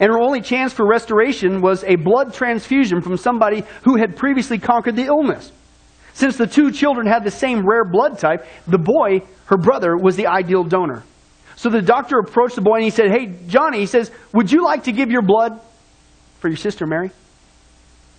And 0.01 0.11
her 0.11 0.19
only 0.19 0.41
chance 0.41 0.73
for 0.73 0.87
restoration 0.87 1.61
was 1.61 1.85
a 1.85 1.97
blood 1.97 2.33
transfusion 2.33 3.03
from 3.03 3.17
somebody 3.17 3.65
who 3.85 3.97
had 3.97 4.17
previously 4.17 4.59
conquered 4.59 4.97
the 4.97 5.05
illness. 5.05 5.53
Since 6.15 6.39
the 6.39 6.47
two 6.47 6.73
children 6.73 7.07
had 7.07 7.23
the 7.23 7.31
same 7.31 7.67
rare 7.67 7.85
blood 7.85 8.19
type, 8.19 8.47
the 8.67 8.79
boy, 8.79 9.23
her 9.47 9.59
brother, 9.59 9.97
was 9.97 10.17
the 10.17 10.27
ideal 10.27 10.65
donor. 10.65 11.05
So 11.57 11.69
the 11.69 11.83
doctor 11.83 12.19
approached 12.19 12.57
the 12.57 12.63
boy 12.63 12.77
and 12.77 12.85
he 12.85 12.91
said, 12.91 13.11
Hey, 13.11 13.35
Johnny, 13.47 13.79
he 13.79 13.87
says, 13.87 14.11
Would 14.33 14.51
you 14.51 14.65
like 14.65 14.85
to 14.85 14.93
give 14.93 15.11
your 15.11 15.23
blood 15.23 15.61
for 16.41 16.49
your 16.49 16.57
sister 16.57 16.87
Mary? 16.87 17.11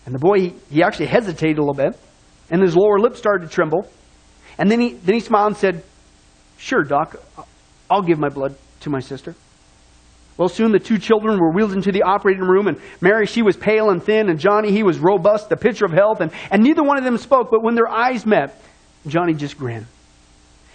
And 0.06 0.16
the 0.16 0.20
boy, 0.20 0.40
he, 0.40 0.54
he 0.70 0.84
actually 0.84 1.08
hesitated 1.08 1.58
a 1.58 1.62
little 1.62 1.74
bit, 1.74 2.00
and 2.50 2.62
his 2.62 2.76
lower 2.76 3.00
lip 3.00 3.16
started 3.16 3.50
to 3.50 3.54
tremble. 3.54 3.88
And 4.58 4.70
then 4.70 4.80
he, 4.80 4.94
then 4.94 5.16
he 5.16 5.22
smiled 5.22 5.48
and 5.48 5.58
said, 5.58 5.84
Sure, 6.58 6.84
Doc, 6.84 7.16
I'll 7.90 8.02
give 8.02 8.20
my 8.20 8.30
blood 8.30 8.56
to 8.82 8.90
my 8.90 9.00
sister. 9.00 9.36
Well, 10.38 10.50
soon 10.50 10.72
the 10.72 10.80
two 10.80 10.98
children 10.98 11.40
were 11.40 11.52
wheeled 11.52 11.74
into 11.74 11.92
the 11.92 12.04
operating 12.04 12.44
room, 12.44 12.68
and 12.68 12.80
Mary, 13.00 13.26
she 13.26 13.42
was 13.42 13.58
pale 13.58 13.90
and 13.90 14.02
thin, 14.02 14.30
and 14.30 14.40
Johnny, 14.40 14.72
he 14.72 14.82
was 14.82 14.98
robust, 14.98 15.50
the 15.50 15.58
picture 15.58 15.86
of 15.86 15.92
health, 15.92 16.22
and, 16.22 16.32
and 16.50 16.64
neither 16.64 16.84
one 16.84 16.98
of 16.98 17.04
them 17.04 17.18
spoke, 17.18 17.52
but 17.52 17.62
when 17.62 17.76
their 17.76 17.88
eyes 17.88 18.26
met, 18.26 18.60
Johnny 19.06 19.34
just 19.34 19.58
grinned. 19.58 19.88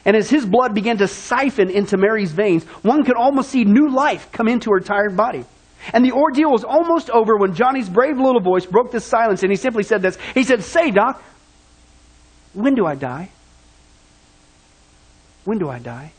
And 0.05 0.17
as 0.17 0.31
his 0.31 0.47
blood 0.47 0.73
began 0.73 0.99
to 0.99 1.09
siphon 1.09 1.69
into 1.69 1.97
Mary's 1.97 2.31
veins, 2.31 2.65
one 2.83 3.05
could 3.05 3.17
almost 3.17 3.51
see 3.51 3.65
new 3.65 3.89
life 3.89 4.31
come 4.31 4.47
into 4.47 4.71
her 4.71 4.79
tired 4.79 5.17
body. 5.17 5.45
And 5.93 6.05
the 6.05 6.13
ordeal 6.13 6.51
was 6.51 6.65
almost 6.65 7.11
over 7.11 7.37
when 7.37 7.55
Johnny's 7.55 7.89
brave 7.89 8.17
little 8.19 8.41
voice 8.41 8.67
broke 8.67 8.91
the 8.91 9.01
silence, 9.01 9.43
and 9.43 9.53
he 9.53 9.57
simply 9.57 9.83
said 9.83 10.03
this. 10.03 10.19
He 10.35 10.43
said, 10.43 10.63
Say, 10.63 10.91
Doc, 10.91 11.23
when 12.53 12.75
do 12.75 12.87
I 12.87 12.95
die? 12.95 13.31
When 15.45 15.59
do 15.59 15.69
I 15.69 15.79
die? 15.79 16.13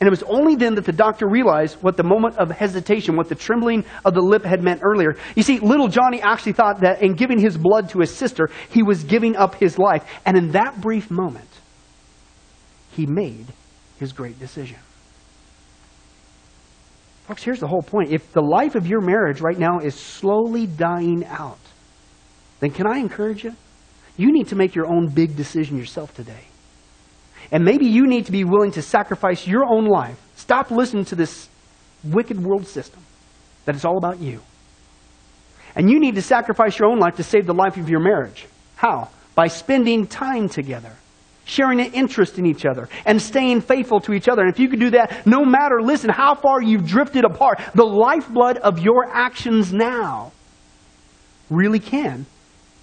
And 0.00 0.06
it 0.06 0.10
was 0.10 0.22
only 0.24 0.54
then 0.54 0.76
that 0.76 0.84
the 0.84 0.92
doctor 0.92 1.28
realized 1.28 1.82
what 1.82 1.96
the 1.96 2.04
moment 2.04 2.36
of 2.36 2.50
hesitation, 2.50 3.16
what 3.16 3.28
the 3.28 3.34
trembling 3.34 3.84
of 4.04 4.14
the 4.14 4.20
lip 4.20 4.44
had 4.44 4.62
meant 4.62 4.80
earlier. 4.84 5.16
You 5.34 5.42
see, 5.42 5.58
little 5.58 5.88
Johnny 5.88 6.20
actually 6.20 6.52
thought 6.52 6.80
that 6.80 7.02
in 7.02 7.14
giving 7.14 7.40
his 7.40 7.56
blood 7.56 7.90
to 7.90 8.00
his 8.00 8.14
sister, 8.14 8.48
he 8.70 8.82
was 8.82 9.02
giving 9.02 9.34
up 9.34 9.56
his 9.56 9.76
life. 9.76 10.04
And 10.24 10.36
in 10.36 10.52
that 10.52 10.80
brief 10.80 11.10
moment, 11.10 11.48
he 12.92 13.06
made 13.06 13.46
his 13.98 14.12
great 14.12 14.38
decision. 14.38 14.78
Folks, 17.28 17.42
here's 17.42 17.60
the 17.60 17.66
whole 17.66 17.82
point. 17.82 18.10
If 18.10 18.32
the 18.32 18.40
life 18.40 18.74
of 18.74 18.86
your 18.86 19.02
marriage 19.02 19.42
right 19.42 19.58
now 19.58 19.80
is 19.80 19.94
slowly 19.94 20.66
dying 20.66 21.26
out, 21.26 21.58
then 22.60 22.70
can 22.70 22.86
I 22.86 22.96
encourage 22.96 23.44
you? 23.44 23.54
You 24.16 24.32
need 24.32 24.48
to 24.48 24.56
make 24.56 24.74
your 24.74 24.86
own 24.86 25.08
big 25.08 25.36
decision 25.36 25.76
yourself 25.76 26.14
today. 26.14 26.44
And 27.52 27.66
maybe 27.66 27.84
you 27.84 28.06
need 28.06 28.24
to 28.26 28.32
be 28.32 28.44
willing 28.44 28.70
to 28.72 28.82
sacrifice 28.82 29.46
your 29.46 29.66
own 29.66 29.84
life. 29.84 30.18
Stop 30.36 30.70
listening 30.70 31.04
to 31.04 31.16
this 31.16 31.50
wicked 32.02 32.42
world 32.42 32.66
system 32.66 33.02
that 33.66 33.74
it's 33.74 33.84
all 33.84 33.98
about 33.98 34.20
you. 34.20 34.40
And 35.76 35.90
you 35.90 36.00
need 36.00 36.14
to 36.14 36.22
sacrifice 36.22 36.78
your 36.78 36.88
own 36.88 36.98
life 36.98 37.16
to 37.16 37.22
save 37.22 37.44
the 37.44 37.52
life 37.52 37.76
of 37.76 37.90
your 37.90 38.00
marriage. 38.00 38.46
How? 38.76 39.10
By 39.34 39.48
spending 39.48 40.06
time 40.06 40.48
together, 40.48 40.92
sharing 41.48 41.80
an 41.80 41.92
interest 41.92 42.38
in 42.38 42.46
each 42.46 42.66
other, 42.66 42.88
and 43.06 43.20
staying 43.20 43.62
faithful 43.62 44.00
to 44.00 44.12
each 44.12 44.28
other. 44.28 44.42
And 44.42 44.52
if 44.52 44.60
you 44.60 44.68
could 44.68 44.80
do 44.80 44.90
that, 44.90 45.26
no 45.26 45.44
matter, 45.44 45.80
listen, 45.82 46.10
how 46.10 46.34
far 46.34 46.62
you've 46.62 46.86
drifted 46.86 47.24
apart, 47.24 47.60
the 47.74 47.84
lifeblood 47.84 48.58
of 48.58 48.78
your 48.78 49.06
actions 49.10 49.72
now 49.72 50.32
really 51.50 51.80
can 51.80 52.26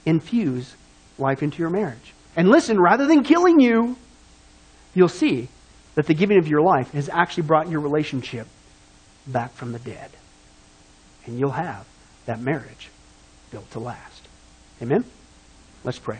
infuse 0.05 0.76
life 1.18 1.43
into 1.43 1.59
your 1.59 1.70
marriage. 1.70 2.13
And 2.36 2.49
listen, 2.49 2.80
rather 2.80 3.05
than 3.05 3.24
killing 3.24 3.59
you, 3.59 3.95
you'll 4.93 5.07
see 5.07 5.47
that 5.93 6.07
the 6.07 6.13
giving 6.13 6.38
of 6.38 6.47
your 6.47 6.61
life 6.61 6.91
has 6.91 7.07
actually 7.09 7.43
brought 7.43 7.70
your 7.70 7.80
relationship 7.80 8.47
back 9.28 9.53
from 9.53 9.72
the 9.72 9.80
dead. 9.80 10.09
And 11.26 11.39
you'll 11.39 11.51
have 11.51 11.86
that 12.26 12.41
marriage 12.41 12.89
built 13.51 13.70
to 13.72 13.80
last. 13.80 14.28
Amen? 14.82 15.05
Let's 15.84 15.99
pray. 15.99 16.20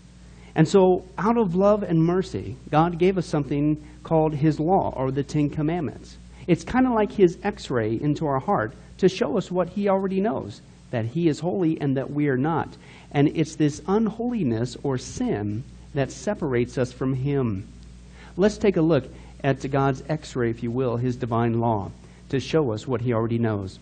And 0.55 0.67
so, 0.67 1.05
out 1.17 1.37
of 1.37 1.55
love 1.55 1.83
and 1.83 2.03
mercy, 2.03 2.57
God 2.69 2.97
gave 2.97 3.17
us 3.17 3.25
something 3.25 3.81
called 4.03 4.33
His 4.33 4.59
law 4.59 4.93
or 4.95 5.11
the 5.11 5.23
Ten 5.23 5.49
Commandments. 5.49 6.17
It's 6.47 6.63
kind 6.63 6.85
of 6.85 6.93
like 6.93 7.11
His 7.11 7.37
x 7.43 7.69
ray 7.69 7.93
into 7.93 8.25
our 8.27 8.39
heart 8.39 8.73
to 8.97 9.07
show 9.07 9.37
us 9.37 9.49
what 9.49 9.69
He 9.69 9.87
already 9.87 10.19
knows 10.19 10.61
that 10.91 11.05
He 11.05 11.27
is 11.27 11.39
holy 11.39 11.79
and 11.81 11.97
that 11.97 12.11
we 12.11 12.27
are 12.27 12.37
not. 12.37 12.69
And 13.11 13.29
it's 13.29 13.55
this 13.55 13.81
unholiness 13.87 14.77
or 14.83 14.97
sin 14.97 15.63
that 15.93 16.11
separates 16.11 16.77
us 16.77 16.93
from 16.93 17.13
Him. 17.13 17.67
Let's 18.37 18.57
take 18.57 18.77
a 18.77 18.81
look 18.81 19.05
at 19.43 19.69
God's 19.71 20.03
x 20.07 20.35
ray, 20.35 20.49
if 20.49 20.61
you 20.61 20.69
will, 20.69 20.97
His 20.97 21.15
divine 21.15 21.59
law, 21.59 21.91
to 22.29 22.39
show 22.39 22.71
us 22.71 22.87
what 22.87 23.01
He 23.01 23.13
already 23.13 23.39
knows. 23.39 23.79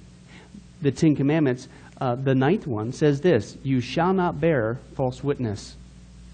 The 0.82 0.92
Ten 0.92 1.16
Commandments, 1.16 1.68
uh, 2.00 2.16
the 2.16 2.36
ninth 2.36 2.66
one, 2.66 2.94
says 2.94 3.22
this 3.22 3.58
You 3.64 3.82
shall 3.82 4.14
not 4.14 4.40
bear 4.40 4.80
false 4.96 5.24
witness. 5.24 5.76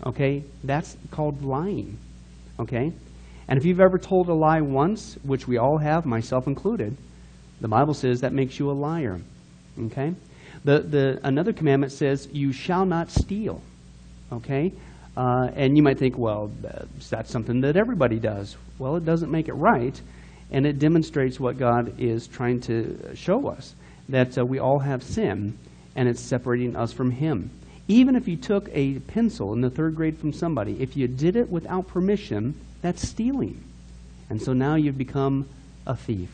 Okay? 0.06 0.44
That's 0.64 0.98
called 1.12 1.44
lying. 1.44 1.98
Okay? 2.60 2.92
And 3.48 3.58
if 3.60 3.66
you've 3.66 3.80
ever 3.80 3.98
told 3.98 4.30
a 4.30 4.34
lie 4.34 4.62
once, 4.62 5.18
which 5.24 5.48
we 5.48 5.58
all 5.58 5.78
have, 5.78 6.06
myself 6.06 6.48
included, 6.48 6.96
the 7.62 7.68
Bible 7.68 7.94
says 7.94 8.22
that 8.22 8.34
makes 8.34 8.60
you 8.60 8.70
a 8.70 8.74
liar. 8.74 9.20
Okay? 9.80 10.14
The, 10.64 10.80
the, 10.80 11.20
another 11.24 11.54
commandment 11.54 11.92
says, 11.92 12.28
You 12.32 12.52
shall 12.52 12.86
not 12.86 13.12
steal. 13.12 13.62
Okay? 14.32 14.72
Uh, 15.16 15.50
and 15.56 15.78
you 15.78 15.84
might 15.84 15.98
think, 15.98 16.18
well, 16.18 16.52
that's 17.10 17.32
something 17.32 17.62
that 17.62 17.78
everybody 17.78 18.20
does. 18.20 18.58
Well, 18.80 18.98
it 18.98 19.06
doesn't 19.06 19.32
make 19.32 19.48
it 19.48 19.54
right, 19.54 20.00
and 20.52 20.66
it 20.66 20.80
demonstrates 20.80 21.40
what 21.40 21.58
God 21.58 22.00
is 22.00 22.28
trying 22.28 22.60
to 22.62 23.16
show 23.16 23.48
us 23.48 23.76
that 24.10 24.38
uh, 24.38 24.46
we 24.46 24.60
all 24.60 24.80
have 24.80 25.02
sin, 25.04 25.58
and 25.96 26.10
it's 26.10 26.22
separating 26.22 26.76
us 26.76 26.92
from 26.92 27.12
Him. 27.12 27.50
Even 27.88 28.16
if 28.16 28.28
you 28.28 28.36
took 28.36 28.68
a 28.74 29.00
pencil 29.00 29.54
in 29.54 29.62
the 29.62 29.70
third 29.70 29.96
grade 29.96 30.18
from 30.18 30.34
somebody, 30.34 30.82
if 30.82 30.98
you 30.98 31.08
did 31.08 31.36
it 31.36 31.50
without 31.50 31.88
permission, 31.88 32.60
that's 32.82 33.08
stealing. 33.08 33.64
And 34.30 34.42
so 34.42 34.54
now 34.54 34.76
you've 34.76 34.98
become 34.98 35.48
a 35.86 35.96
thief. 35.96 36.30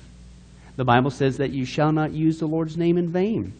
The 0.77 0.85
Bible 0.85 1.11
says 1.11 1.37
that 1.37 1.51
you 1.51 1.65
shall 1.65 1.91
not 1.91 2.11
use 2.11 2.39
the 2.39 2.47
Lord's 2.47 2.77
name 2.77 2.97
in 2.97 3.09
vain. 3.09 3.53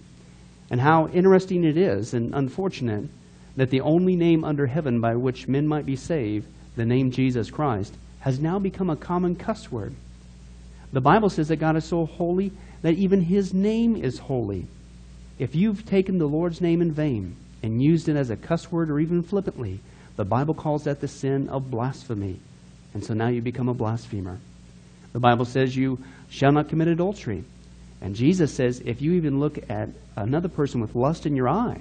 And 0.69 0.79
how 0.79 1.09
interesting 1.09 1.65
it 1.65 1.75
is 1.75 2.13
and 2.13 2.33
unfortunate 2.33 3.09
that 3.57 3.69
the 3.69 3.81
only 3.81 4.15
name 4.15 4.45
under 4.45 4.67
heaven 4.67 5.01
by 5.01 5.15
which 5.17 5.49
men 5.49 5.67
might 5.67 5.85
be 5.85 5.97
saved, 5.97 6.47
the 6.77 6.85
name 6.85 7.11
Jesus 7.11 7.51
Christ, 7.51 7.93
has 8.21 8.39
now 8.39 8.57
become 8.57 8.89
a 8.89 8.95
common 8.95 9.35
cuss 9.35 9.69
word. 9.69 9.93
The 10.93 11.01
Bible 11.01 11.29
says 11.29 11.49
that 11.49 11.57
God 11.57 11.75
is 11.75 11.83
so 11.83 12.05
holy 12.05 12.53
that 12.83 12.93
even 12.93 13.21
his 13.21 13.53
name 13.53 13.97
is 13.97 14.19
holy. 14.19 14.65
If 15.37 15.55
you've 15.55 15.85
taken 15.85 16.19
the 16.19 16.27
Lord's 16.27 16.61
name 16.61 16.81
in 16.81 16.93
vain 16.93 17.35
and 17.63 17.81
used 17.81 18.09
it 18.09 18.15
as 18.15 18.29
a 18.29 18.35
cuss 18.35 18.71
word 18.71 18.89
or 18.89 18.99
even 18.99 19.21
flippantly, 19.23 19.79
the 20.15 20.25
Bible 20.25 20.53
calls 20.53 20.83
that 20.85 20.99
the 20.99 21.07
sin 21.07 21.49
of 21.49 21.71
blasphemy. 21.71 22.39
And 22.93 23.03
so 23.03 23.13
now 23.13 23.27
you 23.27 23.41
become 23.41 23.69
a 23.69 23.73
blasphemer. 23.73 24.39
The 25.13 25.19
Bible 25.19 25.45
says 25.45 25.75
you 25.75 25.99
shall 26.29 26.51
not 26.51 26.69
commit 26.69 26.87
adultery. 26.87 27.43
And 28.01 28.15
Jesus 28.15 28.53
says 28.53 28.81
if 28.85 29.01
you 29.01 29.13
even 29.13 29.39
look 29.39 29.57
at 29.69 29.89
another 30.15 30.49
person 30.49 30.81
with 30.81 30.95
lust 30.95 31.25
in 31.25 31.35
your 31.35 31.49
eye, 31.49 31.79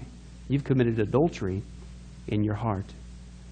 you've 0.49 0.65
committed 0.65 0.99
adultery 0.99 1.63
in 2.29 2.45
your 2.45 2.55
heart. 2.55 2.87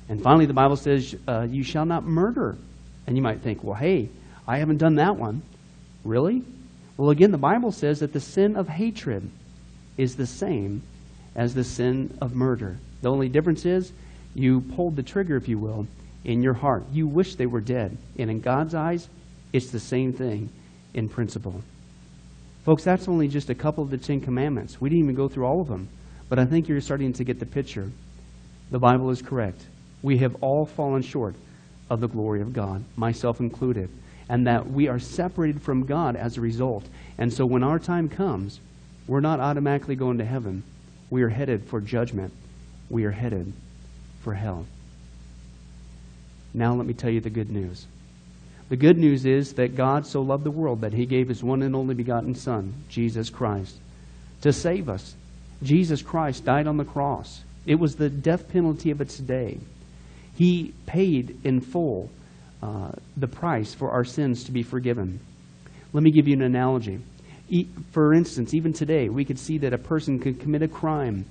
And 0.08 0.22
finally, 0.22 0.46
the 0.46 0.54
Bible 0.54 0.76
says 0.76 1.14
uh, 1.26 1.46
you 1.48 1.62
shall 1.62 1.84
not 1.84 2.04
murder. 2.04 2.56
And 3.06 3.16
you 3.16 3.22
might 3.22 3.40
think, 3.40 3.64
well, 3.64 3.74
hey, 3.74 4.08
I 4.46 4.58
haven't 4.58 4.78
done 4.78 4.96
that 4.96 5.16
one. 5.16 5.42
Really? 6.04 6.42
Well, 6.96 7.10
again, 7.10 7.30
the 7.30 7.38
Bible 7.38 7.72
says 7.72 8.00
that 8.00 8.12
the 8.12 8.20
sin 8.20 8.56
of 8.56 8.68
hatred 8.68 9.28
is 9.96 10.16
the 10.16 10.26
same 10.26 10.82
as 11.34 11.54
the 11.54 11.64
sin 11.64 12.16
of 12.20 12.34
murder. 12.34 12.76
The 13.02 13.10
only 13.10 13.28
difference 13.28 13.64
is 13.64 13.92
you 14.34 14.60
pulled 14.60 14.96
the 14.96 15.02
trigger, 15.02 15.36
if 15.36 15.48
you 15.48 15.58
will, 15.58 15.86
in 16.24 16.42
your 16.42 16.54
heart. 16.54 16.84
You 16.92 17.06
wish 17.06 17.34
they 17.34 17.46
were 17.46 17.60
dead. 17.60 17.96
And 18.18 18.30
in 18.30 18.40
God's 18.40 18.74
eyes, 18.74 19.08
it's 19.52 19.70
the 19.70 19.80
same 19.80 20.12
thing 20.12 20.50
in 20.94 21.08
principle. 21.08 21.62
Folks, 22.64 22.84
that's 22.84 23.08
only 23.08 23.28
just 23.28 23.50
a 23.50 23.54
couple 23.54 23.82
of 23.82 23.90
the 23.90 23.96
Ten 23.98 24.20
Commandments. 24.20 24.80
We 24.80 24.90
didn't 24.90 25.04
even 25.04 25.14
go 25.14 25.28
through 25.28 25.46
all 25.46 25.60
of 25.60 25.68
them. 25.68 25.88
But 26.28 26.38
I 26.38 26.44
think 26.44 26.68
you're 26.68 26.80
starting 26.80 27.12
to 27.14 27.24
get 27.24 27.38
the 27.38 27.46
picture. 27.46 27.90
The 28.70 28.78
Bible 28.78 29.10
is 29.10 29.22
correct. 29.22 29.66
We 30.02 30.18
have 30.18 30.36
all 30.42 30.66
fallen 30.66 31.02
short 31.02 31.34
of 31.88 32.00
the 32.00 32.08
glory 32.08 32.42
of 32.42 32.52
God, 32.52 32.84
myself 32.96 33.40
included, 33.40 33.88
and 34.28 34.46
that 34.46 34.70
we 34.70 34.88
are 34.88 34.98
separated 34.98 35.62
from 35.62 35.86
God 35.86 36.16
as 36.16 36.36
a 36.36 36.42
result. 36.42 36.84
And 37.16 37.32
so 37.32 37.46
when 37.46 37.64
our 37.64 37.78
time 37.78 38.08
comes, 38.08 38.60
we're 39.06 39.20
not 39.20 39.40
automatically 39.40 39.96
going 39.96 40.18
to 40.18 40.24
heaven. 40.24 40.62
We 41.10 41.22
are 41.22 41.28
headed 41.28 41.64
for 41.64 41.80
judgment. 41.80 42.32
We 42.90 43.04
are 43.04 43.10
headed 43.10 43.52
for 44.22 44.34
hell. 44.34 44.66
Now, 46.54 46.74
let 46.74 46.86
me 46.86 46.94
tell 46.94 47.10
you 47.10 47.20
the 47.20 47.30
good 47.30 47.50
news. 47.50 47.86
The 48.68 48.76
good 48.76 48.98
news 48.98 49.24
is 49.24 49.54
that 49.54 49.76
God 49.76 50.06
so 50.06 50.20
loved 50.20 50.44
the 50.44 50.50
world 50.50 50.82
that 50.82 50.92
he 50.92 51.06
gave 51.06 51.28
his 51.28 51.42
one 51.42 51.62
and 51.62 51.74
only 51.74 51.94
begotten 51.94 52.34
Son, 52.34 52.74
Jesus 52.88 53.30
Christ, 53.30 53.76
to 54.42 54.52
save 54.52 54.88
us. 54.88 55.14
Jesus 55.62 56.02
Christ 56.02 56.44
died 56.44 56.66
on 56.66 56.76
the 56.76 56.84
cross. 56.84 57.42
It 57.66 57.76
was 57.76 57.96
the 57.96 58.10
death 58.10 58.50
penalty 58.50 58.90
of 58.90 59.00
its 59.00 59.18
day. 59.18 59.58
He 60.36 60.74
paid 60.86 61.40
in 61.44 61.60
full 61.60 62.10
uh, 62.62 62.92
the 63.16 63.28
price 63.28 63.74
for 63.74 63.90
our 63.90 64.04
sins 64.04 64.44
to 64.44 64.52
be 64.52 64.62
forgiven. 64.62 65.20
Let 65.92 66.02
me 66.02 66.10
give 66.10 66.28
you 66.28 66.34
an 66.34 66.42
analogy. 66.42 67.00
For 67.92 68.12
instance, 68.12 68.54
even 68.54 68.72
today, 68.72 69.08
we 69.08 69.24
could 69.24 69.38
see 69.38 69.58
that 69.58 69.72
a 69.72 69.78
person 69.78 70.18
could 70.18 70.40
commit 70.40 70.62
a 70.62 70.68
crime. 70.68 71.24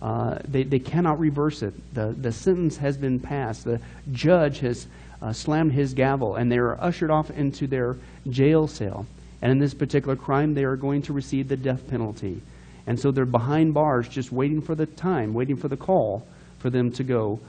Uh, 0.00 0.38
they, 0.46 0.64
they 0.64 0.78
cannot 0.78 1.18
reverse 1.18 1.62
it. 1.62 1.74
The, 1.94 2.08
the 2.08 2.32
sentence 2.32 2.76
has 2.78 2.96
been 2.96 3.20
passed. 3.20 3.64
The 3.64 3.80
judge 4.10 4.58
has 4.60 4.86
uh, 5.22 5.32
slammed 5.32 5.72
his 5.72 5.94
gavel, 5.94 6.36
and 6.36 6.50
they 6.50 6.58
are 6.58 6.78
ushered 6.80 7.10
off 7.10 7.30
into 7.30 7.66
their 7.66 7.96
jail 8.28 8.66
cell. 8.66 9.06
And 9.40 9.52
in 9.52 9.58
this 9.58 9.74
particular 9.74 10.16
crime, 10.16 10.54
they 10.54 10.64
are 10.64 10.76
going 10.76 11.02
to 11.02 11.12
receive 11.12 11.48
the 11.48 11.56
death 11.56 11.88
penalty. 11.88 12.42
And 12.86 12.98
so 12.98 13.10
they're 13.10 13.24
behind 13.24 13.74
bars 13.74 14.08
just 14.08 14.32
waiting 14.32 14.60
for 14.60 14.74
the 14.74 14.86
time, 14.86 15.34
waiting 15.34 15.56
for 15.56 15.68
the 15.68 15.76
call 15.76 16.26
for 16.58 16.70
them 16.70 16.90
to 16.92 17.04
go 17.04 17.40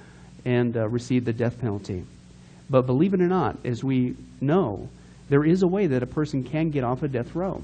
and 0.45 0.77
uh, 0.77 0.87
receive 0.87 1.25
the 1.25 1.33
death 1.33 1.59
penalty. 1.59 2.03
But 2.69 2.83
believe 2.83 3.13
it 3.13 3.21
or 3.21 3.27
not, 3.27 3.57
as 3.65 3.83
we 3.83 4.15
know, 4.39 4.89
there 5.29 5.43
is 5.43 5.63
a 5.63 5.67
way 5.67 5.87
that 5.87 6.03
a 6.03 6.07
person 6.07 6.43
can 6.43 6.69
get 6.69 6.83
off 6.83 7.03
a 7.03 7.07
death 7.07 7.35
row. 7.35 7.63